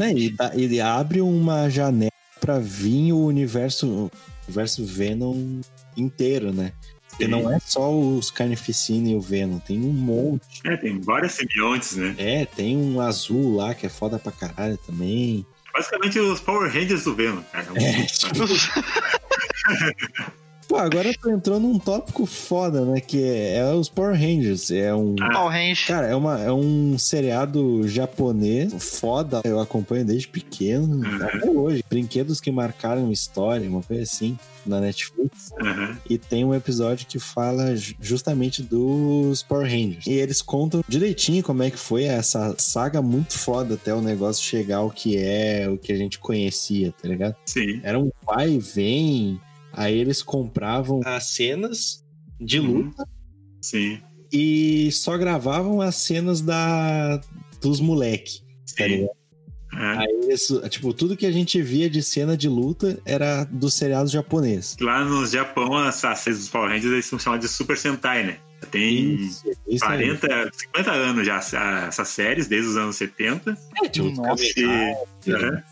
É, 0.00 0.12
e, 0.12 0.66
e 0.66 0.80
abre 0.80 1.20
uma 1.20 1.68
janela 1.68 2.12
pra 2.40 2.58
vir 2.58 3.12
o 3.12 3.24
universo, 3.24 3.86
o 3.86 4.10
universo 4.46 4.84
Venom 4.84 5.60
inteiro, 5.96 6.52
né? 6.52 6.72
Porque 7.08 7.28
não 7.28 7.50
é 7.52 7.58
só 7.60 7.92
os 7.92 8.30
Carnificina 8.30 9.10
e 9.10 9.14
o 9.14 9.20
Venom, 9.20 9.58
tem 9.58 9.78
um 9.78 9.92
monte. 9.92 10.60
É, 10.64 10.76
tem 10.76 10.98
vários 11.00 11.32
simbiontes, 11.32 11.94
né? 11.96 12.14
É, 12.16 12.46
tem 12.46 12.76
um 12.76 13.00
azul 13.00 13.56
lá 13.56 13.74
que 13.74 13.84
é 13.84 13.88
foda 13.88 14.18
pra 14.18 14.32
caralho 14.32 14.78
também. 14.78 15.46
Basicamente 15.74 16.18
os 16.18 16.40
Power 16.40 16.72
Rangers 16.72 17.04
do 17.04 17.14
Venom, 17.14 17.42
cara. 17.52 17.66
É, 17.74 18.02
tipo... 18.04 18.44
Pô, 20.68 20.76
agora 20.76 21.10
tu 21.20 21.30
entrou 21.30 21.60
num 21.60 21.78
tópico 21.78 22.26
foda, 22.26 22.84
né? 22.84 23.00
Que 23.00 23.22
é, 23.22 23.56
é 23.56 23.72
os 23.72 23.88
Power 23.88 24.14
Rangers. 24.14 24.70
É 24.70 24.94
um. 24.94 25.14
Ah. 25.20 25.30
Power 25.32 25.52
Rangers. 25.52 25.86
Cara, 25.86 26.06
é, 26.06 26.16
uma, 26.16 26.40
é 26.40 26.52
um 26.52 26.96
seriado 26.98 27.86
japonês 27.86 28.72
foda. 28.98 29.40
Eu 29.44 29.60
acompanho 29.60 30.04
desde 30.04 30.28
pequeno 30.28 30.96
uhum. 30.96 31.16
até 31.16 31.50
hoje. 31.50 31.84
Brinquedos 31.88 32.40
que 32.40 32.50
marcaram 32.50 33.10
história, 33.12 33.68
uma 33.68 33.82
coisa 33.82 34.02
assim, 34.02 34.38
na 34.64 34.80
Netflix. 34.80 35.52
Uhum. 35.60 35.96
E 36.08 36.18
tem 36.18 36.44
um 36.44 36.54
episódio 36.54 37.06
que 37.06 37.18
fala 37.18 37.74
justamente 38.00 38.62
dos 38.62 39.42
Power 39.42 39.66
Rangers. 39.66 40.06
E 40.06 40.12
eles 40.12 40.40
contam 40.40 40.84
direitinho 40.88 41.42
como 41.42 41.62
é 41.62 41.70
que 41.70 41.78
foi 41.78 42.04
essa 42.04 42.54
saga 42.58 43.02
muito 43.02 43.38
foda 43.38 43.74
até 43.74 43.94
o 43.94 44.00
negócio 44.00 44.42
chegar 44.44 44.78
ao 44.78 44.90
que 44.90 45.16
é, 45.16 45.68
o 45.68 45.76
que 45.76 45.92
a 45.92 45.96
gente 45.96 46.18
conhecia, 46.18 46.92
tá 47.00 47.08
ligado? 47.08 47.36
Sim. 47.46 47.80
Era 47.82 47.98
um 47.98 48.10
vai 48.24 48.50
e 48.50 48.58
vem 48.58 49.40
Aí 49.72 49.98
eles 49.98 50.22
compravam 50.22 51.00
as 51.04 51.28
cenas 51.30 52.04
de 52.40 52.60
uhum. 52.60 52.84
luta. 52.84 53.04
Sim. 53.60 54.00
E 54.30 54.90
só 54.92 55.16
gravavam 55.16 55.80
as 55.80 55.96
cenas 55.96 56.40
da 56.40 57.20
dos 57.60 57.80
moleque. 57.80 58.40
Tá 58.76 58.86
ligado? 58.86 59.10
É. 59.74 59.98
Aí 59.98 60.68
tipo, 60.68 60.92
tudo 60.92 61.16
que 61.16 61.24
a 61.24 61.32
gente 61.32 61.60
via 61.62 61.88
de 61.88 62.02
cena 62.02 62.36
de 62.36 62.48
luta 62.48 63.00
era 63.06 63.44
do 63.44 63.70
seriado 63.70 64.08
japonês. 64.08 64.76
Lá 64.80 65.04
no 65.04 65.24
Japão, 65.26 65.74
as 65.76 65.94
séries 65.94 66.40
dos 66.40 66.48
Power 66.48 66.68
Rangers 66.70 66.92
eles 66.92 67.06
são 67.06 67.18
chamadas 67.18 67.48
de 67.48 67.56
Super 67.56 67.78
Sentai, 67.78 68.24
né? 68.24 68.38
Tem 68.70 69.14
isso, 69.14 69.44
isso 69.66 69.84
40, 69.84 70.32
aí. 70.32 70.50
50 70.52 70.92
anos 70.92 71.26
já 71.26 71.36
essas 71.88 72.08
séries, 72.08 72.46
desde 72.46 72.70
os 72.70 72.76
anos 72.76 72.96
70. 72.96 73.56
É, 73.82 73.88
tipo, 73.88 74.10
Nossa, 74.10 74.44
e, 74.44 74.64
é, 75.32 75.62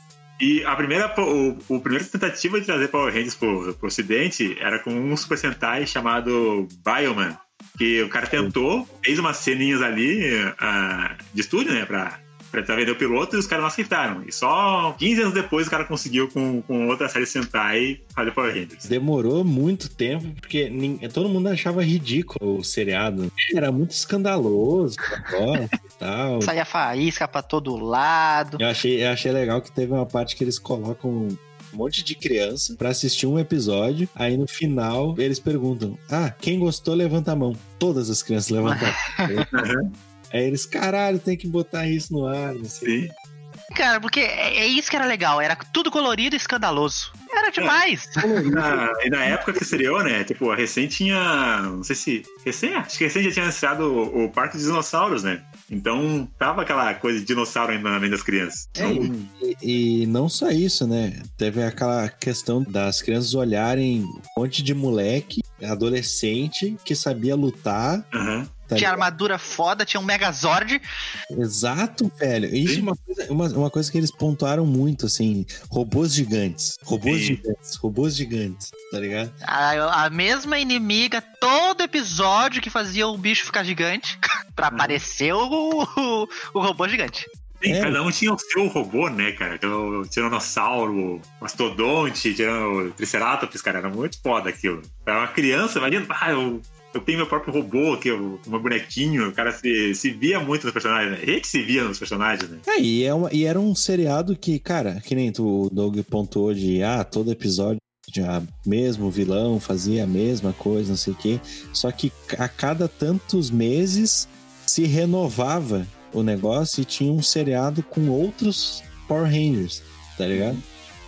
e 0.41 0.65
a 0.65 0.75
primeira, 0.75 1.15
o, 1.19 1.59
o 1.69 1.81
primeira 1.81 2.05
tentativa 2.05 2.59
de 2.59 2.67
trazer 2.67 2.89
Power 2.89 3.13
Rangers 3.13 3.35
pro, 3.35 3.75
pro 3.75 3.89
ocidente 3.89 4.57
era 4.61 4.79
com 4.79 4.91
um 4.91 5.17
Super 5.17 5.39
Sentai 5.39 5.87
chamado 5.87 6.67
Bioman. 6.85 7.37
Que 7.77 8.03
o 8.03 8.09
cara 8.09 8.27
tentou, 8.27 8.89
fez 9.05 9.19
umas 9.19 9.37
ceninhas 9.37 9.83
ali 9.83 10.35
uh, 10.35 11.25
de 11.35 11.41
estúdio, 11.43 11.73
né, 11.73 11.85
pra 11.85 12.19
tentar 12.51 12.77
vender 12.77 12.91
o 12.91 12.97
piloto 12.97 13.37
e 13.37 13.39
os 13.39 13.47
caras 13.47 13.63
não 13.63 13.69
aceitaram. 13.69 14.23
E 14.27 14.33
só 14.33 14.95
15 14.99 15.21
anos 15.21 15.35
depois 15.35 15.67
o 15.67 15.71
cara 15.71 15.85
conseguiu 15.85 16.29
com, 16.29 16.63
com 16.63 16.89
outra 16.89 17.09
série 17.09 17.27
Sentai 17.27 18.01
fazer 18.15 18.33
Power 18.33 18.53
Rangers. 18.53 18.87
Demorou 18.87 19.45
muito 19.45 19.89
tempo, 19.89 20.29
porque 20.41 20.69
ninguém, 20.69 21.09
todo 21.09 21.29
mundo 21.29 21.49
achava 21.49 21.83
ridículo 21.83 22.59
o 22.59 22.65
seriado. 22.65 23.31
Era 23.55 23.71
muito 23.71 23.93
escandaloso 23.93 24.97
e 25.73 25.99
tal. 25.99 26.43
Saía 26.43 26.65
faísca 26.65 27.27
pra 27.29 27.43
todo 27.43 27.77
lado. 27.77 28.59
Eu 28.61 28.69
achei, 28.69 29.05
eu 29.05 29.11
achei 29.11 29.33
legal 29.33 29.61
que 29.61 29.71
teve 29.71 29.93
uma 29.93 30.07
parte 30.07 30.37
que 30.37 30.45
eles 30.45 30.59
colocam 30.59 31.11
um 31.11 31.37
monte 31.73 32.03
de 32.03 32.15
criança 32.15 32.75
para 32.77 32.89
assistir 32.89 33.27
um 33.27 33.39
episódio. 33.39 34.09
Aí 34.15 34.37
no 34.37 34.47
final 34.47 35.15
eles 35.19 35.39
perguntam: 35.39 35.99
Ah, 36.11 36.31
quem 36.31 36.59
gostou, 36.59 36.95
levanta 36.95 37.33
a 37.33 37.37
mão. 37.37 37.55
Todas 37.79 38.11
as 38.11 38.23
crianças 38.23 38.51
levantaram. 38.51 38.95
Aí 40.33 40.45
eles, 40.45 40.67
caralho, 40.67 41.19
tem 41.19 41.37
que 41.37 41.49
botar 41.49 41.89
isso 41.89 42.13
no 42.13 42.27
ar, 42.27 42.55
não 42.55 42.65
sei. 42.65 43.09
Sim. 43.09 43.31
Cara, 43.75 44.01
porque 44.01 44.21
é, 44.21 44.59
é 44.59 44.67
isso 44.67 44.91
que 44.91 44.97
era 44.97 45.07
legal, 45.07 45.41
era 45.41 45.55
tudo 45.55 45.91
colorido 45.91 46.35
e 46.35 46.39
escandaloso. 46.39 47.13
Era 47.33 47.51
demais. 47.51 48.09
É. 48.17 48.27
Na, 48.51 48.91
e 49.05 49.11
na 49.11 49.25
época 49.25 49.53
que 49.53 49.63
estreou, 49.63 50.03
né? 50.03 50.25
Tipo, 50.25 50.51
a 50.51 50.57
recém 50.57 50.89
tinha. 50.89 51.63
Não 51.63 51.85
sei 51.85 51.95
se. 51.95 52.23
Recém? 52.45 52.75
Acho 52.75 52.99
que 52.99 53.05
recém 53.05 53.23
já 53.23 53.31
tinha 53.31 53.45
anunciado 53.45 53.85
o, 53.85 54.25
o 54.25 54.31
Parque 54.31 54.57
dos 54.57 54.67
Dinossauros, 54.67 55.23
né? 55.23 55.43
Então 55.71 56.29
tava 56.37 56.63
aquela 56.63 56.93
coisa 56.95 57.21
de 57.21 57.25
dinossauro 57.25 57.71
ainda 57.71 57.91
na 57.91 58.01
mente 58.01 58.11
das 58.11 58.23
crianças. 58.23 58.69
É, 58.77 58.85
então... 58.85 59.29
e, 59.41 60.03
e, 60.03 60.07
não 60.07 60.29
só 60.29 60.51
isso, 60.51 60.87
né? 60.87 61.23
Teve 61.39 61.63
aquela 61.63 62.09
questão 62.09 62.63
das 62.63 63.01
crianças 63.01 63.35
olharem 63.35 64.03
um 64.03 64.41
monte 64.41 64.65
de 64.65 64.75
moleque, 64.75 65.43
adolescente, 65.63 66.77
que 66.85 66.97
sabia 66.97 67.37
lutar. 67.37 68.05
Uhum 68.13 68.47
Tá 68.71 68.77
tinha 68.77 68.89
armadura 68.89 69.37
foda, 69.37 69.85
tinha 69.85 70.01
um 70.01 70.05
Megazord. 70.05 70.81
Exato, 71.29 72.11
velho. 72.17 72.55
Isso 72.55 72.79
é 72.79 72.83
uma 72.83 72.97
coisa, 72.97 73.33
uma, 73.33 73.49
uma 73.49 73.71
coisa 73.71 73.91
que 73.91 73.99
eles 73.99 74.13
pontuaram 74.13 74.65
muito, 74.65 75.07
assim. 75.07 75.45
Robôs 75.69 76.15
gigantes. 76.15 76.79
Robôs 76.85 77.19
Sim. 77.19 77.25
gigantes. 77.25 77.77
Robôs 77.77 78.15
gigantes, 78.15 78.71
tá 78.93 79.01
ligado? 79.01 79.33
A, 79.43 80.05
a, 80.05 80.11
mesma 80.11 80.57
inimiga, 80.61 81.21
todo 81.21 81.83
episódio 81.83 82.63
que 82.63 82.71
fazia 82.71 83.09
o 83.09 83.19
bicho 83.19 83.45
ficar 83.45 83.65
gigante, 83.65 84.17
pra 84.55 84.69
uhum. 84.69 84.75
aparecer 84.75 85.35
o, 85.35 85.83
o, 85.97 86.29
o 86.55 86.61
robô 86.61 86.87
gigante. 86.87 87.27
Sim, 87.61 87.73
é. 87.73 87.81
cada 87.81 88.03
um 88.05 88.11
tinha 88.11 88.33
o 88.33 88.39
seu 88.39 88.69
robô, 88.69 89.11
né, 89.11 89.33
cara? 89.33 89.59
O 89.67 90.07
Tiranossauro, 90.07 91.17
o 91.17 91.23
Mastodonte, 91.41 92.35
o 92.41 92.93
Triceratops, 92.93 93.61
cara, 93.61 93.79
era 93.79 93.89
muito 93.91 94.19
foda 94.23 94.49
aquilo. 94.49 94.81
Era 95.05 95.19
uma 95.19 95.29
criança, 95.29 95.79
imagina, 95.79 96.07
ah, 96.09 96.31
eu 96.31 96.63
eu 96.93 97.01
tenho 97.01 97.19
meu 97.19 97.27
próprio 97.27 97.53
robô, 97.53 97.97
que 97.97 98.09
é 98.09 98.17
meu 98.17 98.61
bonequinho, 98.61 99.29
o 99.29 99.33
cara 99.33 99.53
se, 99.53 99.95
se 99.95 100.11
via 100.11 100.41
muito 100.41 100.65
nos 100.65 100.73
personagens, 100.73 101.13
né? 101.13 101.19
A 101.23 101.31
gente 101.31 101.47
se 101.47 101.63
via 101.63 101.85
nos 101.85 101.99
personagens, 101.99 102.51
né? 102.51 102.59
É, 102.67 102.81
e, 102.81 103.05
é 103.05 103.15
uma, 103.15 103.33
e 103.33 103.45
era 103.45 103.59
um 103.61 103.75
seriado 103.75 104.37
que, 104.37 104.59
cara, 104.59 105.01
que 105.01 105.15
nem 105.15 105.31
tu, 105.31 105.67
o 105.67 105.71
Doug 105.71 105.99
pontuou 106.01 106.53
de, 106.53 106.83
ah, 106.83 107.05
todo 107.05 107.31
episódio 107.31 107.81
já 108.13 108.43
mesmo 108.67 109.11
vilão 109.11 109.61
fazia 109.61 110.03
a 110.03 110.07
mesma 110.07 110.53
coisa, 110.53 110.91
não 110.91 110.97
sei 110.97 111.13
o 111.13 111.17
quê. 111.17 111.41
Só 111.73 111.93
que 111.93 112.13
a 112.39 112.49
cada 112.49 112.89
tantos 112.89 113.51
meses 113.51 114.29
se 114.67 114.85
renovava 114.85 115.87
o 116.13 116.23
negócio 116.23 116.83
e 116.83 116.85
tinha 116.85 117.13
um 117.13 117.23
seriado 117.23 117.83
com 117.83 118.09
outros 118.09 118.83
Power 119.07 119.25
Rangers, 119.25 119.83
tá 120.19 120.27
ligado? 120.27 120.61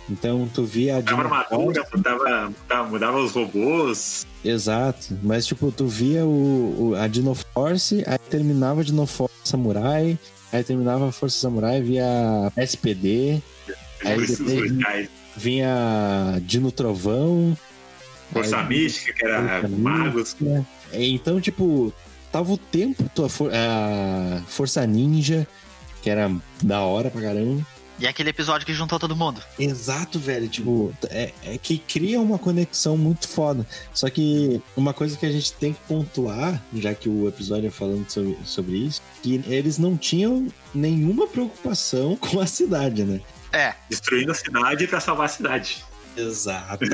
Então 0.09 0.49
tu 0.53 0.63
via 0.63 0.97
a 0.97 1.01
Dino 1.01 1.21
armadura, 1.21 1.85
mudava, 1.93 2.49
mudava, 2.49 2.89
mudava, 2.89 3.17
os 3.19 3.31
robôs. 3.31 4.25
Exato. 4.43 5.17
Mas 5.23 5.45
tipo, 5.45 5.71
tu 5.71 5.87
via 5.87 6.25
o, 6.25 6.89
o, 6.89 6.95
a 6.95 7.07
Dino 7.07 7.33
Force, 7.33 8.03
aí 8.05 8.17
terminava 8.29 8.81
a 8.81 8.83
Dino 8.83 9.05
Force 9.05 9.33
Samurai, 9.43 10.19
aí 10.51 10.63
terminava 10.63 11.07
a 11.07 11.11
Força 11.11 11.39
Samurai, 11.39 11.81
via 11.81 12.51
SPD, 12.57 13.41
aí 14.03 14.25
depois 14.25 15.09
vinha 15.35 16.39
Dino 16.41 16.71
Trovão. 16.71 17.57
Força 18.31 18.57
aí, 18.57 18.67
Mística, 18.67 19.13
que 19.13 19.25
era 19.25 19.61
Força 19.61 19.67
Magos. 19.77 20.35
Mística. 20.39 20.65
Então, 20.91 21.39
tipo, 21.39 21.93
tava 22.31 22.51
o 22.51 22.57
tempo, 22.57 23.03
a 23.51 24.41
Força 24.47 24.85
Ninja, 24.85 25.47
que 26.01 26.09
era 26.09 26.29
da 26.61 26.81
hora 26.81 27.09
pra 27.09 27.21
caramba. 27.21 27.65
E 27.99 28.07
aquele 28.07 28.29
episódio 28.29 28.65
que 28.65 28.73
juntou 28.73 28.99
todo 28.99 29.15
mundo. 29.15 29.41
Exato, 29.57 30.19
velho. 30.19 30.47
Tipo, 30.47 30.93
é, 31.09 31.31
é, 31.43 31.57
que 31.57 31.77
cria 31.77 32.19
uma 32.19 32.39
conexão 32.39 32.97
muito 32.97 33.27
foda. 33.27 33.65
Só 33.93 34.09
que 34.09 34.61
uma 34.75 34.93
coisa 34.93 35.17
que 35.17 35.25
a 35.25 35.31
gente 35.31 35.53
tem 35.53 35.73
que 35.73 35.79
pontuar, 35.87 36.61
já 36.75 36.93
que 36.93 37.07
o 37.07 37.27
episódio 37.27 37.67
é 37.67 37.71
falando 37.71 38.09
sobre, 38.09 38.37
sobre 38.43 38.77
isso, 38.77 39.01
que 39.21 39.43
eles 39.47 39.77
não 39.77 39.95
tinham 39.95 40.47
nenhuma 40.73 41.27
preocupação 41.27 42.15
com 42.17 42.39
a 42.39 42.47
cidade, 42.47 43.03
né? 43.03 43.21
É. 43.51 43.73
Destruindo 43.89 44.31
a 44.31 44.35
cidade 44.35 44.87
para 44.87 44.99
salvar 44.99 45.27
a 45.27 45.29
cidade. 45.29 45.83
Exato. 46.17 46.85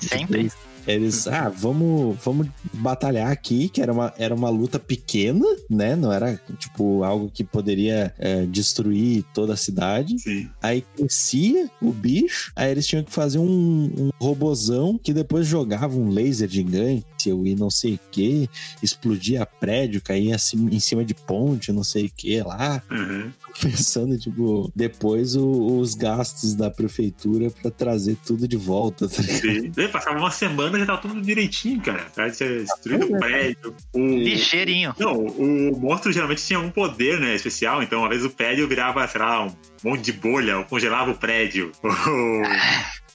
Sempre. 0.00 0.50
Eles, 0.86 1.26
ah, 1.26 1.48
vamos, 1.48 2.16
vamos 2.22 2.48
batalhar 2.74 3.30
aqui, 3.30 3.68
que 3.68 3.80
era 3.80 3.92
uma, 3.92 4.12
era 4.18 4.34
uma 4.34 4.50
luta 4.50 4.78
pequena, 4.78 5.44
né? 5.68 5.96
Não 5.96 6.12
era, 6.12 6.40
tipo, 6.58 7.02
algo 7.02 7.30
que 7.32 7.42
poderia 7.42 8.14
é, 8.18 8.44
destruir 8.46 9.24
toda 9.32 9.54
a 9.54 9.56
cidade. 9.56 10.18
Sim. 10.18 10.48
Aí 10.62 10.84
crescia 10.96 11.70
o 11.80 11.90
bicho, 11.92 12.52
aí 12.54 12.70
eles 12.70 12.86
tinham 12.86 13.02
que 13.04 13.12
fazer 13.12 13.38
um, 13.38 13.90
um 13.96 14.10
robozão 14.20 14.98
que 15.02 15.12
depois 15.12 15.46
jogava 15.46 15.96
um 15.96 16.08
laser 16.08 16.48
gigante 16.48 17.04
míssil 17.24 17.46
e 17.46 17.54
não 17.54 17.70
sei 17.70 17.94
o 17.94 18.00
que, 18.10 18.48
explodia 18.82 19.46
prédio, 19.46 20.00
caía 20.02 20.34
assim, 20.36 20.68
em 20.70 20.80
cima 20.80 21.04
de 21.04 21.14
ponte, 21.14 21.72
não 21.72 21.84
sei 21.84 22.06
o 22.06 22.10
que 22.14 22.40
lá. 22.42 22.82
Uhum. 22.90 23.30
Pensando, 23.60 24.18
tipo, 24.18 24.70
depois 24.74 25.36
o- 25.36 25.78
os 25.78 25.94
gastos 25.94 26.54
da 26.54 26.70
prefeitura 26.70 27.50
pra 27.50 27.70
trazer 27.70 28.16
tudo 28.26 28.48
de 28.48 28.56
volta, 28.56 29.08
tá? 29.08 29.22
Sim. 29.22 29.70
Passava 29.92 30.18
uma 30.18 30.30
semana 30.30 30.76
e 30.76 30.80
já 30.80 30.86
tava 30.86 31.02
tudo 31.02 31.20
direitinho, 31.22 31.80
cara. 31.80 32.06
Aí 32.16 32.32
você 32.34 32.58
destruindo 32.60 33.06
o 33.06 33.18
prédio. 33.18 33.74
O... 33.92 33.98
Ligeirinho. 33.98 34.94
Não, 34.98 35.18
o 35.18 35.78
monstro 35.80 36.12
geralmente 36.12 36.44
tinha 36.44 36.58
um 36.58 36.70
poder, 36.70 37.20
né, 37.20 37.34
especial. 37.36 37.82
Então, 37.82 38.02
às 38.04 38.10
vezes, 38.10 38.24
o 38.26 38.30
prédio 38.30 38.66
virava, 38.68 39.06
sei 39.06 39.20
lá, 39.20 39.46
um 39.46 39.52
monte 39.84 40.02
de 40.02 40.12
bolha, 40.12 40.58
ou 40.58 40.64
congelava 40.64 41.10
o 41.12 41.14
prédio. 41.14 41.70
Ou... 41.84 42.42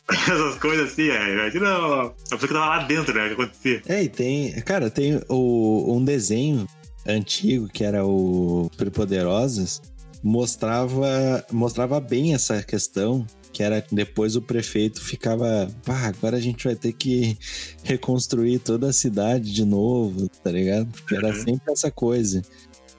Essas 0.28 0.55
coisas 0.60 0.91
assim, 0.91 1.10
é. 1.10 1.34
Imagina 1.34 1.70
a 1.70 2.10
pessoa 2.10 2.39
que 2.39 2.47
tava 2.47 2.66
lá 2.66 2.84
dentro, 2.84 3.14
né, 3.14 3.26
o 3.26 3.28
que 3.28 3.34
acontecia. 3.41 3.82
É, 3.88 4.03
e 4.03 4.10
tem. 4.10 4.51
Cara, 4.62 4.89
tem 4.89 5.22
o, 5.30 5.95
um 5.95 6.03
desenho 6.03 6.68
antigo 7.07 7.68
que 7.68 7.84
era 7.84 8.05
o 8.05 8.70
Superpoderosas, 8.72 9.82
mostrava, 10.24 11.45
mostrava 11.51 11.99
bem 11.99 12.34
essa 12.34 12.62
questão. 12.64 13.26
Que 13.51 13.64
era 13.64 13.84
depois 13.91 14.36
o 14.36 14.41
prefeito 14.43 15.01
ficava, 15.01 15.68
pá, 15.84 16.05
agora 16.07 16.38
a 16.38 16.39
gente 16.39 16.64
vai 16.64 16.76
ter 16.76 16.93
que 16.93 17.36
reconstruir 17.84 18.60
toda 18.60 18.89
a 18.89 18.93
cidade 18.93 19.51
de 19.51 19.66
novo, 19.66 20.30
tá 20.43 20.51
ligado? 20.51 20.88
Porque 20.91 21.16
era 21.16 21.30
Uhum. 21.30 21.43
sempre 21.43 21.74
essa 21.74 21.89
coisa. 21.89 22.43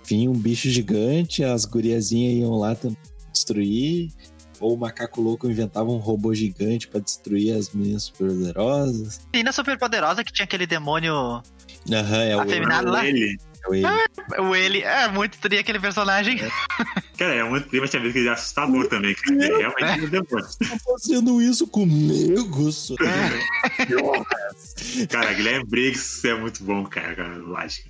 Vinha 0.05 0.29
um 0.29 0.35
bicho 0.37 0.69
gigante, 0.69 1.45
as 1.45 1.65
guriazinhas 1.65 2.35
iam 2.41 2.57
lá 2.57 2.77
destruir, 3.33 4.11
ou 4.61 4.75
o 4.75 4.79
macaco 4.79 5.21
louco 5.21 5.49
inventava 5.49 5.91
um 5.91 5.97
robô 5.97 6.35
gigante 6.35 6.87
pra 6.87 7.01
destruir 7.01 7.57
as 7.57 7.71
meninas 7.73 8.05
superpoderosas. 8.05 9.21
Menina 9.33 9.53
super 9.53 9.79
poderosa 9.79 10.23
que 10.23 10.33
tinha 10.33 10.45
aquele 10.45 10.67
demônio. 10.67 11.43
Aham, 11.91 12.23
é 12.23 12.37
o 12.37 12.41
Afeminado 12.41 12.91
lá? 12.91 13.07
Ele, 13.07 13.39
é 13.65 13.69
o 13.69 13.75
ele. 13.75 13.87
O 14.39 14.55
ele. 14.55 14.83
É 14.83 15.09
muito 15.09 15.39
tri 15.39 15.59
aquele 15.59 15.81
personagem. 15.81 16.39
cara, 17.17 17.35
é 17.35 17.43
muito 17.43 17.69
clima, 17.69 17.89
tinha 17.89 18.01
vezes 18.01 18.13
que 18.13 18.19
ele 18.21 18.29
é 18.29 18.33
assustador 18.33 18.87
também, 18.89 19.15
cara. 19.15 19.45
É 19.45 19.57
realmente 19.57 20.05
um 20.05 20.09
demônio. 20.09 20.49
tá 20.59 20.79
fazendo 20.85 21.43
isso 21.43 21.67
comigo, 21.67 22.71
só. 22.71 22.95
Cara, 25.09 25.33
Guilherme 25.33 25.65
Briggs 25.67 26.27
é 26.29 26.35
muito 26.35 26.63
bom, 26.65 26.85
cara, 26.85 27.15
cara, 27.15 27.37
lógico. 27.39 27.89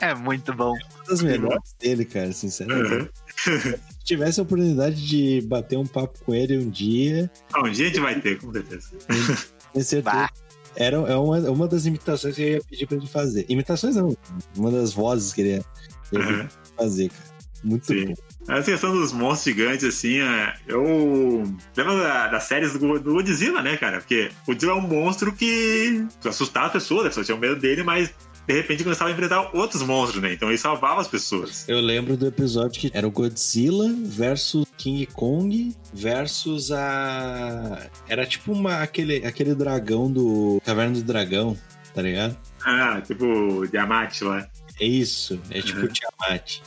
É 0.00 0.14
muito 0.14 0.52
bom. 0.54 0.72
Uma 0.72 1.04
das 1.08 1.22
melhores 1.22 1.74
dele, 1.80 2.04
cara, 2.04 2.32
sinceramente. 2.32 2.94
Uhum. 2.94 3.08
Se 3.98 4.04
tivesse 4.04 4.38
a 4.40 4.42
oportunidade 4.44 5.04
de 5.06 5.40
bater 5.46 5.76
um 5.76 5.86
papo 5.86 6.18
com 6.24 6.34
ele 6.34 6.58
um 6.58 6.70
dia, 6.70 7.30
Ah, 7.52 7.60
um 7.60 7.70
dia 7.70 7.86
a 7.86 7.88
gente 7.88 8.00
vai 8.00 8.20
ter, 8.20 8.38
com 8.38 8.52
certeza. 8.52 8.88
tenho 9.72 9.84
certeza. 9.84 10.28
Era 10.76 10.96
é 10.96 11.16
uma, 11.16 11.38
uma 11.50 11.66
das 11.68 11.86
imitações 11.86 12.34
que 12.36 12.42
eu 12.42 12.48
ia 12.48 12.60
pedir 12.68 12.86
pra 12.86 12.96
ele 12.98 13.06
fazer. 13.06 13.46
Imitações 13.48 13.96
não, 13.96 14.16
uma 14.56 14.70
das 14.70 14.92
vozes 14.92 15.32
que 15.32 15.40
ele 15.40 15.50
ia, 15.56 15.64
Uhum. 16.12 16.46
fazer, 16.76 17.08
cara. 17.08 17.36
Muito 17.64 17.86
Sim. 17.86 18.06
bom. 18.06 18.14
A 18.48 18.62
questão 18.62 18.92
dos 18.92 19.12
monstros 19.12 19.56
gigantes, 19.56 19.84
assim, 19.84 20.20
é, 20.20 20.54
eu 20.68 21.42
lembro 21.76 21.98
da, 21.98 22.28
das 22.28 22.44
séries 22.44 22.74
do, 22.74 23.00
do 23.00 23.14
Godzilla, 23.14 23.60
né, 23.60 23.76
cara? 23.76 23.98
Porque 23.98 24.30
o 24.44 24.46
Godzilla 24.52 24.72
é 24.72 24.76
um 24.76 24.82
monstro 24.86 25.32
que 25.32 26.06
assustava 26.24 26.66
as 26.66 26.72
pessoas, 26.74 27.00
as 27.00 27.08
pessoas 27.08 27.26
tinham 27.26 27.40
medo 27.40 27.56
dele, 27.56 27.82
mas 27.82 28.14
de 28.46 28.54
repente 28.54 28.82
começava 28.84 29.10
a 29.10 29.12
enfrentar 29.12 29.50
outros 29.54 29.82
monstros, 29.82 30.22
né? 30.22 30.32
Então 30.32 30.48
ele 30.48 30.58
salvava 30.58 31.00
as 31.00 31.08
pessoas. 31.08 31.68
Eu 31.68 31.80
lembro 31.80 32.16
do 32.16 32.26
episódio 32.26 32.80
que 32.80 32.90
era 32.94 33.06
o 33.06 33.10
Godzilla 33.10 33.92
versus 34.04 34.66
King 34.78 35.06
Kong 35.06 35.74
versus 35.92 36.70
a. 36.72 37.88
Era 38.08 38.24
tipo 38.26 38.52
uma, 38.52 38.82
aquele, 38.82 39.24
aquele 39.26 39.54
dragão 39.54 40.10
do. 40.10 40.60
Caverna 40.64 40.94
do 40.94 41.02
Dragão, 41.02 41.56
tá 41.94 42.02
ligado? 42.02 42.36
Ah, 42.64 43.00
tipo 43.00 43.66
Diamante 43.68 44.22
lá. 44.24 44.46
É 44.78 44.84
isso, 44.86 45.40
é 45.50 45.60
tipo 45.62 45.80
Uhum. 45.80 45.86
o 45.86 45.88
Tiamat. 45.88 46.58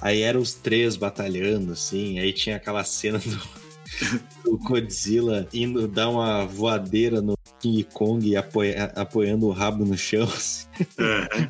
Aí 0.00 0.20
eram 0.22 0.40
os 0.40 0.52
três 0.54 0.96
batalhando, 0.96 1.72
assim, 1.72 2.18
aí 2.18 2.32
tinha 2.32 2.56
aquela 2.56 2.82
cena 2.82 3.18
do, 3.20 3.40
do 4.44 4.58
Godzilla 4.58 5.46
indo 5.54 5.86
dar 5.86 6.08
uma 6.08 6.44
voadeira 6.44 7.22
no 7.22 7.38
King 7.62 7.84
Kong 7.94 8.28
e 8.28 8.36
apoia- 8.36 8.92
apoiando 8.96 9.46
o 9.46 9.52
rabo 9.52 9.84
no 9.84 9.96
chão. 9.96 10.24
assim. 10.24 10.66
Aham. 10.98 11.48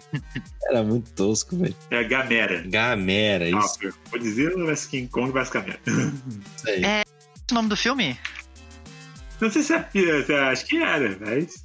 Era 0.68 0.82
muito 0.82 1.10
tosco, 1.12 1.56
velho. 1.56 1.74
É 1.90 2.04
Gamera. 2.04 2.62
Gamera, 2.66 3.48
isso, 3.48 3.78
Ah, 3.84 4.10
Godzilla 4.10 4.66
vs 4.66 4.86
King 4.86 5.08
Kong 5.08 5.32
vs 5.32 5.50
Gamera. 5.50 5.80
isso 5.86 6.68
aí. 6.68 6.84
É. 6.84 7.02
O 7.50 7.54
nome 7.54 7.68
do 7.68 7.76
filme? 7.76 8.18
Não 9.40 9.50
sei 9.50 9.62
se 9.62 9.74
é, 9.74 9.88
se 9.92 10.32
é- 10.32 10.38
acho 10.50 10.66
que 10.66 10.76
era, 10.76 11.16
mas. 11.20 11.64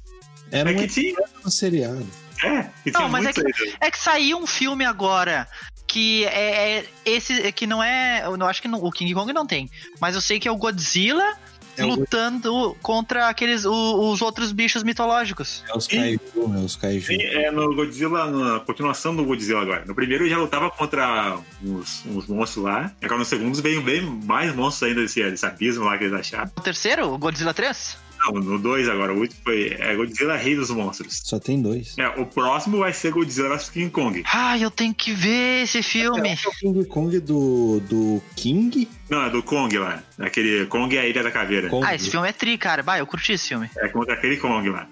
Era 0.50 0.72
É 0.72 0.74
um 0.74 0.76
que 0.78 0.86
tinha. 0.88 1.10
episódio 1.12 1.50
seriado. 1.50 2.06
É, 2.42 2.62
que 2.82 2.90
Não, 2.90 3.00
tinha 3.00 3.08
mas 3.08 3.26
é 3.26 3.32
que- 3.32 3.42
né? 3.42 3.50
É 3.80 3.90
que 3.90 3.98
saiu 3.98 4.38
um 4.38 4.46
filme 4.46 4.84
agora 4.84 5.46
que 5.86 6.24
é, 6.26 6.78
é 6.80 6.84
esse 7.04 7.50
que 7.52 7.66
não 7.66 7.82
é, 7.82 8.22
eu 8.24 8.36
não 8.36 8.46
acho 8.46 8.60
que 8.62 8.68
não- 8.68 8.82
o 8.82 8.90
King 8.90 9.12
Kong 9.14 9.32
não 9.32 9.46
tem, 9.46 9.70
mas 10.00 10.14
eu 10.14 10.20
sei 10.20 10.38
que 10.38 10.46
é 10.46 10.50
o 10.52 10.56
Godzilla 10.56 11.36
É 11.78 11.84
o- 11.84 11.90
lutando 11.96 12.76
contra 12.82 13.28
aqueles 13.28 13.64
o- 13.64 14.10
os 14.10 14.20
outros 14.22 14.52
bichos 14.52 14.82
mitológicos. 14.82 15.62
É 15.68 15.76
os 15.76 15.86
Kaiju, 15.86 16.20
é 16.36 16.58
os 16.58 16.76
Kaiju. 16.76 17.06
Sim, 17.06 17.22
é 17.22 17.50
no 17.50 17.74
Godzilla, 17.74 18.26
na 18.30 18.60
continuação 18.60 19.14
do 19.14 19.24
Godzilla 19.24 19.62
agora. 19.62 19.84
No 19.86 19.94
primeiro 19.94 20.24
ele 20.24 20.30
já 20.30 20.38
lutava 20.38 20.70
contra 20.70 21.38
uns, 21.62 22.04
uns 22.06 22.26
monstros 22.26 22.64
lá. 22.64 22.92
E 23.00 23.04
agora 23.06 23.18
no 23.20 23.24
segundo 23.24 23.60
veio 23.62 23.82
bem 23.82 24.02
mais 24.02 24.54
monstros 24.54 24.88
ainda 24.90 25.02
desse, 25.02 25.22
desse 25.30 25.46
abismo 25.46 25.84
lá 25.84 25.96
que 25.96 26.04
eles 26.04 26.14
acharam. 26.18 26.50
O 26.56 26.60
terceiro, 26.60 27.12
o 27.12 27.18
Godzilla 27.18 27.54
3? 27.54 27.96
Não, 28.26 28.32
no 28.40 28.58
dois 28.58 28.88
agora, 28.88 29.12
o 29.12 29.18
último 29.20 29.40
foi 29.44 29.76
é 29.78 29.94
Godzilla 29.94 30.36
Rei 30.36 30.56
dos 30.56 30.70
Monstros. 30.70 31.20
Só 31.24 31.38
tem 31.38 31.60
dois. 31.62 31.94
É, 31.98 32.08
o 32.20 32.26
próximo 32.26 32.78
vai 32.78 32.92
ser 32.92 33.12
Godzilla 33.12 33.48
vs 33.56 33.70
King 33.70 33.90
Kong. 33.90 34.22
Ah, 34.32 34.58
eu 34.58 34.70
tenho 34.70 34.94
que 34.94 35.12
ver 35.12 35.62
esse 35.64 35.82
filme. 35.82 36.30
É 36.30 36.34
o 36.48 36.52
King 36.52 36.84
Kong 36.86 37.20
do, 37.20 37.80
do 37.88 38.22
King. 38.36 38.88
Não, 39.08 39.22
é 39.26 39.30
do 39.30 39.42
Kong 39.42 39.76
lá. 39.78 40.02
Aquele 40.18 40.66
Kong 40.66 40.94
e 40.94 40.98
a 40.98 41.06
Ilha 41.06 41.22
da 41.22 41.30
Caveira. 41.30 41.68
Kong. 41.68 41.86
Ah, 41.86 41.94
esse 41.94 42.10
filme 42.10 42.28
é 42.28 42.32
tri, 42.32 42.58
cara. 42.58 42.82
Bah, 42.82 42.98
eu 42.98 43.06
curti 43.06 43.32
esse 43.32 43.48
filme. 43.48 43.70
É 43.78 43.88
contra 43.88 44.14
aquele 44.14 44.36
Kong 44.36 44.68
lá. 44.68 44.88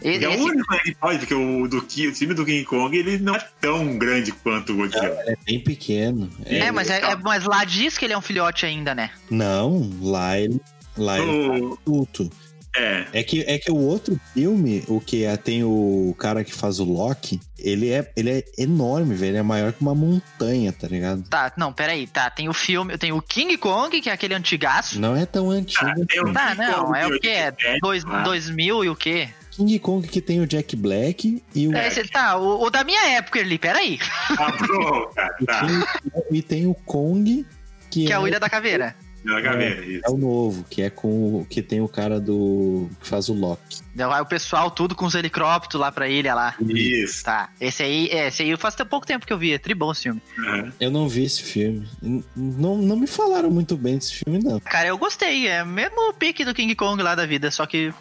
E- 0.00 0.10
E 0.18 0.24
é 0.24 0.28
o 0.28 0.32
esse- 0.32 0.42
único 0.44 0.72
né, 0.72 0.78
que 0.84 0.94
pode, 0.94 1.18
porque 1.18 1.34
o, 1.34 1.66
do, 1.66 1.78
o 1.78 2.12
time 2.12 2.32
do 2.32 2.44
King 2.44 2.64
Kong 2.64 2.96
ele 2.96 3.18
não 3.18 3.34
é 3.34 3.44
tão 3.60 3.98
grande 3.98 4.30
quanto 4.30 4.72
o 4.72 4.76
Godzilla. 4.76 5.18
É 5.26 5.34
bem 5.44 5.58
pequeno. 5.60 6.30
É, 6.46 6.58
É- 6.58 6.70
mas, 6.72 6.88
é, 6.88 7.00
é- 7.00 7.16
mas 7.16 7.44
lá 7.44 7.64
diz 7.64 7.98
que 7.98 8.04
ele 8.04 8.12
é 8.12 8.18
um 8.18 8.22
filhote 8.22 8.64
ainda, 8.64 8.94
né? 8.94 9.10
Não, 9.28 9.90
lá 10.00 10.38
ele. 10.38 10.60
Lá 10.98 11.18
ele 11.18 11.30
é 11.30 11.58
No- 11.60 11.78
adulto. 11.86 12.30
é, 12.76 13.06
É 13.12 13.22
que, 13.22 13.42
é 13.42 13.58
que 13.58 13.70
o 13.70 13.76
outro 13.76 14.20
filme, 14.34 14.84
o 14.86 15.00
que 15.00 15.24
é, 15.24 15.36
tem 15.36 15.64
o 15.64 16.14
cara 16.18 16.44
que 16.44 16.52
faz 16.54 16.78
o 16.78 16.84
Loki, 16.84 17.40
ele 17.58 17.90
é, 17.90 18.10
ele 18.16 18.30
é 18.30 18.44
enorme, 18.58 19.14
velho. 19.14 19.30
Ele 19.30 19.38
é 19.38 19.42
maior 19.42 19.72
que 19.72 19.80
uma 19.80 19.94
montanha, 19.94 20.72
tá 20.72 20.86
ligado? 20.86 21.22
Tá, 21.28 21.52
não, 21.56 21.72
peraí, 21.72 22.06
tá. 22.06 22.28
Tem 22.30 22.48
o 22.48 22.52
filme, 22.52 22.96
tem 22.98 23.10
o 23.12 23.22
King 23.22 23.56
Kong, 23.56 24.00
que 24.00 24.08
é 24.10 24.12
aquele 24.12 24.34
antigaço. 24.34 25.00
Não 25.00 25.16
é 25.16 25.24
tão 25.26 25.50
antigo. 25.50 25.84
Ah, 25.86 25.92
assim. 25.92 26.32
Tá, 26.32 26.54
não, 26.54 26.94
é 26.94 27.06
o 27.06 27.18
quê? 27.18 27.28
É 27.28 27.52
dois, 27.80 28.04
lá. 28.04 28.22
2000 28.22 28.84
e 28.84 28.88
o 28.88 28.94
quê? 28.96 29.28
King 29.50 29.76
Kong 29.80 30.06
que 30.06 30.20
tem 30.20 30.40
o 30.40 30.46
Jack 30.46 30.76
Black 30.76 31.42
e 31.52 31.66
o, 31.66 31.74
É, 31.74 31.88
esse- 31.88 32.04
tá, 32.04 32.36
o, 32.36 32.62
o 32.62 32.70
da 32.70 32.84
minha 32.84 33.08
época 33.16 33.40
ali, 33.40 33.58
peraí. 33.58 33.98
Tá 34.36 34.52
bom, 34.52 35.06
cara, 35.12 35.34
e 35.40 35.44
tá. 35.46 35.66
tem- 35.66 36.38
e 36.38 36.42
tem 36.42 36.66
o 36.68 36.74
Kong 36.74 37.44
que, 37.90 38.04
Que 38.06 38.12
é 38.12 38.14
é, 38.14 38.18
o 38.20 38.28
Ilha 38.28 38.38
da 38.38 38.48
Caveira. 38.48 38.94
Na 38.94 39.07
caveira, 39.24 39.84
isso. 39.84 40.02
é 40.06 40.10
o 40.10 40.16
novo, 40.16 40.64
que 40.70 40.82
é 40.82 40.90
com 40.90 41.40
o- 41.40 41.46
que 41.48 41.60
tem 41.62 41.80
o 41.80 41.88
cara 41.88 42.20
do 42.20 42.88
que 43.00 43.08
faz 43.08 43.28
o 43.28 43.34
Loki. 43.34 43.78
Vai 43.94 44.20
o 44.20 44.26
pessoal 44.26 44.70
tudo 44.70 44.94
com 44.94 45.04
os 45.06 45.14
helicópteros 45.14 45.80
lá 45.80 45.90
pra 45.92 46.08
ilha 46.08 46.34
lá. 46.34 46.54
Isso. 46.60 47.24
Tá, 47.24 47.50
esse 47.60 47.82
aí, 47.82 48.08
é, 48.10 48.28
esse 48.28 48.42
aí 48.42 48.56
faz 48.56 48.74
até 48.74 48.84
pouco 48.84 49.06
tempo 49.06 49.26
que 49.26 49.32
eu 49.32 49.38
vi, 49.38 49.52
é 49.52 49.58
tribom 49.58 49.90
esse 49.92 50.02
filme. 50.04 50.22
Aham. 50.38 50.72
Eu 50.80 50.90
não 50.90 51.08
vi 51.08 51.24
esse 51.24 51.42
filme. 51.42 51.88
Não, 52.36 52.76
não 52.78 52.96
me 52.96 53.06
falaram 53.06 53.50
muito 53.50 53.76
bem 53.76 53.96
desse 53.98 54.14
filme, 54.24 54.38
não. 54.42 54.60
Cara, 54.60 54.88
eu 54.88 54.96
gostei, 54.98 55.46
é 55.48 55.64
mesmo 55.64 56.10
o 56.10 56.14
pique 56.14 56.44
do 56.44 56.54
King 56.54 56.74
Kong 56.74 57.02
lá 57.02 57.14
da 57.14 57.26
vida, 57.26 57.50
só 57.50 57.66
que. 57.66 57.92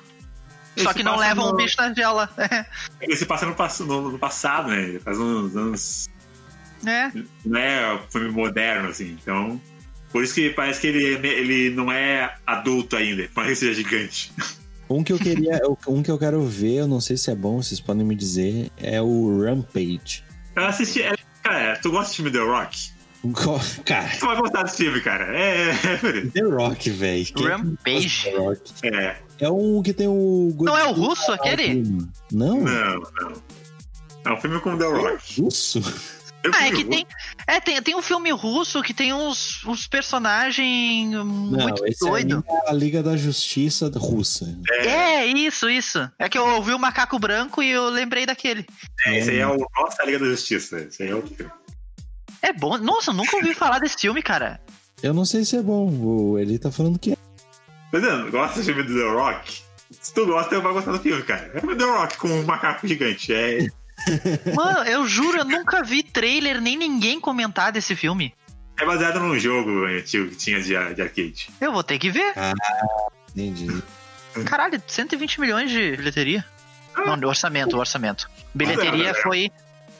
Só 0.78 0.92
Esse 0.92 0.94
que 1.00 1.04
não 1.04 1.18
levam 1.18 1.48
no- 1.48 1.54
um 1.54 1.58
bicho 1.58 1.76
na 1.80 1.92
jaula. 1.92 2.30
Ele 3.02 3.16
se 3.16 3.26
passa 3.26 3.48
no, 3.48 3.56
pass- 3.56 3.80
no- 3.80 4.12
no 4.12 4.20
passado, 4.20 4.68
né? 4.70 5.00
Faz 5.04 5.18
uns 5.18 5.56
anos. 5.56 6.08
É. 6.86 7.12
Não 7.44 7.60
é 7.60 7.96
um 7.96 8.00
filme 8.12 8.30
moderno, 8.30 8.90
assim. 8.90 9.18
Então. 9.20 9.60
Por 10.12 10.24
isso 10.24 10.34
que 10.36 10.50
parece 10.52 10.82
que 10.82 10.88
ele, 10.88 11.16
é 11.28 11.28
ele 11.40 11.70
não 11.72 11.92
é 11.92 12.34
adulto 12.46 12.96
ainda, 12.96 13.28
mais 13.36 13.50
que 13.50 13.56
seja 13.56 13.74
gigante. 13.74 14.32
Um 14.90 15.04
que 15.04 15.12
eu 15.12 15.20
queria, 15.20 15.60
um 15.86 16.02
que 16.02 16.10
eu 16.10 16.18
quero 16.18 16.42
ver, 16.46 16.76
eu 16.76 16.88
não 16.88 17.02
sei 17.02 17.18
se 17.18 17.30
é 17.30 17.36
bom, 17.36 17.62
vocês 17.62 17.78
podem 17.78 18.06
me 18.06 18.16
dizer, 18.16 18.72
é 18.78 19.02
o 19.02 19.44
Rampage. 19.44 20.24
Eu 20.56 20.64
assisti. 20.64 21.02
é- 21.02 21.14
Cara, 21.44 21.78
tu 21.82 21.92
gosta 21.92 22.10
do 22.14 22.16
filme 22.16 22.32
The 22.32 22.40
Rock? 22.40 22.92
Go- 23.26 23.60
Cara, 23.84 24.10
Tu 24.18 24.26
vai 24.26 24.38
gostar 24.38 24.64
desse 24.64 24.78
filme, 24.78 25.02
cara. 25.02 25.26
É, 25.38 25.72
é, 25.72 25.74
é, 25.74 26.22
The 26.34 26.40
Rock, 26.42 26.90
velho. 26.90 27.26
Rampage. 27.38 28.30
Rock? 28.38 28.62
é. 28.84 29.18
É 29.42 29.50
um 29.50 29.82
que 29.84 29.92
tem 29.92 30.08
o. 30.08 30.56
Não 30.58 30.78
é 30.78 30.86
o 30.86 30.94
russo 30.94 31.34
aquele? 31.34 31.84
Não? 32.32 32.62
Não, 32.62 33.02
não. 33.20 33.34
É 34.26 34.32
um 34.32 34.38
filme 34.40 34.58
com 34.62 34.78
The 34.78 34.86
Rock. 34.86 35.42
Russo? 35.42 35.82
Ah, 36.54 36.68
é 36.68 36.72
que 36.72 36.86
tem. 36.86 37.06
É, 37.46 37.60
tem, 37.60 37.82
tem 37.82 37.96
um 37.96 38.02
filme 38.02 38.32
russo 38.32 38.82
que 38.82 38.94
tem 38.94 39.14
uns, 39.14 39.64
uns 39.66 39.88
personagens 39.88 41.14
muito 41.24 41.84
anime 42.16 42.44
é 42.48 42.70
a 42.70 42.74
Liga 42.74 43.04
da 43.04 43.18
Justiça 43.18 43.92
russa. 43.96 44.58
É, 44.70 45.26
isso, 45.26 45.70
isso. 45.70 46.10
É 46.18 46.30
que 46.30 46.38
eu 46.38 46.48
ouvi 46.48 46.74
o 46.74 46.80
Macaco 46.80 47.20
Branco 47.20 47.62
e 47.62 47.70
eu 47.70 47.90
lembrei 47.90 48.26
daquele. 48.26 48.66
É, 49.06 49.18
esse 49.18 49.32
aí 49.32 49.40
é 49.40 49.48
o 49.48 49.58
Nossa 49.76 50.04
Liga 50.06 50.20
da 50.20 50.26
Justiça. 50.26 50.80
Esse 50.80 51.04
aí 51.04 51.10
é 51.10 51.16
outro 51.16 51.34
filme. 51.36 51.52
É 52.42 52.54
bom. 52.54 52.78
Nossa, 52.78 53.12
eu 53.12 53.16
nunca 53.16 53.36
ouvi 53.36 53.54
falar 53.54 53.80
desse 53.80 53.98
filme, 54.00 54.22
cara. 54.22 54.62
Eu 55.02 55.14
não 55.14 55.26
sei 55.26 55.44
se 55.44 55.58
é 55.58 55.62
bom. 55.62 55.90
O 55.90 56.40
ele 56.40 56.58
tá 56.58 56.72
falando 56.72 57.00
que 57.00 57.14
é. 57.14 57.18
Gosta 58.30 58.60
do 58.60 58.66
filme 58.66 58.84
do 58.84 58.94
The 58.94 59.10
Rock? 59.12 59.62
Se 60.02 60.14
tu 60.14 60.26
gosta, 60.26 60.54
eu 60.54 60.62
vou 60.62 60.74
gostar 60.74 60.92
do 60.92 61.00
filme, 61.00 61.24
cara. 61.24 61.52
É 61.54 61.66
o 61.66 61.76
The 61.76 61.84
Rock 61.84 62.18
com 62.18 62.28
um 62.28 62.44
macaco 62.44 62.88
gigante. 62.88 63.34
É, 63.34 63.68
Mano, 64.56 64.80
eu 64.84 65.08
juro, 65.08 65.40
eu 65.40 65.46
nunca 65.46 65.84
vi 65.84 66.04
trailer 66.04 66.62
nem 66.62 66.78
ninguém 66.78 67.20
comentar 67.20 67.72
desse 67.72 67.96
filme. 67.96 68.34
é 68.80 68.86
baseado 68.86 69.20
num 69.20 69.38
jogo 69.40 69.86
antigo 69.86 70.30
que 70.30 70.36
tinha 70.36 70.60
de, 70.62 70.70
de 70.94 71.02
arcade. 71.02 71.50
Eu 71.60 71.72
vou 71.72 71.84
ter 71.84 71.98
que 71.98 72.10
ver. 72.10 72.34
Entendi. 73.36 73.68
Caralho, 74.46 74.82
120 74.86 75.40
milhões 75.42 75.72
de 75.72 75.98
bilheteria. 75.98 76.46
Não, 76.96 77.18
de 77.18 77.26
orçamento, 77.26 77.78
orçamento. 77.78 78.30
Bilheteria 78.54 79.14
foi, 79.16 79.52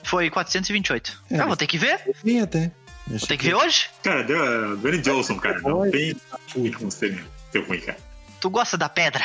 foi 0.04 0.30
428. 0.30 1.24
É. 1.32 1.42
Eu 1.42 1.48
vou 1.48 1.56
ter 1.56 1.68
que 1.68 1.78
ver. 1.78 2.00
Sim, 2.24 2.42
até. 2.42 2.72
Vou 3.08 3.20
ter 3.20 3.38
que 3.38 3.46
ver 3.48 3.56
hoje. 3.56 3.88
Cara, 4.04 4.24
deu, 4.24 4.78
Dwayne 4.78 5.02
Johnson, 5.02 5.38
cara. 5.38 5.60
Não 5.62 5.90
tem 5.90 6.16
muito 6.56 6.78
como 6.78 6.92
ser 6.92 7.24
ruim, 7.68 7.80
cara. 7.80 7.98
Tu 8.42 8.50
gosta 8.50 8.78
da 8.78 8.90
pedra? 8.90 9.24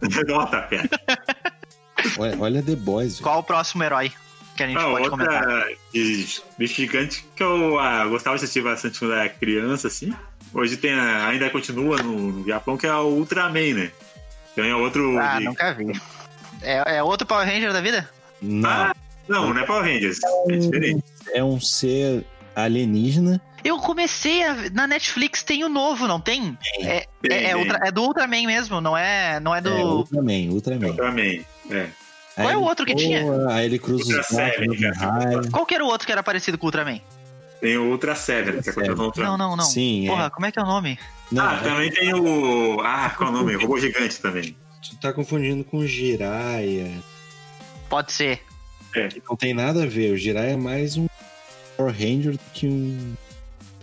Nota, 0.26 0.62
cara. 0.62 0.88
Olha, 2.18 2.36
olha 2.40 2.62
The 2.62 2.76
Boys, 2.76 3.12
velho. 3.14 3.22
Qual 3.22 3.38
o 3.40 3.42
próximo 3.42 3.82
herói 3.82 4.12
que 4.56 4.62
a 4.62 4.66
gente 4.66 4.78
Ah, 4.78 4.84
pode 4.90 5.08
comentar? 5.10 5.42
outra 5.42 5.66
de 5.92 6.26
bicho 6.58 6.74
gigante 6.74 7.24
que 7.34 7.42
eu 7.42 7.78
ah, 7.78 8.06
gostava 8.06 8.36
de 8.36 8.44
assistir 8.44 8.62
bastante 8.62 8.98
quando 8.98 9.14
era 9.14 9.28
criança, 9.28 9.88
assim. 9.88 10.12
Hoje 10.52 10.76
tem 10.76 10.92
a- 10.92 11.28
ainda 11.28 11.48
continua 11.50 11.96
no, 12.02 12.32
no 12.32 12.46
Japão, 12.46 12.76
que 12.76 12.86
é 12.86 12.92
o 12.94 13.06
Ultraman, 13.08 13.74
né? 13.74 13.92
Tem 14.54 14.72
outro. 14.74 15.18
Ah, 15.18 15.38
de- 15.38 15.44
nunca 15.44 15.72
vi. 15.74 15.92
É, 16.62 16.96
é 16.96 17.02
outro 17.02 17.26
Power 17.26 17.46
Ranger 17.46 17.72
da 17.72 17.80
vida? 17.80 18.08
Não, 18.42 18.68
Ah, 18.68 18.94
não, 19.28 19.54
não 19.54 19.60
é 19.62 19.64
Power 19.66 19.84
Rangers. 19.84 20.18
É 20.50 20.56
diferente. 20.56 21.04
é 21.32 21.42
um 21.44 21.60
ser 21.60 22.24
alienígena. 22.54 23.40
Eu 23.62 23.78
comecei 23.78 24.42
a, 24.42 24.70
na 24.72 24.86
Netflix 24.86 25.42
tem 25.42 25.62
o 25.64 25.68
novo, 25.68 26.06
não 26.08 26.18
tem? 26.20 26.56
É, 26.80 26.96
é, 26.96 27.06
é 27.22 27.28
Tem, 27.28 27.54
Ultra- 27.54 27.80
é 27.86 27.92
do 27.92 28.02
Ultraman 28.02 28.46
mesmo, 28.46 28.80
não 28.80 28.96
é, 28.96 29.38
não 29.38 29.54
é 29.54 29.60
do. 29.60 29.68
É, 29.68 29.84
Ultraman, 29.84 30.48
Ultraman. 30.50 30.88
Ultraman. 30.88 31.44
É. 31.70 31.88
Qual 32.34 32.48
Aí 32.48 32.54
é 32.54 32.56
o 32.56 32.62
outro 32.62 32.86
que 32.86 32.92
voa, 32.92 33.02
tinha? 33.02 33.48
Aí 33.50 33.64
ele 33.66 33.78
cruza 33.78 34.04
Ultra 34.04 34.20
os 34.20 34.28
braços 34.28 34.36
Seven, 34.36 34.90
raio. 34.92 35.50
Qual 35.50 35.66
que 35.66 35.74
era 35.74 35.84
o 35.84 35.88
outro 35.88 36.06
que 36.06 36.12
era 36.12 36.22
parecido 36.22 36.56
com 36.56 36.66
o 36.66 36.68
Ultraman? 36.68 37.00
Tem 37.60 37.76
o 37.76 37.90
Ultra 37.90 38.14
Seven, 38.14 38.62
que 38.62 38.70
é 38.70 38.72
Seven. 38.72 38.88
eu 38.90 38.96
Ultraman. 38.96 39.30
Não, 39.30 39.36
não, 39.50 39.56
não. 39.56 39.64
Sim, 39.64 40.06
Porra, 40.06 40.26
é. 40.26 40.30
como 40.30 40.46
é 40.46 40.52
que 40.52 40.58
é 40.58 40.62
o 40.62 40.66
nome? 40.66 40.98
Não, 41.30 41.44
Ah, 41.48 41.54
é- 41.54 41.62
também 41.62 41.90
tem 41.90 42.14
o. 42.14 42.80
Ah, 42.82 43.10
qual 43.16 43.28
é 43.30 43.32
o 43.32 43.36
nome? 43.36 43.54
Robô 43.56 43.78
Gigante 43.78 44.18
também. 44.20 44.56
tu 44.82 44.96
tá 44.98 45.12
confundindo 45.12 45.62
com 45.64 45.78
o 45.78 45.86
Jiraiya. 45.86 46.90
Pode 47.88 48.12
ser. 48.12 48.42
Não 49.28 49.36
tem 49.36 49.52
nada 49.52 49.82
a 49.82 49.86
ver. 49.86 50.12
O 50.12 50.16
Jiraiya 50.16 50.52
é 50.52 50.56
mais 50.56 50.96
um 50.96 51.06
Power 51.76 51.92
Ranger 51.92 52.32
do 52.32 52.40
que 52.54 52.66
um. 52.66 53.14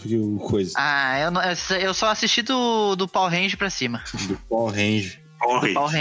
do 0.02 0.08
que 0.10 0.18
o 0.18 0.38
coisa. 0.40 0.74
Ah, 0.76 1.20
eu, 1.20 1.32
não- 1.32 1.42
eu 1.80 1.94
só 1.94 2.10
assisti 2.10 2.42
do, 2.42 2.96
do 2.96 3.08
Power 3.08 3.32
Ranger 3.32 3.58
pra 3.58 3.70
cima. 3.70 4.04
Do 4.28 4.38
Power 4.50 4.74
Ranger. 4.74 5.22
Corre. 5.40 5.74
Power 5.74 5.92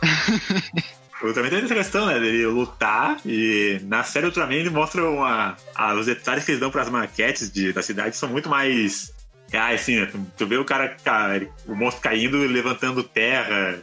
Eu 1.22 1.34
também 1.34 1.50
tem 1.50 1.60
essa 1.64 1.74
questão, 1.74 2.06
né? 2.06 2.18
Dele 2.20 2.46
lutar 2.46 3.16
e 3.26 3.80
na 3.84 4.04
série 4.04 4.26
Ultraman 4.26 4.54
ele 4.54 4.70
mostra 4.70 5.04
uma, 5.08 5.56
ah, 5.74 5.94
os 5.94 6.06
detalhes 6.06 6.44
que 6.44 6.52
eles 6.52 6.60
dão 6.60 6.70
pras 6.70 6.88
maquetes 6.88 7.50
de, 7.50 7.72
da 7.72 7.82
cidade 7.82 8.16
são 8.16 8.28
muito 8.28 8.48
mais 8.48 9.12
reais, 9.50 9.80
assim, 9.80 9.96
né? 9.98 10.06
Tu, 10.06 10.26
tu 10.36 10.46
vê 10.46 10.56
o 10.56 10.64
cara, 10.64 10.96
ca- 11.04 11.34
ele- 11.34 11.50
o 11.66 11.74
monstro 11.74 12.02
caindo 12.02 12.44
e 12.44 12.46
levantando 12.48 13.02
terra 13.02 13.78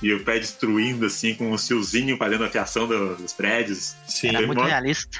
e 0.00 0.12
o 0.14 0.22
pé 0.22 0.38
destruindo, 0.38 1.06
assim, 1.06 1.34
com 1.34 1.50
um 1.50 1.58
fiozinho 1.58 2.16
fazendo 2.16 2.44
a 2.44 2.48
fiação 2.48 2.86
do- 2.86 3.16
dos 3.16 3.32
prédios. 3.32 3.96
Sim. 4.06 4.28
Era 4.28 4.38
Ele 4.38 4.46
muito 4.46 4.58
mostra- 4.58 4.74
realista. 4.76 5.18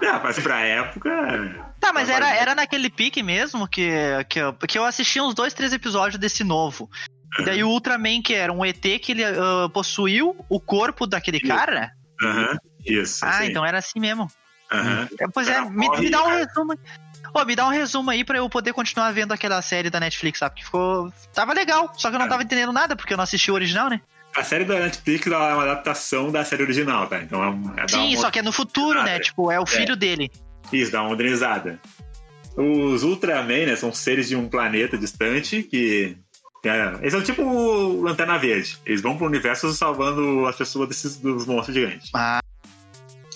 É, 0.00 0.12
mas 0.22 0.38
pra 0.38 0.60
época. 0.60 1.10
Tá, 1.80 1.92
mas 1.92 2.08
era, 2.08 2.32
era 2.32 2.54
naquele 2.54 2.88
pique 2.88 3.22
mesmo 3.22 3.66
que, 3.66 3.90
que, 4.28 4.38
eu, 4.38 4.52
que 4.52 4.78
eu 4.78 4.84
assisti 4.84 5.20
uns 5.20 5.34
dois, 5.34 5.52
três 5.52 5.72
episódios 5.72 6.20
desse 6.20 6.44
novo. 6.44 6.88
E 7.38 7.44
daí 7.44 7.64
o 7.64 7.68
Ultraman, 7.68 8.22
que 8.22 8.34
era 8.34 8.52
um 8.52 8.64
ET 8.64 8.80
que 8.80 9.12
ele 9.12 9.24
ah, 9.24 9.68
possuiu 9.72 10.36
o 10.48 10.60
corpo 10.60 11.06
daquele 11.06 11.38
Isso. 11.38 11.46
cara. 11.48 11.92
Aham, 12.22 12.56
isso. 12.86 13.24
Ah, 13.24 13.30
assim. 13.30 13.46
então 13.46 13.64
era 13.66 13.78
assim 13.78 13.98
mesmo. 13.98 14.28
Aham. 14.72 15.08
É, 15.18 15.26
Pois 15.28 15.48
é, 15.48 15.60
me, 15.62 15.88
me 15.98 16.10
dá 16.10 16.22
um 16.24 16.28
resumo. 16.28 16.78
Ô, 17.34 17.44
me 17.44 17.56
dá 17.56 17.66
um 17.66 17.70
resumo 17.70 18.10
aí 18.10 18.24
pra 18.24 18.38
eu 18.38 18.48
poder 18.48 18.72
continuar 18.72 19.10
vendo 19.12 19.32
aquela 19.32 19.60
série 19.62 19.90
da 19.90 19.98
Netflix, 19.98 20.38
sabe? 20.38 20.56
Que 20.56 20.64
ficou. 20.64 21.12
Tava 21.32 21.52
legal, 21.52 21.92
só 21.96 22.08
que 22.08 22.14
eu 22.14 22.18
não 22.18 22.26
É. 22.26 22.28
tava 22.28 22.42
entendendo 22.42 22.72
nada, 22.72 22.94
porque 22.94 23.12
eu 23.12 23.16
não 23.16 23.24
assisti 23.24 23.50
o 23.50 23.54
original, 23.54 23.90
né? 23.90 24.00
A 24.36 24.42
série 24.42 24.64
da 24.64 24.78
Netflix 24.80 25.26
é 25.26 25.30
uma 25.30 25.62
adaptação 25.62 26.30
da 26.30 26.44
série 26.44 26.62
original, 26.62 27.06
tá? 27.06 27.20
Então 27.20 27.42
é, 27.76 27.82
é 27.84 27.88
Sim, 27.88 28.14
uma 28.14 28.16
só 28.22 28.30
que 28.30 28.38
é 28.40 28.42
no 28.42 28.52
futuro, 28.52 29.02
né? 29.02 29.18
Tipo, 29.20 29.50
é 29.50 29.58
o 29.60 29.66
filho 29.66 29.96
dele. 29.96 30.30
Isso, 30.72 30.90
dá 30.92 31.00
uma 31.02 31.10
modernizada. 31.10 31.78
Os 32.56 33.02
Ultraman, 33.02 33.66
né, 33.66 33.76
são 33.76 33.92
seres 33.92 34.28
de 34.28 34.36
um 34.36 34.48
planeta 34.48 34.96
distante 34.96 35.62
que. 35.62 36.16
É, 36.68 36.94
eles 37.00 37.12
são 37.12 37.22
tipo 37.22 37.42
o 37.42 38.02
Lanterna 38.02 38.38
Verde. 38.38 38.78
Eles 38.86 39.00
vão 39.00 39.16
pro 39.16 39.26
universo 39.26 39.72
salvando 39.72 40.46
as 40.46 40.56
pessoas 40.56 40.88
desses, 40.88 41.16
dos 41.16 41.46
monstros 41.46 41.74
gigantes. 41.76 42.10
Ah, 42.14 42.40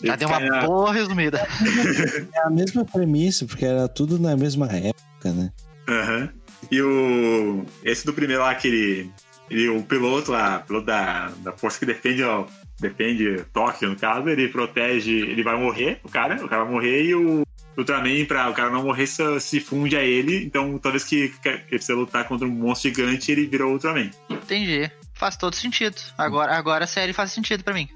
já 0.03 0.17
deu 0.17 0.29
uma 0.29 0.41
na- 0.41 0.67
boa 0.67 0.93
resumida. 0.93 1.47
É 2.35 2.41
a 2.47 2.51
mesma 2.51 2.85
premissa, 2.85 3.45
porque 3.47 3.65
era 3.65 3.89
tudo 3.89 4.19
na 4.19 4.37
mesma 4.37 4.67
época, 4.67 5.33
né? 5.33 5.51
Aham. 5.89 6.29
E 6.71 6.81
o. 6.83 7.65
Esse 7.85 8.05
do 8.07 8.13
primeiro 8.13 8.43
lá, 8.43 8.55
que 8.55 8.69
ele. 8.69 9.11
ele 9.51 9.69
o 9.69 9.83
piloto 9.83 10.31
lá, 10.33 10.59
piloto 10.61 10.87
da, 10.87 11.31
da 11.39 11.53
força 11.53 11.79
que 11.79 11.87
defende, 11.87 12.23
ó, 12.23 12.45
defende 12.81 13.45
Tóquio, 13.53 13.89
no 13.91 13.97
caso, 13.97 14.29
ele 14.29 14.49
protege. 14.49 15.13
Ele 15.21 15.43
vai 15.43 15.57
morrer, 15.57 16.01
o 16.05 16.09
cara, 16.09 16.37
o 16.45 16.49
cara 16.49 16.65
vai 16.65 16.73
morrer 16.73 17.03
e 17.05 17.15
o 17.15 17.43
Ultraman, 17.79 18.25
pra 18.27 18.51
o 18.51 18.55
cara 18.55 18.71
não 18.71 18.83
morrer, 18.83 19.07
se, 19.07 19.61
funde 19.61 19.97
a 19.97 20.03
ele. 20.03 20.45
Então, 20.45 20.79
toda 20.79 20.93
vez 20.93 21.05
que 21.05 21.33
ele 21.45 21.59
precisa 21.69 21.95
lutar 21.95 22.27
contra 22.27 22.47
um 22.47 22.51
monstro 22.51 22.91
gigante, 22.91 23.31
ele 23.31 23.47
vira 23.47 23.67
o 23.67 23.73
Ultraman. 23.73 24.11
Entendi. 24.29 24.91
Faz 25.15 25.37
todo 25.37 25.55
sentido. 25.55 25.97
Agora, 26.17 26.57
agora 26.57 26.85
a 26.85 26.89
série 26.89 27.13
faz 27.13 27.33
sentido 27.33 27.65
pra 27.65 27.75
mim. 27.75 27.89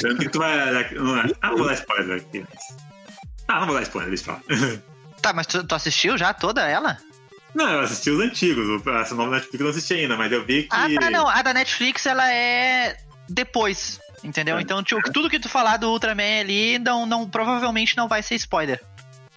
Tanto 0.00 0.18
que 0.18 0.28
tu 0.28 0.38
vai. 0.38 0.58
Ah, 1.42 1.48
não 1.50 1.58
vou 1.58 1.66
dar 1.66 1.74
spoiler 1.74 2.18
aqui. 2.18 2.44
Ah, 3.48 3.60
não 3.60 3.66
vou 3.66 3.74
dar 3.74 3.82
spoiler, 3.82 4.10
deixa 4.10 4.30
eu 4.30 4.34
falar. 4.34 4.82
Tá, 5.24 5.32
mas 5.32 5.46
tu, 5.46 5.64
tu 5.64 5.74
assistiu 5.74 6.18
já 6.18 6.34
toda 6.34 6.68
ela? 6.68 6.98
Não, 7.54 7.66
eu 7.66 7.80
assisti 7.80 8.10
os 8.10 8.20
antigos. 8.20 8.86
Essa 8.86 9.14
nova 9.14 9.30
Netflix 9.30 9.58
eu 9.58 9.64
não 9.64 9.70
assisti 9.70 9.94
ainda, 9.94 10.16
mas 10.18 10.30
eu 10.30 10.44
vi 10.44 10.64
que. 10.64 10.68
Ah, 10.70 10.86
tá, 11.00 11.10
não. 11.10 11.26
A 11.26 11.40
da 11.40 11.54
Netflix, 11.54 12.04
ela 12.04 12.30
é 12.30 12.94
depois. 13.26 13.98
Entendeu? 14.22 14.58
É. 14.58 14.60
Então, 14.60 14.82
tudo 14.82 15.30
que 15.30 15.40
tu 15.40 15.48
falar 15.48 15.78
do 15.78 15.88
Ultraman 15.88 16.40
ali, 16.40 16.78
não, 16.78 17.06
não, 17.06 17.26
provavelmente 17.26 17.96
não 17.96 18.06
vai 18.06 18.22
ser 18.22 18.34
spoiler. 18.34 18.82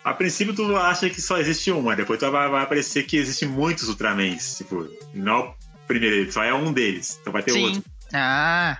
A 0.09 0.13
princípio 0.13 0.53
tu 0.55 0.75
acha 0.77 1.09
que 1.09 1.21
só 1.21 1.37
existe 1.37 1.69
uma, 1.71 1.95
depois 1.95 2.19
tu 2.19 2.31
vai, 2.31 2.49
vai 2.49 2.63
aparecer 2.63 3.03
que 3.03 3.17
existem 3.17 3.47
muitos 3.47 3.89
Ultramans. 3.89 4.57
Tipo, 4.57 4.87
não 5.13 5.31
é 5.31 5.39
o 5.39 5.53
primeiro, 5.87 6.15
ele 6.15 6.31
só 6.31 6.43
é 6.43 6.53
um 6.53 6.71
deles. 6.71 7.17
Então 7.21 7.33
vai 7.33 7.43
ter 7.43 7.51
Sim. 7.51 7.63
outro. 7.65 7.83
Ah, 8.13 8.77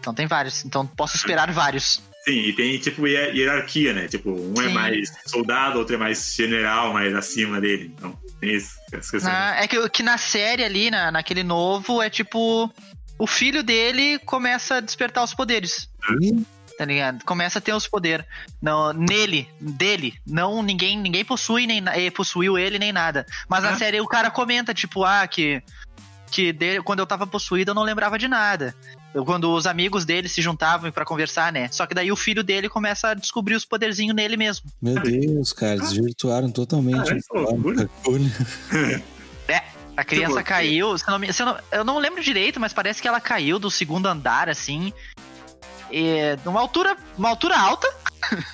então 0.00 0.12
tem 0.12 0.26
vários. 0.26 0.64
Então 0.64 0.86
posso 0.86 1.16
esperar 1.16 1.50
vários. 1.52 2.02
Sim, 2.24 2.38
e 2.40 2.52
tem 2.54 2.78
tipo 2.78 3.06
hier- 3.06 3.34
hierarquia, 3.36 3.92
né? 3.92 4.08
Tipo, 4.08 4.30
um 4.30 4.60
é 4.60 4.68
Sim. 4.68 4.72
mais 4.74 5.12
soldado, 5.26 5.78
outro 5.78 5.94
é 5.94 5.98
mais 5.98 6.34
general, 6.34 6.92
mais 6.92 7.14
acima 7.14 7.60
dele. 7.60 7.92
Então, 7.96 8.18
tem 8.40 8.54
isso. 8.54 8.74
Na- 9.22 9.56
é 9.60 9.68
que, 9.68 9.88
que 9.90 10.02
na 10.02 10.16
série 10.18 10.64
ali, 10.64 10.90
na, 10.90 11.12
naquele 11.12 11.42
novo, 11.44 12.02
é 12.02 12.10
tipo. 12.10 12.72
O 13.16 13.28
filho 13.28 13.62
dele 13.62 14.18
começa 14.20 14.76
a 14.76 14.80
despertar 14.80 15.22
os 15.22 15.32
poderes. 15.32 15.88
E 16.20 16.44
Tá 16.76 16.84
ligado? 16.84 17.24
Começa 17.24 17.58
a 17.58 17.62
ter 17.62 17.72
os 17.72 17.86
poderes. 17.86 18.26
Não, 18.60 18.92
nele, 18.92 19.48
dele. 19.60 20.14
Não, 20.26 20.62
ninguém, 20.62 20.98
ninguém 20.98 21.24
possui, 21.24 21.66
nem 21.66 21.80
na- 21.80 21.96
eh, 21.96 22.10
possuiu 22.10 22.58
ele, 22.58 22.78
nem 22.80 22.92
nada. 22.92 23.24
Mas 23.48 23.62
na 23.62 23.70
Ah. 23.70 23.76
série 23.76 24.00
o 24.00 24.06
cara 24.08 24.30
comenta, 24.30 24.74
tipo, 24.74 25.04
ah, 25.04 25.26
que. 25.26 25.62
Que 26.30 26.52
de- 26.52 26.82
quando 26.82 26.98
eu 26.98 27.06
tava 27.06 27.28
possuído 27.28 27.70
eu 27.70 27.74
não 27.76 27.84
lembrava 27.84 28.18
de 28.18 28.26
nada. 28.26 28.74
Eu- 29.14 29.24
quando 29.24 29.52
os 29.54 29.68
amigos 29.68 30.04
dele 30.04 30.28
se 30.28 30.42
juntavam 30.42 30.90
pra 30.90 31.04
conversar, 31.04 31.52
né? 31.52 31.68
Só 31.70 31.86
que 31.86 31.94
daí 31.94 32.10
o 32.10 32.16
filho 32.16 32.42
dele 32.42 32.68
começa 32.68 33.10
a 33.10 33.14
descobrir 33.14 33.54
os 33.54 33.64
poderzinhos 33.64 34.16
nele 34.16 34.36
mesmo. 34.36 34.68
Meu 34.82 35.00
Deus, 35.00 35.52
cara, 35.52 35.78
desvirtuaram 35.78 36.50
totalmente. 36.50 37.08
Ah, 37.12 37.16
é 37.36 37.38
loucura. 37.40 37.88
A 39.96 40.02
criança 40.02 40.42
caiu. 40.42 40.98
se 40.98 41.04
eu 41.08 41.16
não 41.18 41.32
se 41.32 41.40
eu, 41.42 41.46
não, 41.46 41.58
eu 41.70 41.84
não 41.84 41.98
lembro 41.98 42.20
direito, 42.20 42.58
mas 42.58 42.72
parece 42.72 43.00
que 43.00 43.06
ela 43.06 43.20
caiu 43.20 43.60
do 43.60 43.70
segundo 43.70 44.06
andar, 44.06 44.48
assim. 44.48 44.92
E, 45.94 46.36
numa 46.44 46.60
altura. 46.60 46.96
Uma 47.16 47.28
altura 47.28 47.56
alta. 47.56 47.88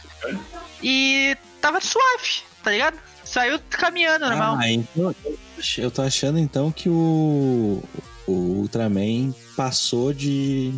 e 0.83 1.35
tava 1.59 1.81
suave, 1.81 2.43
tá 2.63 2.71
ligado? 2.71 2.99
Saiu 3.25 3.59
caminhando, 3.71 4.27
normal. 4.27 4.59
Ah, 4.61 4.71
então 4.71 5.15
eu 5.79 5.91
tô 5.91 6.03
achando 6.03 6.39
então 6.39 6.71
que 6.71 6.89
o, 6.89 7.83
o 8.27 8.33
Ultraman 8.33 9.33
passou 9.57 10.13
de 10.13 10.75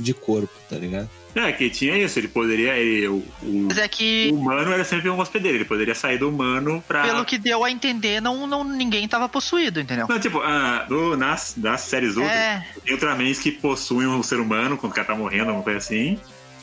de 0.00 0.12
corpo, 0.12 0.52
tá 0.68 0.76
ligado? 0.76 1.08
É, 1.36 1.52
que 1.52 1.68
tinha 1.68 1.96
isso, 1.98 2.18
ele 2.18 2.28
poderia. 2.28 2.74
Ele, 2.78 3.06
o, 3.08 3.16
o, 3.42 3.66
Mas 3.68 3.76
é 3.76 3.86
que, 3.86 4.30
o 4.32 4.36
humano 4.36 4.72
era 4.72 4.82
sempre 4.84 5.10
um 5.10 5.18
hospedeiro, 5.20 5.58
ele 5.58 5.64
poderia 5.66 5.94
sair 5.94 6.16
do 6.16 6.30
humano 6.30 6.82
pra. 6.88 7.02
pelo 7.02 7.24
que 7.26 7.36
deu 7.36 7.62
a 7.62 7.70
entender, 7.70 8.22
não, 8.22 8.46
não, 8.46 8.64
ninguém 8.64 9.06
tava 9.06 9.28
possuído, 9.28 9.78
entendeu? 9.78 10.06
Não, 10.08 10.18
tipo, 10.18 10.40
ah, 10.40 10.86
no- 10.88 11.14
nas, 11.14 11.54
nas 11.56 11.82
séries 11.82 12.16
Ultra, 12.16 12.32
É, 12.32 12.64
tem 12.82 12.94
Ultramans 12.94 13.38
que 13.38 13.52
possuem 13.52 14.08
um 14.08 14.22
ser 14.22 14.40
humano 14.40 14.78
quando 14.78 14.92
o 14.92 14.94
cara 14.94 15.08
tá 15.08 15.14
morrendo, 15.14 15.48
alguma 15.48 15.62
coisa 15.62 15.78
assim. 15.78 16.18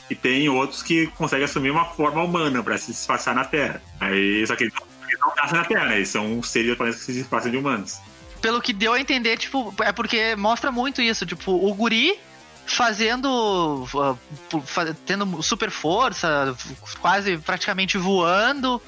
E 0.10 0.16
tem 0.16 0.50
outros 0.50 0.82
que 0.84 1.08
conseguem 1.08 1.46
assumir 1.46 1.70
uma 1.70 1.86
forma 1.86 2.24
humana 2.24 2.62
pra 2.64 2.78
se 2.78 2.92
disfarçar 2.92 3.34
na 3.36 3.46
Terra. 3.46 3.82
Aí, 4.00 4.46
só 4.46 4.56
que 4.56 4.64
eles 4.64 4.74
não, 4.74 4.88
eles 5.08 5.20
não 5.20 5.34
nascem 5.36 5.58
na 5.60 5.66
Terra, 5.66 5.86
né? 5.86 5.96
Eles 5.98 6.10
são 6.10 6.42
seres 6.44 6.76
que 6.78 6.94
se 6.94 7.14
disfarçam 7.14 7.52
de 7.52 7.58
humanos. 7.58 8.00
pelo 8.42 8.60
que 8.62 8.74
deu 8.74 8.92
a 8.94 9.00
entender, 9.00 9.38
tipo, 9.38 9.74
é 9.82 9.92
porque 9.94 10.36
mostra 10.36 10.72
muito 10.72 11.02
isso, 11.02 11.26
tipo, 11.26 11.52
o 11.52 11.74
guri 11.74 12.20
fazendo, 12.66 13.84
uh, 13.84 14.62
fa- 14.66 14.96
tendo 15.06 15.42
super 15.42 15.70
força, 15.72 16.56
quase 17.02 17.38
praticamente 17.38 17.98
voando, 17.98 18.82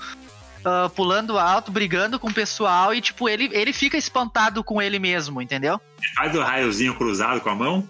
uh, 0.60 0.90
pulando 0.96 1.38
alto, 1.38 1.72
brigando 1.72 2.20
com 2.20 2.28
o 2.30 2.34
pessoal 2.34 2.94
e, 2.94 3.02
tipo, 3.02 3.28
ele, 3.30 3.50
ele 3.54 3.74
fica 3.74 3.98
espantado 3.98 4.64
com 4.64 4.82
ele 4.82 5.00
mesmo, 5.00 5.42
entendeu? 5.42 5.80
Faz 6.16 6.36
o 6.36 6.42
raiozinho 6.42 6.96
cruzado 6.96 7.42
com 7.42 7.50
a 7.50 7.56
mão, 7.56 7.88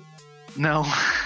Não. 0.55 0.85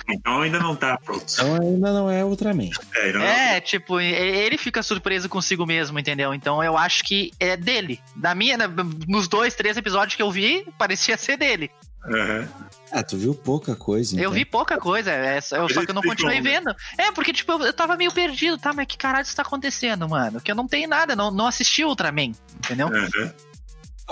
então 0.09 0.41
ainda 0.41 0.59
não 0.59 0.75
tá 0.75 0.97
pronto. 1.03 1.23
Então 1.31 1.55
ainda 1.61 1.93
não 1.93 2.09
é 2.09 2.23
Ultraman. 2.25 2.69
É, 2.95 3.13
não- 3.13 3.21
É, 3.21 3.61
tipo, 3.61 3.99
e- 4.01 4.11
ele 4.11 4.57
fica 4.57 4.81
surpreso 4.83 5.29
consigo 5.29 5.65
mesmo, 5.65 5.99
entendeu? 5.99 6.33
Então 6.33 6.63
eu 6.63 6.75
acho 6.77 7.03
que 7.03 7.31
é 7.39 7.55
dele. 7.55 7.99
Da 8.15 8.33
minha, 8.35 8.57
na- 8.57 8.67
nos 9.07 9.27
dois, 9.27 9.53
três 9.55 9.77
episódios 9.77 10.15
que 10.15 10.21
eu 10.23 10.31
vi, 10.31 10.65
parecia 10.77 11.15
ser 11.17 11.37
dele. 11.37 11.69
Aham. 12.05 12.47
Ah, 12.91 13.03
tu 13.03 13.17
viu 13.17 13.35
pouca 13.35 13.75
coisa. 13.75 14.15
Eu 14.15 14.19
então. 14.21 14.31
vi 14.33 14.45
pouca 14.45 14.77
coisa, 14.77 15.11
é, 15.11 15.39
só- 15.41 15.57
eu- 15.57 15.63
Mas 15.63 15.73
só 15.73 15.83
que 15.85 15.91
eu 15.91 15.95
não 15.95 16.01
continuei 16.01 16.41
né? 16.41 16.49
vendo. 16.49 16.75
É, 16.97 17.11
porque, 17.11 17.31
tipo, 17.33 17.51
eu, 17.51 17.61
eu 17.65 17.73
tava 17.73 17.95
meio 17.97 18.11
perdido, 18.11 18.57
tá? 18.57 18.73
Mas 18.73 18.87
que 18.87 18.97
caralho 18.97 19.23
está 19.25 19.41
acontecendo, 19.43 20.07
mano? 20.09 20.39
Que 20.41 20.51
eu 20.51 20.55
não 20.55 20.67
tenho 20.67 20.87
nada, 20.89 21.15
não, 21.15 21.29
não 21.29 21.45
assisti 21.47 21.83
Ultraman, 21.83 22.31
entendeu? 22.57 22.87
aham. 22.87 23.33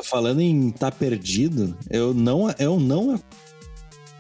Falando 0.04 0.42
em 0.42 0.70
tá 0.70 0.92
perdido, 0.92 1.76
eu 1.90 2.14
não, 2.14 2.54
eu 2.60 2.80
não 2.80 3.20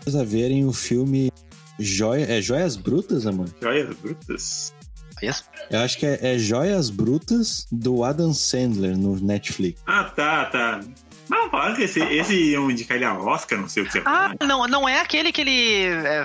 a 0.07 0.23
verem 0.23 0.65
o 0.65 0.73
filme 0.73 1.31
Joia, 1.77 2.25
é 2.25 2.41
Joias 2.41 2.75
Brutas, 2.75 3.27
amor? 3.27 3.47
Joias 3.61 3.95
brutas. 3.97 4.73
Isso. 5.21 5.43
Eu 5.69 5.79
acho 5.81 5.97
que 5.97 6.05
é, 6.05 6.33
é 6.35 6.37
Joias 6.39 6.89
Brutas 6.89 7.67
do 7.71 8.03
Adam 8.03 8.33
Sandler 8.33 8.97
no 8.97 9.19
Netflix. 9.19 9.81
Ah, 9.85 10.05
tá, 10.05 10.45
tá. 10.45 10.79
Não, 11.29 11.49
falaram 11.49 11.75
que 11.75 11.83
esse, 11.83 11.99
esse 11.99 12.33
iam 12.51 12.69
indicar 12.71 12.95
ele 12.97 13.05
a 13.05 13.13
Oscar, 13.17 13.59
não 13.59 13.67
sei 13.67 13.83
o 13.83 13.85
que 13.85 13.91
você 13.91 14.01
Ah, 14.05 14.33
não, 14.45 14.67
não 14.67 14.87
é 14.87 14.99
aquele 15.01 15.31
que 15.31 15.41
ele. 15.41 15.83
É, 15.85 16.23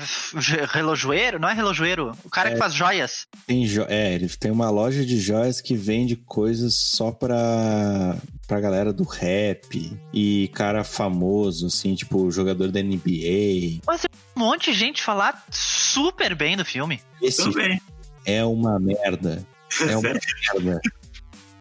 relojoeiro? 0.72 1.38
Não 1.38 1.48
é 1.48 1.54
relojoeiro? 1.54 2.12
O 2.24 2.30
cara 2.30 2.50
que 2.50 2.56
É. 2.56 2.58
faz 2.58 2.72
joias. 2.74 3.26
Tem 3.46 3.64
jo- 3.66 3.86
é, 3.88 4.14
ele 4.14 4.28
tem 4.28 4.50
uma 4.50 4.70
loja 4.70 5.04
de 5.04 5.18
joias 5.20 5.60
que 5.60 5.74
vende 5.76 6.16
coisas 6.16 6.74
só 6.74 7.10
pra, 7.10 8.16
pra 8.46 8.60
galera 8.60 8.92
do 8.92 9.04
rap 9.04 9.92
e 10.12 10.48
cara 10.54 10.84
famoso, 10.84 11.66
assim, 11.66 11.94
tipo 11.94 12.30
jogador 12.30 12.70
da 12.70 12.80
NBA. 12.80 13.80
Um 14.36 14.40
monte 14.40 14.72
de 14.72 14.78
gente 14.78 15.02
falar 15.02 15.44
super 15.50 16.34
bem 16.34 16.56
do 16.56 16.64
filme. 16.64 17.00
Esse 17.20 17.42
Também. 17.44 17.80
é 18.24 18.44
uma 18.44 18.78
merda. 18.78 19.44
É 19.88 19.96
uma 19.96 20.02
merda. 20.54 20.80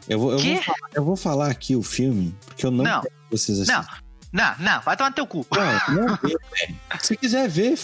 Eu 0.07 0.19
vou, 0.19 0.31
eu, 0.33 0.39
vou 0.39 0.57
falar, 0.63 0.89
eu 0.95 1.05
vou 1.05 1.15
falar 1.15 1.47
aqui 1.51 1.75
o 1.75 1.83
filme, 1.83 2.35
porque 2.45 2.65
eu 2.65 2.71
não, 2.71 2.83
Não. 2.83 3.01
quero 3.01 3.13
que 3.29 3.37
vocês 3.37 3.67
Não. 3.67 3.79
assistam. 3.79 3.97
Não, 4.33 4.55
não, 4.59 4.81
vai 4.81 4.95
tomar 4.95 5.09
no 5.09 5.15
teu 5.15 5.27
cu. 5.27 5.45
Não, 5.53 5.95
não 6.07 6.15
vê, 6.23 6.29
velho. 6.29 6.77
Se 7.01 7.17
quiser 7.17 7.49
ver, 7.49 7.77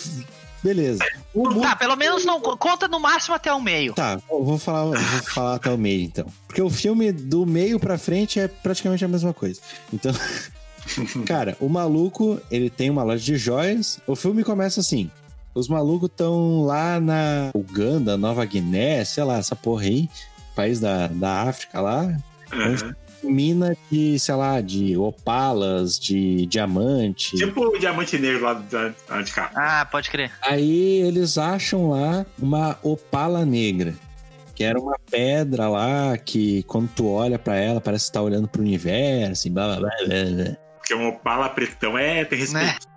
beleza. 0.63 1.03
O 1.33 1.59
Tá, 1.61 1.75
pelo 1.75 1.95
menos 1.97 2.23
não 2.23 2.39
conta 2.39 2.87
no 2.87 2.99
máximo 3.01 3.35
até 3.35 3.51
o 3.53 3.59
meio. 3.61 3.93
Tá, 3.93 4.17
eu 4.29 4.43
vou 4.45 4.57
falar, 4.57 4.95
eu 4.95 5.01
vou 5.01 5.23
falar 5.23 5.55
até 5.55 5.69
o 5.69 5.77
meio, 5.77 6.03
então. 6.03 6.25
Porque 6.47 6.61
o 6.61 6.69
filme 6.69 7.11
do 7.11 7.45
meio 7.45 7.77
pra 7.79 7.97
frente 7.97 8.39
é 8.39 8.47
praticamente 8.47 9.03
a 9.03 9.09
mesma 9.09 9.33
coisa. 9.33 9.59
Então, 9.93 10.13
cara, 11.27 11.57
o 11.59 11.67
maluco, 11.67 12.39
ele 12.49 12.69
tem 12.69 12.89
uma 12.89 13.03
loja 13.03 13.23
de 13.23 13.35
joias. 13.37 13.99
O 14.07 14.15
filme 14.15 14.43
começa 14.43 14.79
assim. 14.79 15.11
Os 15.53 15.67
malucos 15.67 16.09
estão 16.09 16.63
lá 16.63 16.99
na 16.99 17.49
Uganda, 17.53 18.15
Nova 18.15 18.45
Guiné, 18.45 19.03
sei 19.03 19.23
lá, 19.23 19.37
essa 19.37 19.55
porra 19.55 19.83
aí. 19.83 20.07
País 20.57 20.79
da, 20.79 21.07
da 21.07 21.43
África 21.43 21.79
lá. 21.79 22.17
Aham. 22.51 22.95
Mina 23.23 23.75
de, 23.91 24.17
sei 24.19 24.35
lá, 24.35 24.61
de 24.61 24.95
opalas, 24.95 25.99
de 25.99 26.45
diamante. 26.45 27.35
Tipo 27.35 27.61
o 27.67 27.79
diamante 27.79 28.17
negro 28.17 28.43
lá, 28.43 28.53
da- 28.53 29.21
de 29.21 29.31
cá. 29.31 29.49
Ah, 29.55 29.85
pode 29.89 30.09
crer. 30.09 30.31
Aí 30.41 31.01
eles 31.01 31.37
acham 31.37 31.89
lá 31.89 32.25
uma 32.39 32.77
opala 32.83 33.43
negra, 33.45 33.95
que 34.55 34.63
era 34.63 34.79
uma 34.79 34.95
pedra 35.09 35.67
lá 35.67 36.15
que 36.17 36.61
quando 36.63 36.89
tu 36.95 37.07
olha 37.07 37.39
pra 37.39 37.55
ela 37.55 37.81
parece 37.81 38.05
que 38.07 38.11
tá 38.13 38.21
olhando 38.21 38.47
pro 38.47 38.61
universo, 38.61 39.47
e 39.47 39.51
blá 39.51 39.67
blá 39.67 39.77
blá. 39.79 39.89
blá, 40.05 40.43
blá. 40.45 40.57
Porque 40.77 40.93
uma 40.93 41.09
opala 41.09 41.49
pretão 41.49 41.97
é, 41.97 42.23
tem 42.23 42.39
respeito. 42.39 42.87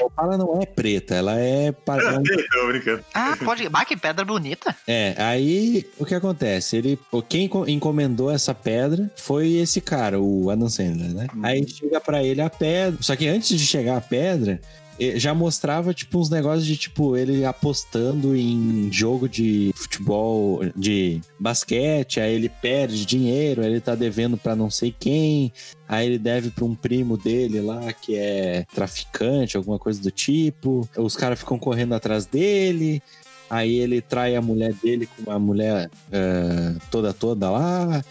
opala 0.00 0.36
não 0.38 0.60
é 0.60 0.66
preta, 0.66 1.14
ela 1.14 1.38
é, 1.38 1.72
pa- 1.72 1.98
é 1.98 2.18
brincando. 2.68 3.04
Ah, 3.14 3.36
pode. 3.42 3.68
Bah, 3.68 3.84
que 3.84 3.96
pedra 3.96 4.24
bonita. 4.24 4.74
é, 4.86 5.14
aí 5.18 5.86
o 5.98 6.04
que 6.04 6.14
acontece? 6.14 6.76
Ele, 6.76 6.98
quem 7.28 7.44
enco- 7.44 7.68
encomendou 7.68 8.30
essa 8.30 8.54
pedra 8.54 9.10
foi 9.16 9.52
esse 9.54 9.80
cara, 9.80 10.20
o 10.20 10.50
Adam 10.50 10.68
Sandler, 10.68 11.12
né? 11.14 11.26
Hum. 11.34 11.40
Aí 11.42 11.68
chega 11.68 12.00
pra 12.00 12.22
ele 12.22 12.40
a 12.40 12.50
pedra, 12.50 12.98
só 13.02 13.14
que 13.16 13.26
antes 13.28 13.58
de 13.58 13.66
chegar 13.66 13.96
a 13.96 14.00
pedra, 14.00 14.60
já 15.16 15.34
mostrava 15.34 15.94
tipo 15.94 16.18
uns 16.18 16.30
negócios 16.30 16.66
de 16.66 16.76
tipo 16.76 17.16
ele 17.16 17.44
apostando 17.44 18.36
em 18.36 18.90
jogo 18.92 19.28
de 19.28 19.72
futebol, 19.74 20.60
de 20.76 21.20
basquete, 21.38 22.20
aí 22.20 22.34
ele 22.34 22.48
perde 22.48 23.04
dinheiro, 23.06 23.62
aí 23.62 23.68
ele 23.68 23.80
tá 23.80 23.94
devendo 23.94 24.36
pra 24.36 24.54
não 24.54 24.70
sei 24.70 24.94
quem, 24.96 25.52
aí 25.88 26.06
ele 26.06 26.18
deve 26.18 26.50
pra 26.50 26.64
um 26.64 26.74
primo 26.74 27.16
dele 27.16 27.60
lá 27.60 27.92
que 27.92 28.16
é 28.16 28.64
traficante, 28.74 29.56
alguma 29.56 29.78
coisa 29.78 30.00
do 30.00 30.10
tipo. 30.10 30.88
Os 30.96 31.16
caras 31.16 31.38
ficam 31.38 31.58
correndo 31.58 31.94
atrás 31.94 32.26
dele. 32.26 33.02
Aí 33.50 33.76
ele 33.76 34.00
trai 34.00 34.34
a 34.34 34.40
mulher 34.40 34.72
dele 34.72 35.06
com 35.06 35.30
uma 35.30 35.38
mulher 35.38 35.90
eh, 36.10 36.74
toda 36.90 37.12
toda 37.12 37.50
lá. 37.50 38.02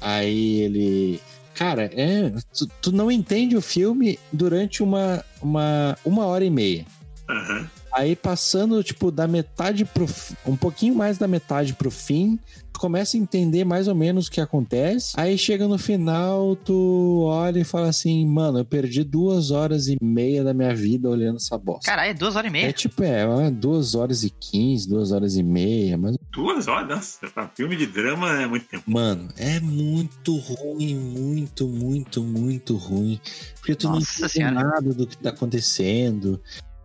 Aí 0.00 0.60
ele 0.60 1.20
Cara, 1.56 1.90
é. 1.94 2.32
Tu, 2.52 2.68
tu 2.82 2.92
não 2.92 3.10
entende 3.10 3.56
o 3.56 3.62
filme 3.62 4.18
durante 4.30 4.82
uma, 4.82 5.24
uma, 5.40 5.96
uma 6.04 6.26
hora 6.26 6.44
e 6.44 6.50
meia. 6.50 6.84
Aham. 7.28 7.68
Aí 7.92 8.14
passando, 8.14 8.84
tipo, 8.84 9.10
da 9.10 9.26
metade 9.26 9.86
pro. 9.86 10.06
Um 10.44 10.54
pouquinho 10.54 10.94
mais 10.94 11.16
da 11.16 11.26
metade 11.26 11.72
pro 11.72 11.90
fim, 11.90 12.38
tu 12.76 12.80
começa 12.80 13.16
a 13.16 13.20
entender 13.20 13.64
mais 13.64 13.88
ou 13.88 13.94
menos 13.94 14.26
o 14.26 14.30
que 14.30 14.40
acontece. 14.40 15.14
Aí 15.18 15.38
chega 15.38 15.66
no 15.66 15.78
final, 15.78 16.54
tu 16.56 17.22
olha 17.24 17.60
e 17.60 17.64
fala 17.64 17.88
assim, 17.88 18.26
mano, 18.26 18.58
eu 18.58 18.64
perdi 18.66 19.02
duas 19.02 19.50
horas 19.50 19.88
e 19.88 19.96
meia 20.02 20.44
da 20.44 20.52
minha 20.52 20.74
vida 20.74 21.08
olhando 21.08 21.36
essa 21.36 21.56
bosta. 21.56 21.90
Caralho, 21.90 22.10
é 22.10 22.14
duas 22.14 22.36
horas 22.36 22.44
e 22.44 22.48
É 22.48 22.60
meia. 22.60 22.72
tipo, 22.72 23.02
é, 23.02 23.26
uma 23.26 23.50
duas 23.50 23.94
horas 23.94 24.24
e 24.24 24.30
quinze, 24.30 24.86
duas 24.86 25.10
horas 25.10 25.36
e 25.36 25.42
meia, 25.42 25.96
mas 25.96 26.16
Duas 26.32 26.68
horas, 26.68 26.88
nossa, 26.88 27.30
tá, 27.30 27.50
filme 27.54 27.76
de 27.76 27.86
drama 27.86 28.42
é 28.42 28.46
muito 28.46 28.66
tempo. 28.66 28.84
Mano, 28.86 29.28
é 29.38 29.58
muito 29.58 30.36
ruim, 30.36 30.94
muito, 30.96 31.66
muito, 31.66 32.22
muito 32.22 32.76
ruim. 32.76 33.18
Porque 33.58 33.74
tu 33.74 33.88
Nossa 33.88 34.20
não 34.20 34.26
entende 34.28 34.50
nada 34.50 34.92
do 34.92 35.06
que 35.06 35.16
tá 35.16 35.30
acontecendo. 35.30 36.38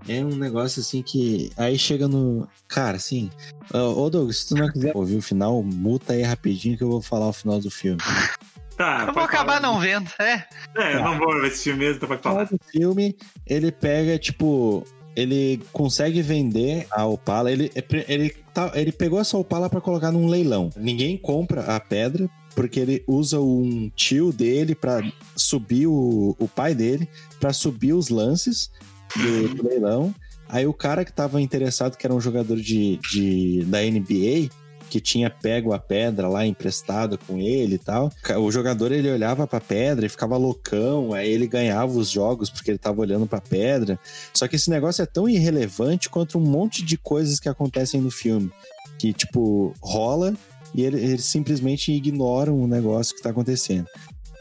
É 0.08 0.24
um 0.26 0.36
negócio 0.36 0.82
assim 0.82 1.02
que. 1.02 1.52
Aí 1.56 1.78
chega 1.78 2.08
no. 2.08 2.48
Cara, 2.68 2.98
assim. 2.98 3.30
Ô, 3.74 4.10
Douglas, 4.10 4.40
se 4.40 4.48
tu 4.50 4.56
não 4.56 4.72
quiser 4.72 4.92
ouvir 4.96 5.16
o 5.18 5.22
final, 5.22 5.62
muta 5.64 6.14
aí 6.14 6.24
rapidinho 6.24 6.78
que 6.78 6.84
eu 6.84 6.90
vou 6.90 7.02
falar 7.02 7.28
o 7.28 7.34
final 7.34 7.60
do 7.60 7.70
filme. 7.70 8.00
Tá, 8.78 9.06
Eu 9.08 9.14
vou 9.14 9.22
acabar 9.24 9.56
falar. 9.56 9.60
não 9.62 9.80
vendo. 9.80 10.10
É. 10.20 10.44
É, 10.76 10.96
eu 10.96 11.04
não 11.04 11.18
vou 11.20 11.40
ver 11.42 11.48
esse 11.50 11.64
filme 11.66 11.80
mesmo, 11.80 11.98
então 11.98 12.08
pode 12.10 12.18
No 12.20 12.24
final 12.24 12.46
falar. 12.46 12.50
do 12.50 12.60
filme, 12.72 13.16
ele 13.46 13.72
pega, 13.72 14.18
tipo. 14.18 14.84
Ele 15.14 15.62
consegue 15.74 16.22
vender 16.22 16.88
a 16.90 17.06
Opala. 17.06 17.52
Ele, 17.52 17.70
ele, 18.08 18.30
tá, 18.54 18.72
ele 18.76 18.94
pegou 18.94 19.20
essa 19.20 19.38
Opala 19.38 19.70
pra 19.70 19.82
colocar 19.82 20.10
num 20.10 20.26
leilão. 20.28 20.70
Ninguém 20.78 21.18
compra 21.18 21.64
a 21.76 21.80
pedra, 21.82 22.30
porque 22.56 22.80
ele 22.80 23.04
usa 23.06 23.40
um 23.42 23.92
tio 23.94 24.32
dele 24.32 24.74
pra 24.74 25.02
subir 25.36 25.86
o, 25.86 26.34
o 26.40 26.48
pai 26.48 26.74
dele, 26.74 27.10
pra 27.42 27.52
subir 27.52 27.92
os 27.92 28.08
lances 28.08 28.72
do, 29.16 29.56
do 29.56 29.68
leilão. 29.68 30.14
Aí 30.50 30.68
o 30.68 30.74
cara 30.74 31.06
que 31.06 31.14
tava 31.14 31.42
interessado, 31.42 31.96
que 31.98 32.06
era 32.06 32.14
um 32.14 32.20
jogador 32.22 32.58
de, 32.58 32.98
de, 33.10 33.64
da 33.66 33.80
NBA, 33.82 34.50
que 34.90 35.00
tinha 35.00 35.30
pego 35.30 35.72
a 35.72 35.80
pedra 35.80 36.28
lá 36.28 36.46
emprestada 36.46 37.18
com 37.18 37.38
ele 37.40 37.76
e 37.76 37.78
tal. 37.78 38.12
O 38.38 38.52
jogador 38.52 38.92
ele 38.92 39.10
olhava 39.10 39.48
pra 39.48 39.62
pedra 39.62 40.06
e 40.06 40.10
ficava 40.10 40.36
loucão, 40.36 41.14
aí 41.14 41.32
ele 41.32 41.48
ganhava 41.48 41.94
os 41.94 42.10
jogos 42.10 42.50
porque 42.50 42.70
ele 42.72 42.78
tava 42.78 43.00
olhando 43.00 43.26
pra 43.26 43.40
pedra. 43.40 43.98
Só 44.34 44.46
que 44.50 44.58
esse 44.58 44.70
negócio 44.70 45.02
é 45.02 45.06
tão 45.06 45.30
irrelevante 45.30 46.10
quanto 46.10 46.38
um 46.38 46.42
monte 46.42 46.84
de 46.84 46.98
coisas 46.98 47.40
que 47.40 47.48
acontecem 47.48 48.02
no 48.02 48.12
filme. 48.12 48.52
Que, 49.00 49.14
tipo, 49.14 49.74
rola 49.82 50.34
e 50.76 50.84
ele- 50.84 51.00
eles 51.00 51.24
simplesmente 51.24 51.94
ignoram 51.94 52.60
o 52.62 52.68
negócio 52.68 53.16
que 53.16 53.22
tá 53.24 53.30
acontecendo. 53.30 53.88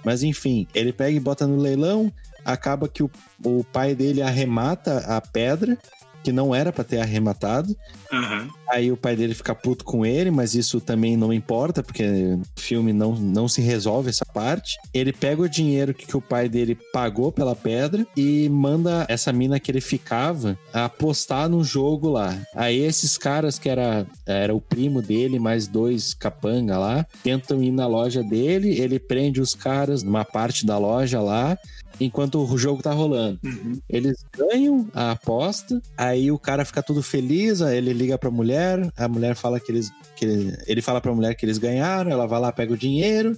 Mas 0.04 0.24
enfim, 0.24 0.66
ele 0.74 0.92
pega 0.92 1.16
e 1.16 1.20
bota 1.20 1.46
no 1.46 1.56
leilão, 1.58 2.10
acaba 2.44 2.88
que 2.88 3.02
o, 3.02 3.10
o 3.44 3.64
pai 3.64 3.94
dele 3.94 4.22
arremata 4.22 4.98
a 5.06 5.20
pedra 5.20 5.78
que 6.22 6.32
não 6.32 6.54
era 6.54 6.72
pra 6.72 6.84
ter 6.84 7.00
arrematado. 7.00 7.76
Aham. 8.12 8.48
Aí 8.68 8.92
o 8.92 8.96
pai 8.96 9.16
dele 9.16 9.34
fica 9.34 9.54
puto 9.54 9.84
com 9.84 10.06
ele, 10.06 10.30
mas 10.30 10.54
isso 10.54 10.80
também 10.80 11.16
não 11.16 11.32
importa, 11.32 11.82
porque 11.82 12.04
o 12.04 12.42
filme 12.56 12.92
não, 12.92 13.14
não 13.16 13.48
se 13.48 13.60
resolve 13.60 14.10
essa 14.10 14.24
parte. 14.24 14.76
Ele 14.94 15.12
pega 15.12 15.42
o 15.42 15.48
dinheiro 15.48 15.92
que, 15.92 16.06
que 16.06 16.16
o 16.16 16.20
pai 16.20 16.48
dele 16.48 16.78
pagou 16.92 17.32
pela 17.32 17.56
pedra 17.56 18.06
e 18.16 18.48
manda 18.48 19.06
essa 19.08 19.32
mina 19.32 19.58
que 19.58 19.70
ele 19.70 19.80
ficava 19.80 20.58
apostar 20.72 21.48
no 21.48 21.64
jogo 21.64 22.08
lá. 22.08 22.36
Aí 22.54 22.80
esses 22.80 23.18
caras 23.18 23.58
que 23.58 23.68
era, 23.68 24.06
era 24.26 24.54
o 24.54 24.60
primo 24.60 25.02
dele, 25.02 25.38
mais 25.38 25.66
dois 25.66 26.14
capanga 26.14 26.78
lá, 26.78 27.06
tentam 27.22 27.62
ir 27.62 27.72
na 27.72 27.86
loja 27.86 28.22
dele, 28.22 28.78
ele 28.80 28.98
prende 28.98 29.40
os 29.40 29.54
caras 29.54 30.02
numa 30.02 30.24
parte 30.24 30.64
da 30.64 30.78
loja 30.78 31.20
lá, 31.20 31.58
enquanto 32.00 32.42
o 32.42 32.58
jogo 32.58 32.82
tá 32.82 32.92
rolando. 32.92 33.38
Uhum. 33.44 33.78
Eles 33.88 34.24
ganham 34.32 34.88
a 34.94 35.12
aposta, 35.12 35.80
aí 35.96 36.32
o 36.32 36.38
cara 36.38 36.64
fica 36.64 36.82
todo 36.82 37.02
feliz, 37.02 37.60
aí 37.60 37.76
ele 37.76 37.92
liga 37.92 38.18
pra 38.18 38.30
mulher, 38.30 38.90
a 38.96 39.06
mulher 39.06 39.36
fala 39.36 39.60
que 39.60 39.70
eles. 39.70 39.92
Que 40.16 40.24
ele, 40.24 40.56
ele 40.66 40.82
fala 40.82 41.00
pra 41.00 41.14
mulher 41.14 41.34
que 41.34 41.44
eles 41.44 41.58
ganharam, 41.58 42.10
ela 42.10 42.26
vai 42.26 42.40
lá, 42.40 42.50
pega 42.50 42.72
o 42.72 42.78
dinheiro 42.78 43.36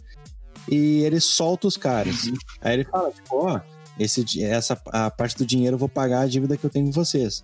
e 0.68 1.02
ele 1.02 1.20
solta 1.20 1.66
os 1.66 1.76
caras. 1.76 2.24
Uhum. 2.24 2.34
Aí 2.60 2.74
ele 2.74 2.84
fala, 2.84 3.10
tipo, 3.10 3.36
ó, 3.36 3.60
esse, 3.98 4.42
essa 4.42 4.80
a 4.86 5.10
parte 5.10 5.36
do 5.36 5.46
dinheiro 5.46 5.74
eu 5.74 5.78
vou 5.78 5.88
pagar 5.88 6.20
a 6.20 6.26
dívida 6.26 6.56
que 6.56 6.64
eu 6.64 6.70
tenho 6.70 6.86
com 6.86 6.92
vocês. 6.92 7.42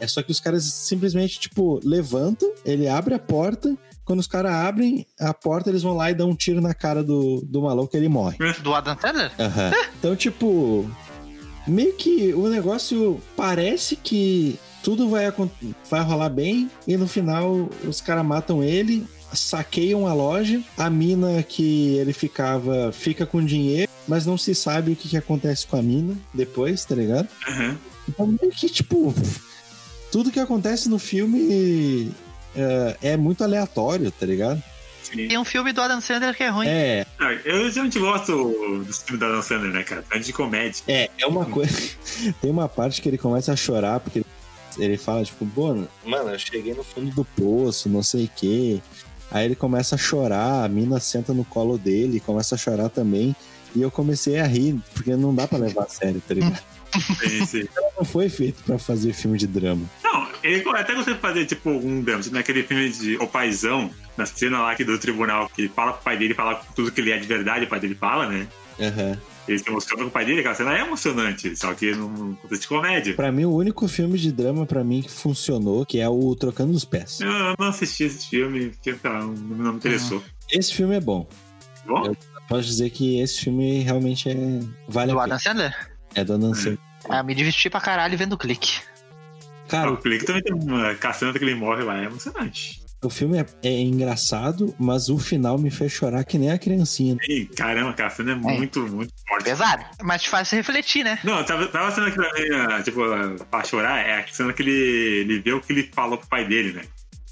É 0.00 0.06
só 0.06 0.22
que 0.22 0.30
os 0.30 0.40
caras 0.40 0.64
simplesmente, 0.64 1.40
tipo, 1.40 1.80
levantam, 1.84 2.52
ele 2.64 2.88
abre 2.88 3.14
a 3.14 3.18
porta. 3.18 3.76
Quando 4.08 4.20
os 4.20 4.26
caras 4.26 4.54
abrem 4.54 5.06
a 5.20 5.34
porta, 5.34 5.68
eles 5.68 5.82
vão 5.82 5.94
lá 5.94 6.10
e 6.10 6.14
dão 6.14 6.30
um 6.30 6.34
tiro 6.34 6.62
na 6.62 6.72
cara 6.72 7.04
do, 7.04 7.42
do 7.42 7.60
maluco 7.60 7.94
e 7.94 7.98
ele 7.98 8.08
morre. 8.08 8.38
Do 8.62 8.74
Adam 8.74 8.96
Sandler? 8.98 9.30
Aham. 9.38 9.70
Então, 9.98 10.16
tipo, 10.16 10.90
meio 11.66 11.92
que 11.92 12.32
o 12.32 12.48
negócio 12.48 13.20
parece 13.36 13.96
que 13.96 14.58
tudo 14.82 15.10
vai, 15.10 15.30
vai 15.90 16.00
rolar 16.00 16.30
bem 16.30 16.70
e 16.86 16.96
no 16.96 17.06
final 17.06 17.68
os 17.86 18.00
caras 18.00 18.24
matam 18.24 18.64
ele, 18.64 19.06
saqueiam 19.34 20.06
a 20.06 20.14
loja, 20.14 20.62
a 20.78 20.88
mina 20.88 21.42
que 21.42 21.98
ele 21.98 22.14
ficava 22.14 22.90
fica 22.90 23.26
com 23.26 23.44
dinheiro, 23.44 23.90
mas 24.08 24.24
não 24.24 24.38
se 24.38 24.54
sabe 24.54 24.92
o 24.92 24.96
que, 24.96 25.10
que 25.10 25.18
acontece 25.18 25.66
com 25.66 25.76
a 25.76 25.82
mina 25.82 26.16
depois, 26.32 26.82
tá 26.82 26.94
ligado? 26.94 27.28
Aham. 27.46 27.76
Então, 28.08 28.26
meio 28.26 28.52
que, 28.52 28.70
tipo, 28.70 29.14
tudo 30.10 30.30
que 30.30 30.40
acontece 30.40 30.88
no 30.88 30.98
filme 30.98 32.10
é, 32.58 32.96
é 33.12 33.16
muito 33.16 33.42
aleatório, 33.44 34.10
tá 34.10 34.26
ligado? 34.26 34.62
Sim. 35.02 35.26
Tem 35.28 35.38
um 35.38 35.44
filme 35.44 35.72
do 35.72 35.80
Adam 35.80 36.00
Sandler 36.00 36.36
que 36.36 36.42
é 36.42 36.48
ruim. 36.50 36.66
É, 36.68 37.06
Ah, 37.18 37.32
Eu 37.44 37.70
geralmente 37.70 37.98
gosto 37.98 38.32
dos 38.86 39.02
filmes 39.02 39.20
da 39.20 39.26
Adam 39.28 39.42
Sandler, 39.42 39.72
né, 39.72 39.82
cara? 39.82 40.04
Antes 40.12 40.26
de 40.26 40.32
comédia. 40.34 40.82
É, 40.86 41.08
é 41.18 41.26
uma 41.26 41.46
coisa. 41.46 41.72
Tem 42.42 42.50
uma 42.50 42.68
parte 42.68 43.00
que 43.00 43.08
ele 43.08 43.16
começa 43.16 43.52
a 43.52 43.56
chorar, 43.56 44.00
porque 44.00 44.22
ele 44.78 44.98
fala, 44.98 45.24
tipo, 45.24 45.46
mano, 45.56 45.88
mano, 46.04 46.30
eu 46.30 46.38
cheguei 46.38 46.74
no 46.74 46.84
fundo 46.84 47.10
do 47.14 47.24
poço, 47.24 47.88
não 47.88 48.02
sei 48.02 48.24
o 48.26 48.30
quê. 48.36 48.80
Aí 49.30 49.44
ele 49.46 49.54
começa 49.56 49.94
a 49.94 49.98
chorar, 49.98 50.64
a 50.64 50.68
mina 50.68 51.00
senta 51.00 51.32
no 51.32 51.44
colo 51.44 51.78
dele, 51.78 52.20
começa 52.20 52.54
a 52.54 52.58
chorar 52.58 52.88
também. 52.90 53.34
E 53.74 53.82
eu 53.82 53.90
comecei 53.90 54.38
a 54.38 54.46
rir, 54.46 54.78
porque 54.94 55.14
não 55.16 55.34
dá 55.34 55.46
pra 55.46 55.58
levar 55.58 55.84
a 55.84 55.88
sério, 55.88 56.22
tá 56.26 56.34
ligado? 56.34 56.58
Sim, 57.20 57.44
sim. 57.46 57.68
Não 57.98 58.04
foi 58.04 58.30
feito 58.30 58.62
pra 58.64 58.78
fazer 58.78 59.12
filme 59.12 59.36
de 59.36 59.46
drama. 59.46 59.84
Ele 60.42 60.62
até 60.70 60.94
gostei 60.94 61.14
de 61.14 61.20
fazer, 61.20 61.46
tipo, 61.46 61.70
um 61.70 62.02
drama. 62.02 62.22
Tipo, 62.22 62.34
naquele 62.34 62.62
filme 62.62 62.88
de 62.90 63.16
O 63.16 63.26
Paizão, 63.26 63.90
na 64.16 64.26
cena 64.26 64.60
lá 64.60 64.72
aqui 64.72 64.84
do 64.84 64.98
tribunal, 64.98 65.48
que 65.48 65.62
ele 65.62 65.68
fala 65.68 65.92
pro 65.92 66.02
pai 66.04 66.16
dele, 66.16 66.34
fala 66.34 66.54
tudo 66.74 66.90
que 66.92 67.00
ele 67.00 67.10
é 67.12 67.18
de 67.18 67.26
verdade, 67.26 67.64
o 67.64 67.68
pai 67.68 67.80
dele 67.80 67.94
fala, 67.94 68.28
né? 68.28 68.46
Aham. 68.80 69.18
Ele 69.48 69.58
se 69.58 69.68
emociona 69.68 70.02
com 70.02 70.08
o 70.08 70.12
pai 70.12 70.26
dele, 70.26 70.40
aquela 70.40 70.54
cena 70.54 70.76
é 70.76 70.82
emocionante, 70.82 71.56
só 71.56 71.72
que 71.72 71.92
num 71.94 72.34
contexto 72.34 72.62
de 72.62 72.68
comédia. 72.68 73.14
Pra 73.14 73.32
mim, 73.32 73.46
o 73.46 73.54
único 73.54 73.88
filme 73.88 74.18
de 74.18 74.30
drama 74.30 74.66
pra 74.66 74.84
mim 74.84 75.00
que 75.00 75.10
funcionou, 75.10 75.86
que 75.86 75.98
é 75.98 76.08
o 76.08 76.34
Trocando 76.36 76.72
os 76.72 76.84
Pés. 76.84 77.18
Eu, 77.20 77.30
eu 77.30 77.54
não 77.58 77.68
assisti 77.68 78.04
esse 78.04 78.28
filme, 78.28 78.68
porque 78.68 78.92
tá, 78.92 79.08
não, 79.20 79.28
não 79.32 79.72
me 79.72 79.78
interessou. 79.78 80.22
Esse 80.52 80.74
filme 80.74 80.94
é 80.96 81.00
bom. 81.00 81.26
Bom? 81.86 82.06
Eu- 82.06 82.16
Posso 82.48 82.62
dizer 82.66 82.88
que 82.88 83.20
esse 83.20 83.40
filme 83.42 83.80
realmente 83.80 84.30
é... 84.30 84.34
vale 84.88 85.12
Do 85.12 85.18
a 85.18 85.24
Adam 85.24 85.36
pena. 85.38 85.38
Sandler? 85.38 85.88
É 86.14 86.24
do 86.24 86.32
Adam 86.34 86.54
Sandler. 86.54 86.78
Ah, 87.08 87.22
me 87.22 87.34
diverti 87.34 87.68
pra 87.68 87.78
caralho 87.80 88.16
vendo 88.16 88.32
o 88.32 88.38
clique. 88.38 88.80
Cara, 89.68 89.92
o 89.92 89.96
Clique 89.96 90.24
também 90.24 90.42
tem 90.42 90.54
uma 90.54 90.94
caçando 90.94 91.38
que 91.38 91.44
ele 91.44 91.54
morre 91.54 91.82
lá, 91.84 92.00
é 92.00 92.04
emocionante. 92.06 92.80
O 93.00 93.08
filme 93.08 93.38
é, 93.38 93.46
é 93.62 93.80
engraçado, 93.80 94.74
mas 94.76 95.08
o 95.08 95.18
final 95.18 95.56
me 95.56 95.70
fez 95.70 95.92
chorar 95.92 96.24
que 96.24 96.36
nem 96.36 96.50
a 96.50 96.58
criancinha. 96.58 97.16
Ei, 97.28 97.46
caramba, 97.46 97.94
a 97.96 98.10
cena 98.10 98.32
é 98.32 98.34
muito, 98.34 98.80
muito 98.88 99.12
forte. 99.28 99.44
Pesado. 99.44 99.84
Mas 100.02 100.22
te 100.22 100.28
faz 100.28 100.50
refletir, 100.50 101.04
né? 101.04 101.16
Não, 101.22 101.44
tava, 101.44 101.68
tava 101.68 101.88
a 101.88 101.92
cena 101.92 102.10
que 102.10 102.16
pra 102.16 102.32
mim, 102.34 102.48
ah, 102.54 102.82
tipo, 102.82 103.04
ah, 103.04 103.36
pra 103.48 103.62
chorar, 103.62 103.98
é 104.04 104.18
a 104.20 104.26
cena 104.26 104.52
que 104.52 104.62
ele, 104.62 104.72
ele 104.72 105.38
vê 105.38 105.52
o 105.52 105.60
que 105.60 105.72
ele 105.72 105.88
falou 105.94 106.18
pro 106.18 106.26
pai 106.28 106.44
dele, 106.44 106.72
né? 106.72 106.82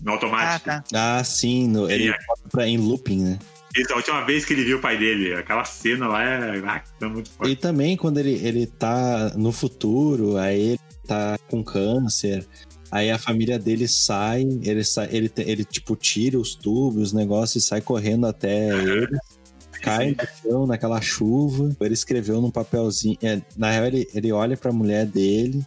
No 0.02 0.10
Ah, 0.10 0.14
automático. 0.14 0.64
tá. 0.66 0.84
Ah, 0.94 1.24
sim, 1.24 1.66
no- 1.66 1.90
ele 1.90 2.14
pra, 2.52 2.68
em 2.68 2.76
looping, 2.76 3.24
né? 3.24 3.38
Isso, 3.74 3.92
a 3.92 3.96
última 3.96 4.24
vez 4.24 4.44
que 4.44 4.52
ele 4.54 4.64
viu 4.64 4.78
o 4.78 4.80
pai 4.80 4.96
dele, 4.96 5.34
aquela 5.34 5.64
cena 5.64 6.06
lá 6.06 6.22
é, 6.22 6.62
ah, 6.64 6.82
é 7.00 7.06
muito 7.06 7.28
forte. 7.30 7.50
E 7.52 7.56
também 7.56 7.96
quando 7.96 8.18
ele, 8.18 8.34
ele 8.46 8.66
tá 8.66 9.32
no 9.36 9.50
futuro, 9.50 10.36
aí 10.38 10.60
ele 10.60 10.80
tá 11.06 11.38
com 11.48 11.62
câncer, 11.62 12.46
aí 12.90 13.10
a 13.10 13.18
família 13.18 13.58
dele 13.58 13.88
sai, 13.88 14.42
ele 14.62 14.84
sai, 14.84 15.08
ele, 15.12 15.32
ele 15.38 15.64
tipo 15.64 15.96
tira 15.96 16.38
os 16.38 16.54
tubos, 16.54 17.02
os 17.02 17.12
negócios 17.12 17.64
e 17.64 17.66
sai 17.66 17.80
correndo 17.80 18.26
até 18.26 18.68
ele. 18.68 19.16
Cai 19.82 20.10
no 20.10 20.26
chão 20.42 20.66
naquela 20.66 21.00
chuva. 21.00 21.76
Ele 21.80 21.94
escreveu 21.94 22.40
num 22.40 22.50
papelzinho. 22.50 23.16
é, 23.22 23.40
na 23.56 23.70
real, 23.70 23.86
ele, 23.86 24.08
ele 24.14 24.32
olha 24.32 24.56
pra 24.56 24.72
mulher 24.72 25.06
dele 25.06 25.64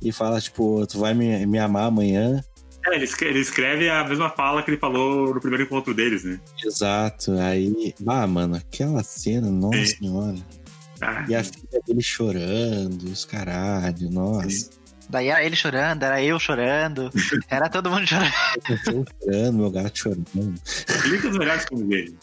e 0.00 0.10
fala, 0.12 0.40
tipo, 0.40 0.86
tu 0.86 0.98
vai 0.98 1.12
me, 1.12 1.44
me 1.46 1.58
amar 1.58 1.86
amanhã. 1.86 2.42
É, 2.86 2.96
ele 2.96 3.04
escreve, 3.04 3.34
ele 3.34 3.40
escreve 3.40 3.88
a 3.88 4.04
mesma 4.04 4.28
fala 4.30 4.62
que 4.62 4.70
ele 4.70 4.78
falou 4.78 5.32
no 5.34 5.40
primeiro 5.40 5.64
encontro 5.64 5.94
deles, 5.94 6.24
né? 6.24 6.40
Exato. 6.64 7.32
Aí. 7.32 7.94
Ah, 8.06 8.26
mano, 8.26 8.56
aquela 8.56 9.02
cena, 9.02 9.50
nossa 9.50 9.84
Sim. 9.84 9.96
senhora. 9.96 10.36
Ah, 11.02 11.24
E 11.28 11.34
a 11.34 11.42
filha 11.42 11.80
dele 11.86 12.02
chorando, 12.02 13.02
os 13.10 13.24
caralho, 13.24 14.10
nossa. 14.10 14.48
Sim. 14.50 14.70
Daí 15.10 15.28
era 15.28 15.44
ele 15.44 15.56
chorando, 15.56 16.02
era 16.04 16.22
eu 16.22 16.38
chorando, 16.38 17.10
era 17.50 17.68
todo 17.68 17.90
mundo 17.90 18.06
chorando. 18.06 18.32
Eu 18.68 18.78
tô 18.84 19.04
chorando, 19.24 19.58
meu 19.58 19.70
gato 19.70 19.98
chorando. 19.98 20.24
Clique 21.02 21.28
dos 21.28 21.38
melhores 21.38 21.64
filmes 21.64 21.88
dele. 21.88 22.18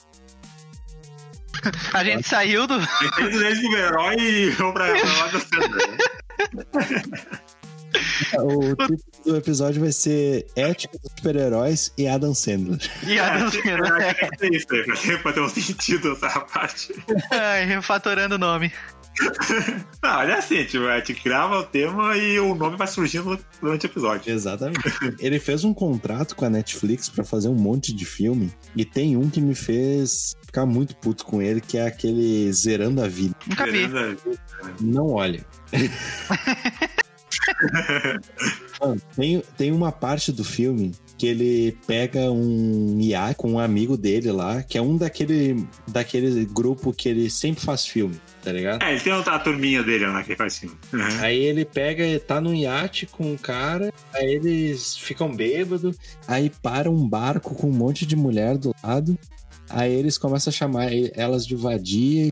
A 1.94 2.04
gente 2.06 2.26
saiu 2.28 2.66
do. 2.66 2.76
Ele 2.76 3.38
fez 3.38 3.62
como 3.62 3.76
herói 3.78 4.16
e 4.18 4.50
vão 4.52 4.72
pra, 4.72 4.86
pra 4.98 5.14
lá 5.14 5.28
da 5.34 5.40
cena. 5.42 7.40
Né? 7.94 8.00
O 8.40 8.76
título 8.76 9.00
do 9.26 9.38
episódio 9.38 9.82
vai 9.82 9.92
ser 9.92 10.46
Ética 10.56 10.98
dos 11.00 11.12
Super-Heróis 11.18 11.92
e 11.98 12.08
Adam 12.08 12.34
Sandler. 12.34 12.80
E 13.08 13.18
Adam 13.20 13.50
Sandler. 13.50 14.16
É 14.42 14.48
isso, 14.56 14.68
é, 14.76 14.84
pra 14.84 14.96
ter- 14.96 15.22
pra 15.22 15.34
ter 15.34 15.42
um 15.42 15.50
sentido 15.50 16.12
essa 16.12 16.40
parte. 16.42 16.94
Ai, 17.32 17.66
refatorando 17.66 18.36
o 18.36 18.38
nome. 18.38 18.72
Não, 20.04 20.10
olha 20.20 20.38
assim, 20.38 20.64
tipo, 20.66 20.86
a 20.86 20.98
gente 21.00 21.14
grava 21.24 21.58
o 21.60 21.64
tema 21.64 22.16
e 22.18 22.40
o 22.40 22.56
nome 22.56 22.78
vai 22.78 22.88
surgindo 22.88 23.38
durante 23.62 23.86
o 23.86 23.88
episódio. 23.88 24.32
Exatamente. 24.32 24.80
Ele 25.20 25.40
fez 25.40 25.64
um 25.64 25.74
contrato 25.74 26.36
com 26.36 26.46
a 26.46 26.50
Netflix 26.50 27.10
pra 27.10 27.24
fazer 27.26 27.50
um 27.50 27.56
monte 27.56 27.92
de 27.94 28.06
filme 28.06 28.52
e 28.76 28.86
tem 28.86 29.18
um 29.18 29.30
que 29.30 29.42
me 29.42 29.56
fez 29.56 30.36
ficar 30.46 30.66
muito 30.66 30.96
puto 30.96 31.26
com 31.26 31.42
ele, 31.42 31.60
que 31.60 31.78
é 31.78 31.86
aquele 31.88 32.52
Zerando 32.54 33.02
a 33.04 33.08
Vida. 33.08 33.36
Nunca 33.48 33.66
vi. 33.66 33.72
Beleza? 33.88 34.18
Não 34.80 35.08
olha. 35.08 35.46
Mano, 38.80 39.02
tem, 39.16 39.44
tem 39.58 39.72
uma 39.72 39.92
parte 39.92 40.32
do 40.32 40.44
filme 40.44 40.94
que 41.18 41.28
ele 41.28 41.78
pega 41.86 42.32
um 42.32 42.98
iate 43.02 43.36
com 43.36 43.52
um 43.52 43.60
amigo 43.60 43.98
dele 43.98 44.32
lá, 44.32 44.64
que 44.64 44.78
é 44.78 44.82
um 44.82 44.96
daquele, 44.98 45.68
daquele 45.88 46.46
grupo 46.46 46.94
que 46.94 47.10
ele 47.10 47.30
sempre 47.30 47.64
faz 47.64 47.86
filme, 47.86 48.20
tá 48.42 48.52
ligado? 48.52 48.82
É, 48.82 48.92
ele 48.92 49.02
tem 49.02 49.12
a 49.12 49.40
turminha 49.40 49.84
dele 49.84 50.06
lá 50.08 50.24
que 50.24 50.36
faz 50.36 50.60
filme. 50.60 50.78
Uhum. 50.94 51.20
Aí 51.20 51.38
ele 51.38 51.66
pega, 51.66 52.20
tá 52.22 52.40
num 52.40 52.54
iate 52.54 53.06
com 53.06 53.34
um 53.34 53.38
cara, 53.38 53.94
aí 54.14 54.34
eles 54.34 54.98
ficam 54.98 55.36
bêbados, 55.36 55.98
aí 56.26 56.50
para 56.62 56.90
um 56.90 57.08
barco 57.08 57.54
com 57.54 57.68
um 57.68 57.74
monte 57.74 58.06
de 58.06 58.16
mulher 58.16 58.58
do 58.58 58.74
lado, 58.82 59.20
aí 59.70 59.94
eles 59.94 60.18
começam 60.18 60.52
a 60.52 60.54
chamar 60.54 60.88
elas 61.14 61.46
de 61.46 61.56
vadia 61.56 62.32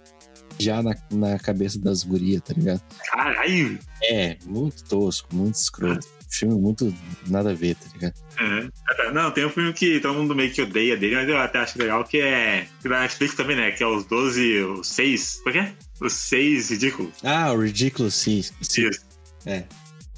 já 0.60 0.82
na, 0.82 0.96
na 1.12 1.40
cabeça 1.40 1.80
das 1.80 2.04
gurias, 2.04 2.42
tá 2.42 2.54
ligado? 2.54 2.82
Caralho! 3.12 3.80
É, 4.04 4.38
muito 4.46 4.84
tosco, 4.84 5.36
muito 5.36 5.56
escroto. 5.56 6.08
Filme 6.30 6.60
muito 6.60 6.94
nada 7.28 7.52
a 7.52 7.54
ver, 7.54 7.76
tá 7.76 7.86
ligado? 7.94 8.14
Uhum. 8.40 8.70
Não, 9.14 9.32
tem 9.32 9.46
um 9.46 9.50
filme 9.50 9.72
que 9.72 10.00
todo 10.02 10.14
mundo 10.14 10.36
meio 10.36 10.52
que 10.52 10.62
odeia 10.62 10.98
dele, 10.98 11.16
mas 11.16 11.30
eu 11.30 11.38
até 11.38 11.60
acho 11.60 11.80
legal, 11.80 12.04
que 12.04 12.20
é. 12.20 12.68
Que 12.82 12.90
da 12.90 13.00
Netflix 13.00 13.34
também, 13.36 13.56
né? 13.56 13.72
Que 13.72 13.82
é 13.82 13.88
os 13.88 14.06
12, 14.06 14.60
os 14.64 14.88
6. 14.90 15.42
Como 15.44 15.50
é 15.50 15.54
que 15.54 15.60
é? 15.60 15.74
Os 16.02 16.14
6 16.14 16.70
ridículos. 16.72 17.14
Ah, 17.24 17.54
o 17.54 17.66
sim. 18.12 18.42
sim. 18.62 18.90
Isso, 18.90 19.06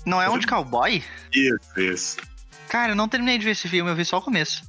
Não 0.05 0.19
é 0.19 0.27
um 0.29 0.39
de 0.39 0.47
cowboy? 0.47 1.03
isso, 1.31 1.79
isso. 1.79 2.17
Cara, 2.69 2.93
eu 2.93 2.95
não 2.95 3.07
terminei 3.07 3.37
de 3.37 3.45
ver 3.45 3.51
esse 3.51 3.67
filme, 3.67 3.91
eu 3.91 3.95
vi 3.95 4.03
só 4.03 4.17
o 4.17 4.21
começo. 4.21 4.63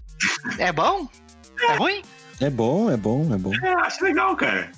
É 0.59 0.73
bom? 0.73 1.09
É 1.69 1.77
ruim? 1.77 2.03
É 2.41 2.49
bom, 2.49 2.91
é 2.91 2.97
bom, 2.97 3.35
é 3.35 3.39
bom. 3.39 3.55
É, 3.55 3.73
acho 3.87 4.03
legal, 4.05 4.35
cara. 4.37 4.71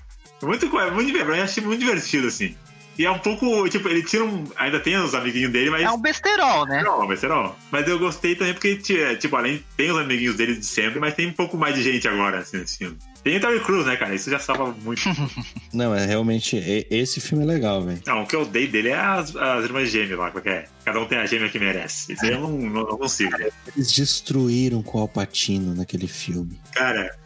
É 0.42 0.46
muito, 0.46 0.66
é 0.78 0.90
muito, 0.90 1.12
pra 1.12 1.24
mim, 1.24 1.36
eu 1.36 1.44
achei 1.44 1.62
muito 1.62 1.80
divertido, 1.80 2.26
assim. 2.26 2.54
E 2.98 3.06
é 3.06 3.10
um 3.10 3.18
pouco, 3.18 3.68
tipo, 3.68 3.88
ele 3.88 4.02
tira 4.02 4.24
um. 4.24 4.44
Ainda 4.56 4.78
tem 4.78 4.96
os 4.96 5.14
amiguinhos 5.14 5.50
dele, 5.50 5.70
mas. 5.70 5.82
É 5.82 5.90
um 5.90 5.98
besterol, 5.98 6.66
né? 6.66 6.82
Não, 6.82 7.06
vai 7.06 7.16
ser 7.16 7.28
não. 7.28 7.54
Mas 7.70 7.88
eu 7.88 7.98
gostei 7.98 8.34
também 8.34 8.52
porque, 8.52 8.76
tipo, 8.76 9.34
além 9.34 9.64
tem 9.76 9.90
os 9.90 9.98
amiguinhos 9.98 10.36
dele 10.36 10.56
de 10.56 10.66
sempre, 10.66 11.00
mas 11.00 11.14
tem 11.14 11.28
um 11.28 11.32
pouco 11.32 11.56
mais 11.56 11.74
de 11.74 11.82
gente 11.82 12.06
agora, 12.06 12.38
assim, 12.38 12.58
nesse 12.58 12.78
filme. 12.78 12.98
Tem 13.24 13.36
o 13.36 13.40
Terry 13.40 13.60
Crews, 13.60 13.86
né, 13.86 13.96
cara? 13.96 14.14
Isso 14.14 14.28
já 14.28 14.38
salva 14.38 14.74
muito. 14.82 15.02
Não, 15.72 15.94
é 15.94 16.04
realmente. 16.04 16.56
Esse 16.90 17.20
filme 17.20 17.44
é 17.44 17.46
legal, 17.46 17.82
velho. 17.82 18.00
não, 18.06 18.24
o 18.24 18.26
que 18.26 18.36
eu 18.36 18.42
odeio 18.42 18.68
dele 18.68 18.88
é 18.88 18.96
as, 18.96 19.34
as 19.36 19.64
irmãs 19.64 19.90
gêmeas 19.90 20.18
lá, 20.18 20.30
qual 20.30 20.42
que 20.42 20.50
é? 20.50 20.66
Cada 20.84 21.00
um 21.00 21.06
tem 21.06 21.18
a 21.18 21.24
gêmea 21.24 21.48
que 21.48 21.58
merece. 21.58 22.12
Isso 22.12 22.24
aí 22.24 22.32
eu 22.32 22.40
não, 22.40 22.50
não, 22.50 22.82
não 22.82 22.98
consigo. 22.98 23.34
Eles 23.74 23.92
destruíram 23.92 24.82
com 24.82 24.98
o 24.98 25.00
Alpatino 25.02 25.74
naquele 25.74 26.08
filme. 26.08 26.60
Cara. 26.74 27.21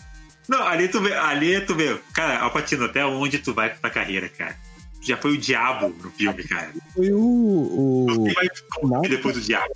Não, 0.49 0.63
ali 0.67 0.89
tu 0.89 1.01
vê, 1.01 1.15
ali 1.15 1.61
tu 1.61 1.75
vê. 1.75 1.99
Cara, 2.13 2.39
Alpatino, 2.41 2.85
até 2.85 3.05
onde 3.05 3.39
tu 3.39 3.53
vai 3.53 3.71
com 3.71 3.81
tua 3.81 3.91
carreira, 3.91 4.29
cara? 4.29 4.57
Já 5.03 5.17
foi 5.17 5.33
o 5.33 5.39
diabo 5.39 5.89
no 5.89 6.11
filme, 6.11 6.43
cara. 6.45 6.73
Foi 6.95 7.13
o. 7.13 7.19
o 7.19 8.35
vai 8.35 8.49
depois 9.09 9.35
do 9.35 9.41
diabo? 9.41 9.75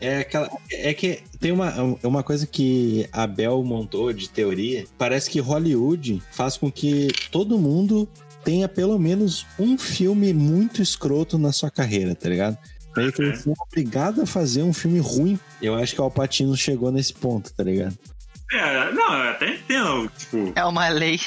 é, 0.00 0.20
aquela, 0.20 0.50
é 0.70 0.94
que 0.94 1.20
tem 1.38 1.52
uma, 1.52 1.72
uma 2.02 2.22
coisa 2.22 2.46
que 2.46 3.08
a 3.12 3.26
Bel 3.26 3.62
montou 3.64 4.12
de 4.12 4.28
teoria. 4.28 4.84
Parece 4.98 5.30
que 5.30 5.40
Hollywood 5.40 6.22
faz 6.30 6.56
com 6.56 6.70
que 6.70 7.08
todo 7.30 7.58
mundo 7.58 8.08
tenha 8.44 8.68
pelo 8.68 8.98
menos 8.98 9.46
um 9.58 9.78
filme 9.78 10.32
muito 10.32 10.82
escroto 10.82 11.38
na 11.38 11.52
sua 11.52 11.70
carreira, 11.70 12.14
tá 12.14 12.28
ligado? 12.28 12.58
Meio 12.96 13.12
que 13.12 13.22
eles 13.22 13.40
são 13.40 13.54
obrigados 13.58 14.20
a 14.20 14.26
fazer 14.26 14.62
um 14.62 14.72
filme 14.72 14.98
ruim. 14.98 15.38
Eu 15.60 15.74
acho 15.74 15.94
que 15.94 16.00
o 16.00 16.04
Alpatino 16.04 16.56
chegou 16.56 16.90
nesse 16.92 17.14
ponto, 17.14 17.52
tá 17.52 17.62
ligado? 17.64 17.96
É, 18.52 18.92
não, 18.92 19.14
eu 19.14 19.30
até 19.30 19.54
entendo, 19.54 20.10
tipo. 20.16 20.52
É 20.54 20.64
uma 20.64 20.88
lei. 20.88 21.20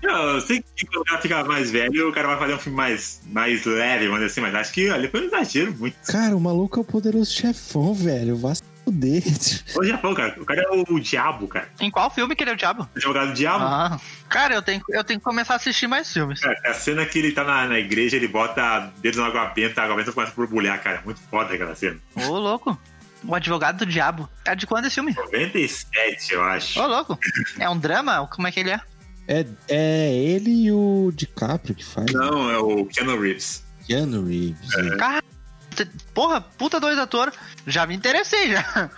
Eu 0.00 0.40
sei 0.40 0.64
que 0.76 0.86
quando 0.86 1.02
o 1.02 1.04
cara 1.04 1.20
fica 1.20 1.44
mais 1.44 1.70
velho, 1.70 2.08
o 2.08 2.12
cara 2.12 2.28
vai 2.28 2.38
fazer 2.38 2.54
um 2.54 2.58
filme 2.58 2.76
mais, 2.76 3.20
mais 3.26 3.64
leve, 3.64 4.08
dizer 4.08 4.24
assim, 4.24 4.40
mas 4.40 4.54
acho 4.54 4.72
que 4.72 4.88
ali 4.88 5.08
foi 5.08 5.22
um 5.22 5.24
exagero 5.24 5.74
muito. 5.76 5.96
Cara, 6.06 6.36
o 6.36 6.40
maluco 6.40 6.78
é 6.78 6.82
o 6.82 6.84
poderoso 6.84 7.32
chefão, 7.32 7.92
velho. 7.92 8.36
Vá 8.36 8.54
se 8.54 8.62
fuder. 8.84 9.22
O 9.76 9.84
Japão, 9.84 10.14
cara, 10.14 10.34
o 10.40 10.44
cara 10.44 10.62
é 10.62 10.68
o, 10.70 10.94
o 10.94 11.00
diabo, 11.00 11.46
cara. 11.48 11.68
Em 11.80 11.90
qual 11.90 12.10
filme 12.10 12.34
que 12.34 12.42
ele 12.42 12.50
é 12.50 12.54
o 12.54 12.56
diabo? 12.56 12.82
O 12.82 12.96
advogado 12.96 13.28
do 13.28 13.34
diabo. 13.34 13.64
Ah. 13.64 14.00
Cara, 14.28 14.54
eu 14.54 14.62
tenho, 14.62 14.82
eu 14.88 15.04
tenho 15.04 15.18
que 15.18 15.24
começar 15.24 15.54
a 15.54 15.56
assistir 15.56 15.86
mais 15.86 16.12
filmes. 16.12 16.40
Cara, 16.40 16.58
a 16.64 16.74
cena 16.74 17.04
que 17.04 17.18
ele 17.18 17.32
tá 17.32 17.44
na, 17.44 17.66
na 17.66 17.78
igreja, 17.78 18.16
ele 18.16 18.28
bota 18.28 18.92
dedos 18.98 19.18
na 19.18 19.26
água 19.26 19.46
benta, 19.46 19.80
a 19.80 19.84
água 19.84 19.96
benta 19.96 20.12
começa 20.12 20.32
a 20.32 20.34
borbulhar, 20.34 20.82
cara. 20.82 21.02
Muito 21.04 21.20
foda 21.30 21.54
aquela 21.54 21.74
cena. 21.74 21.98
Ô, 22.14 22.38
louco. 22.38 22.78
O 23.24 23.34
Advogado 23.34 23.78
do 23.78 23.86
Diabo. 23.86 24.28
É 24.44 24.54
de 24.54 24.66
quando 24.66 24.86
esse 24.86 24.94
filme? 24.94 25.12
97, 25.14 26.32
eu 26.34 26.42
acho. 26.42 26.80
Ô, 26.80 26.86
louco. 26.86 27.18
É 27.58 27.68
um 27.68 27.78
drama? 27.78 28.26
Como 28.28 28.46
é 28.46 28.52
que 28.52 28.60
ele 28.60 28.70
é? 28.70 28.80
É, 29.26 29.46
é 29.68 30.14
ele 30.14 30.50
e 30.66 30.72
o 30.72 31.10
DiCaprio 31.14 31.74
que 31.74 31.84
faz. 31.84 32.10
Não, 32.12 32.50
é 32.50 32.58
o 32.58 32.86
Keanu 32.86 33.20
Reeves. 33.20 33.62
Keanu 33.86 34.24
Reeves. 34.24 34.70
Cara, 34.98 35.22
t- 35.74 35.88
porra, 36.14 36.40
puta 36.40 36.80
dois 36.80 36.96
atores. 36.98 37.34
Já 37.66 37.86
me 37.86 37.94
interessei, 37.94 38.52
já. 38.52 38.90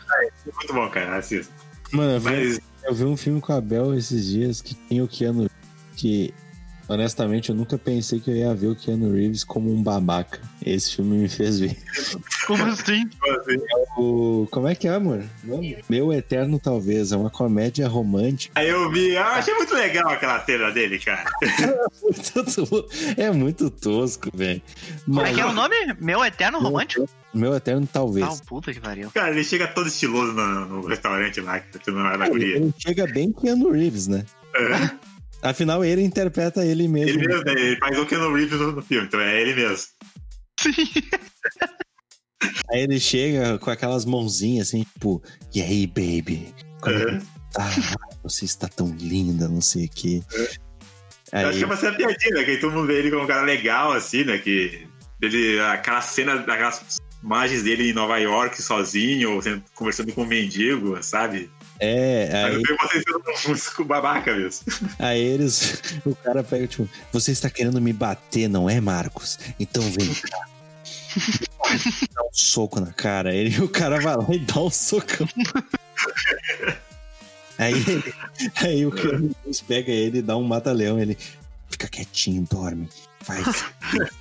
Muito 0.54 0.72
bom, 0.72 0.88
cara, 0.90 1.16
assista. 1.16 1.52
Mano, 1.92 2.12
eu 2.12 2.20
vi, 2.20 2.30
Mas, 2.30 2.60
eu 2.84 2.94
vi 2.94 3.04
um 3.04 3.16
filme 3.16 3.40
com 3.40 3.52
a 3.52 3.60
Bel 3.60 3.94
esses 3.94 4.26
dias 4.26 4.60
que 4.62 4.74
tinha 4.74 5.02
o 5.02 5.08
Keanu 5.08 5.40
Reeves, 5.40 5.56
que 5.96 6.32
honestamente 6.90 7.50
eu 7.50 7.54
nunca 7.54 7.78
pensei 7.78 8.18
que 8.18 8.30
eu 8.30 8.36
ia 8.36 8.54
ver 8.54 8.66
o 8.66 8.76
Keanu 8.76 9.12
Reeves 9.12 9.44
como 9.44 9.72
um 9.72 9.82
babaca. 9.82 10.40
Esse 10.64 10.96
filme 10.96 11.18
me 11.18 11.28
fez 11.28 11.60
ver. 11.60 11.76
Como 12.46 12.64
assim? 12.64 13.08
O, 13.96 14.48
como 14.50 14.66
é 14.66 14.74
que 14.74 14.88
é, 14.88 14.94
amor? 14.94 15.22
Meu 15.88 16.12
Eterno 16.12 16.58
Talvez, 16.58 17.12
é 17.12 17.16
uma 17.16 17.30
comédia 17.30 17.86
romântica. 17.86 18.58
aí 18.58 18.68
eu 18.68 18.90
vi, 18.90 19.14
eu 19.14 19.22
achei 19.22 19.54
muito 19.54 19.72
legal 19.72 20.08
aquela 20.08 20.44
cena 20.44 20.72
dele, 20.72 20.98
cara. 20.98 21.30
é 23.16 23.30
muito 23.30 23.70
tosco, 23.70 24.30
velho. 24.34 24.60
Como 25.04 25.20
é 25.20 25.32
que 25.32 25.40
é 25.40 25.46
o 25.46 25.52
nome? 25.52 25.76
Meu 26.00 26.24
Eterno 26.24 26.58
Romântico? 26.58 27.08
Meu 27.32 27.54
Eterno 27.54 27.86
Talvez. 27.86 28.26
Ah, 28.26 28.44
puta 28.44 28.72
que 28.72 28.80
pariu. 28.80 29.10
Cara, 29.12 29.30
ele 29.30 29.44
chega 29.44 29.68
todo 29.68 29.86
estiloso 29.86 30.32
no, 30.32 30.66
no 30.66 30.86
restaurante 30.88 31.40
lá, 31.40 31.60
que 31.60 31.72
tá 31.72 31.78
tendo 31.84 32.02
na 32.02 32.14
ele, 32.14 32.28
guria. 32.28 32.56
ele 32.56 32.74
chega 32.76 33.06
bem 33.06 33.32
Keanu 33.32 33.70
Reeves, 33.70 34.08
né? 34.08 34.24
É. 34.56 35.09
Afinal, 35.42 35.84
ele 35.84 36.02
interpreta 36.02 36.64
ele 36.64 36.86
mesmo. 36.88 37.18
Ele 37.20 37.26
mesmo, 37.28 37.44
né? 37.44 37.52
ele 37.52 37.76
faz 37.78 37.98
o 37.98 38.06
Keanu 38.06 38.34
Reeves 38.34 38.58
no, 38.60 38.72
no 38.72 38.82
filme, 38.82 39.06
então 39.06 39.20
é 39.20 39.40
ele 39.40 39.54
mesmo. 39.54 39.86
Aí 42.70 42.80
ele 42.82 42.98
chega 43.00 43.58
com 43.58 43.70
aquelas 43.70 44.04
mãozinhas 44.04 44.68
assim, 44.68 44.84
tipo, 44.84 45.22
e 45.54 45.60
aí, 45.62 45.86
baby? 45.86 46.54
Como 46.80 46.96
é 46.96 47.02
É. 47.16 47.20
tá? 47.52 47.68
Você 48.22 48.44
está 48.44 48.68
tão 48.68 48.94
linda, 48.96 49.48
não 49.48 49.60
sei 49.60 49.86
o 49.86 49.90
quê. 49.90 50.22
Eu 50.36 50.44
acho 50.44 51.48
Aí, 51.48 51.58
que 51.58 51.62
é 51.62 51.66
uma 51.66 51.76
cena 51.76 51.96
piadinha, 51.96 52.34
né? 52.34 52.44
Que 52.44 52.56
todo 52.58 52.72
mundo 52.72 52.86
vê 52.86 52.98
ele 52.98 53.10
como 53.10 53.24
um 53.24 53.26
cara 53.26 53.42
legal, 53.42 53.92
assim, 53.92 54.24
né? 54.24 54.38
Que 54.38 54.86
ele, 55.20 55.60
aquela 55.60 56.00
cena, 56.00 56.34
aquelas 56.34 56.98
imagens 57.22 57.62
dele 57.62 57.90
em 57.90 57.92
Nova 57.92 58.18
York 58.18 58.60
sozinho, 58.62 59.40
sendo- 59.42 59.62
conversando 59.74 60.12
com 60.12 60.22
um 60.22 60.26
mendigo, 60.26 61.02
sabe? 61.02 61.50
É, 61.80 62.30
Aí 62.32 62.56
aí, 62.56 62.62
eu 63.06 63.18
um 63.18 63.48
músico 63.48 63.84
babaca 63.84 64.36
mesmo. 64.36 64.66
aí 64.98 65.20
eles. 65.20 65.82
O 66.04 66.14
cara 66.14 66.44
pega, 66.44 66.66
tipo, 66.66 66.88
você 67.10 67.32
está 67.32 67.48
querendo 67.48 67.80
me 67.80 67.92
bater, 67.92 68.48
não 68.48 68.68
é, 68.68 68.80
Marcos? 68.80 69.38
Então 69.58 69.82
vem 69.82 70.12
cá. 70.12 70.46
Dá 72.14 72.22
um 72.22 72.32
soco 72.32 72.80
na 72.80 72.92
cara. 72.92 73.34
Ele, 73.34 73.60
o 73.62 73.68
cara 73.68 73.98
vai 73.98 74.16
lá 74.16 74.26
e 74.30 74.38
dá 74.40 74.60
um 74.60 74.70
socão. 74.70 75.26
Aí, 77.58 77.74
aí 78.56 78.86
o 78.86 78.90
cara 78.90 79.20
pega 79.68 79.92
ele 79.92 80.20
e 80.20 80.22
dá 80.22 80.34
um 80.34 80.42
mata-leão. 80.42 80.98
Ele 80.98 81.14
fica 81.68 81.86
quietinho, 81.86 82.46
dorme. 82.50 82.88
Vai. 83.26 83.42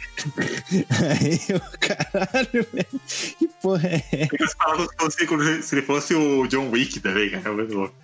Aí 1.10 1.40
o 1.56 1.62
caralho, 1.80 2.68
velho. 2.74 3.02
Que 3.38 3.48
porra 3.62 3.88
é 3.88 4.04
essa? 4.12 4.44
As 4.44 4.54
palavras 4.56 4.90
se, 5.14 5.62
se 5.64 5.76
ele 5.76 5.86
fosse 5.86 6.14
o 6.14 6.46
John 6.48 6.70
Wick 6.70 7.00
também, 7.00 7.30
cara. 7.30 7.50
É 7.50 7.52
muito 7.52 7.74
louco. 7.74 7.96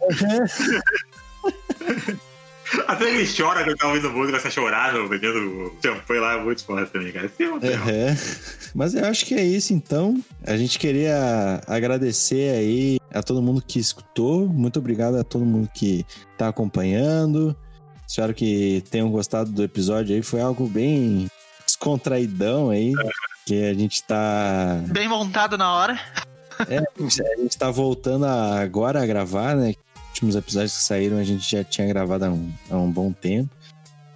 Até 2.87 3.09
ele 3.09 3.31
chora 3.31 3.63
quando 3.63 3.77
tá 3.77 3.87
ouvindo 3.87 4.09
música, 4.09 4.27
começa 4.27 4.47
a 4.47 4.51
chorar, 4.51 4.93
bebendo 5.07 5.71
champanhe 5.83 6.19
lá, 6.19 6.33
é 6.33 6.43
muito 6.43 6.65
foda 6.65 6.85
também, 6.87 7.11
cara. 7.11 7.29
Filme 7.29 7.59
é. 7.67 8.15
Mas 8.73 8.95
eu 8.95 9.05
acho 9.05 9.25
que 9.25 9.35
é 9.35 9.43
isso 9.43 9.73
então. 9.73 10.21
A 10.43 10.57
gente 10.57 10.79
queria 10.79 11.61
agradecer 11.67 12.55
aí 12.55 12.99
a 13.13 13.21
todo 13.21 13.41
mundo 13.41 13.63
que 13.65 13.79
escutou. 13.79 14.47
Muito 14.47 14.79
obrigado 14.79 15.15
a 15.15 15.23
todo 15.23 15.45
mundo 15.45 15.69
que 15.73 16.05
tá 16.37 16.47
acompanhando. 16.47 17.55
Espero 18.07 18.33
que 18.33 18.83
tenham 18.89 19.09
gostado 19.09 19.51
do 19.51 19.63
episódio 19.63 20.15
aí. 20.15 20.21
Foi 20.21 20.41
algo 20.41 20.67
bem 20.67 21.27
descontraidão 21.65 22.69
aí. 22.69 22.93
Que 23.45 23.63
a 23.65 23.73
gente 23.73 24.03
tá. 24.03 24.81
Bem 24.87 25.07
montado 25.07 25.57
na 25.57 25.73
hora. 25.73 25.99
A 26.59 27.41
gente 27.41 27.57
tá 27.57 27.69
voltando 27.69 28.25
a- 28.25 28.59
agora 28.59 29.01
a 29.01 29.05
gravar, 29.05 29.55
né? 29.55 29.73
Os 29.95 30.09
últimos 30.21 30.35
episódios 30.35 30.77
que 30.77 30.83
saíram 30.83 31.17
a 31.17 31.23
gente 31.23 31.49
já 31.51 31.63
tinha 31.63 31.85
gravado 31.87 32.25
há 32.25 32.29
um, 32.29 32.51
há 32.71 32.77
um 32.77 32.89
bom 32.89 33.11
tempo. 33.11 33.49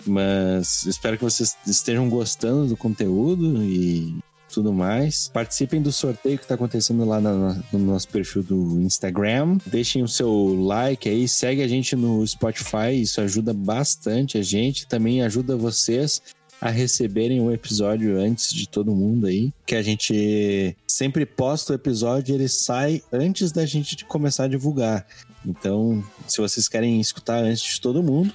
Mas 0.05 0.85
espero 0.85 1.17
que 1.17 1.23
vocês 1.23 1.57
estejam 1.67 2.07
gostando 2.09 2.67
do 2.67 2.77
conteúdo 2.77 3.61
e 3.63 4.17
tudo 4.49 4.73
mais. 4.73 5.29
Participem 5.33 5.81
do 5.81 5.91
sorteio 5.91 6.37
que 6.37 6.43
está 6.43 6.55
acontecendo 6.55 7.05
lá 7.05 7.19
na- 7.21 7.61
no 7.71 7.79
nosso 7.79 8.07
perfil 8.07 8.43
do 8.43 8.79
Instagram. 8.81 9.57
Deixem 9.65 10.03
o 10.03 10.07
seu 10.07 10.55
like 10.61 11.07
aí, 11.07 11.27
segue 11.27 11.61
a 11.61 11.67
gente 11.67 11.95
no 11.95 12.25
Spotify, 12.25 12.93
isso 12.93 13.21
ajuda 13.21 13.53
bastante 13.53 14.37
a 14.37 14.41
gente, 14.41 14.87
também 14.87 15.21
ajuda 15.21 15.55
vocês 15.55 16.21
a 16.61 16.69
receberem 16.69 17.39
o 17.39 17.51
episódio 17.51 18.19
antes 18.19 18.53
de 18.53 18.67
todo 18.67 18.93
mundo 18.93 19.27
aí, 19.27 19.53
que 19.65 19.75
a 19.75 19.81
gente 19.81 20.75
sempre 20.85 21.25
posta 21.25 21.71
o 21.71 21.75
episódio 21.75 22.35
ele 22.35 22.49
sai 22.49 23.01
antes 23.13 23.53
da 23.53 23.65
gente 23.65 24.03
começar 24.03 24.43
a 24.43 24.47
divulgar. 24.49 25.05
Então, 25.45 26.03
se 26.27 26.41
vocês 26.41 26.67
querem 26.67 26.99
escutar 26.99 27.41
antes 27.43 27.63
de 27.63 27.79
todo 27.79 28.03
mundo, 28.03 28.33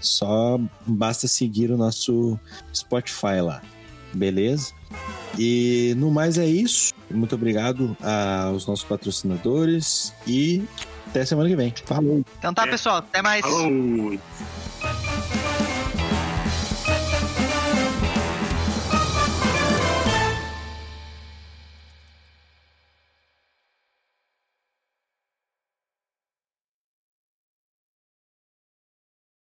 só 0.00 0.60
basta 0.86 1.26
seguir 1.26 1.72
o 1.72 1.76
nosso 1.76 2.38
Spotify 2.72 3.40
lá. 3.42 3.60
Beleza? 4.16 4.72
E 5.38 5.94
no 5.98 6.10
mais 6.10 6.38
é 6.38 6.46
isso. 6.46 6.92
Muito 7.10 7.34
obrigado 7.34 7.96
aos 8.02 8.66
nossos 8.66 8.84
patrocinadores 8.84 10.12
e 10.26 10.64
até 11.08 11.24
semana 11.24 11.48
que 11.48 11.56
vem. 11.56 11.72
Falou! 11.84 12.24
Então 12.38 12.52
tá, 12.54 12.66
É. 12.66 12.70
pessoal. 12.70 12.96
Até 12.98 13.20
mais. 13.22 13.42
Falou! 13.42 14.18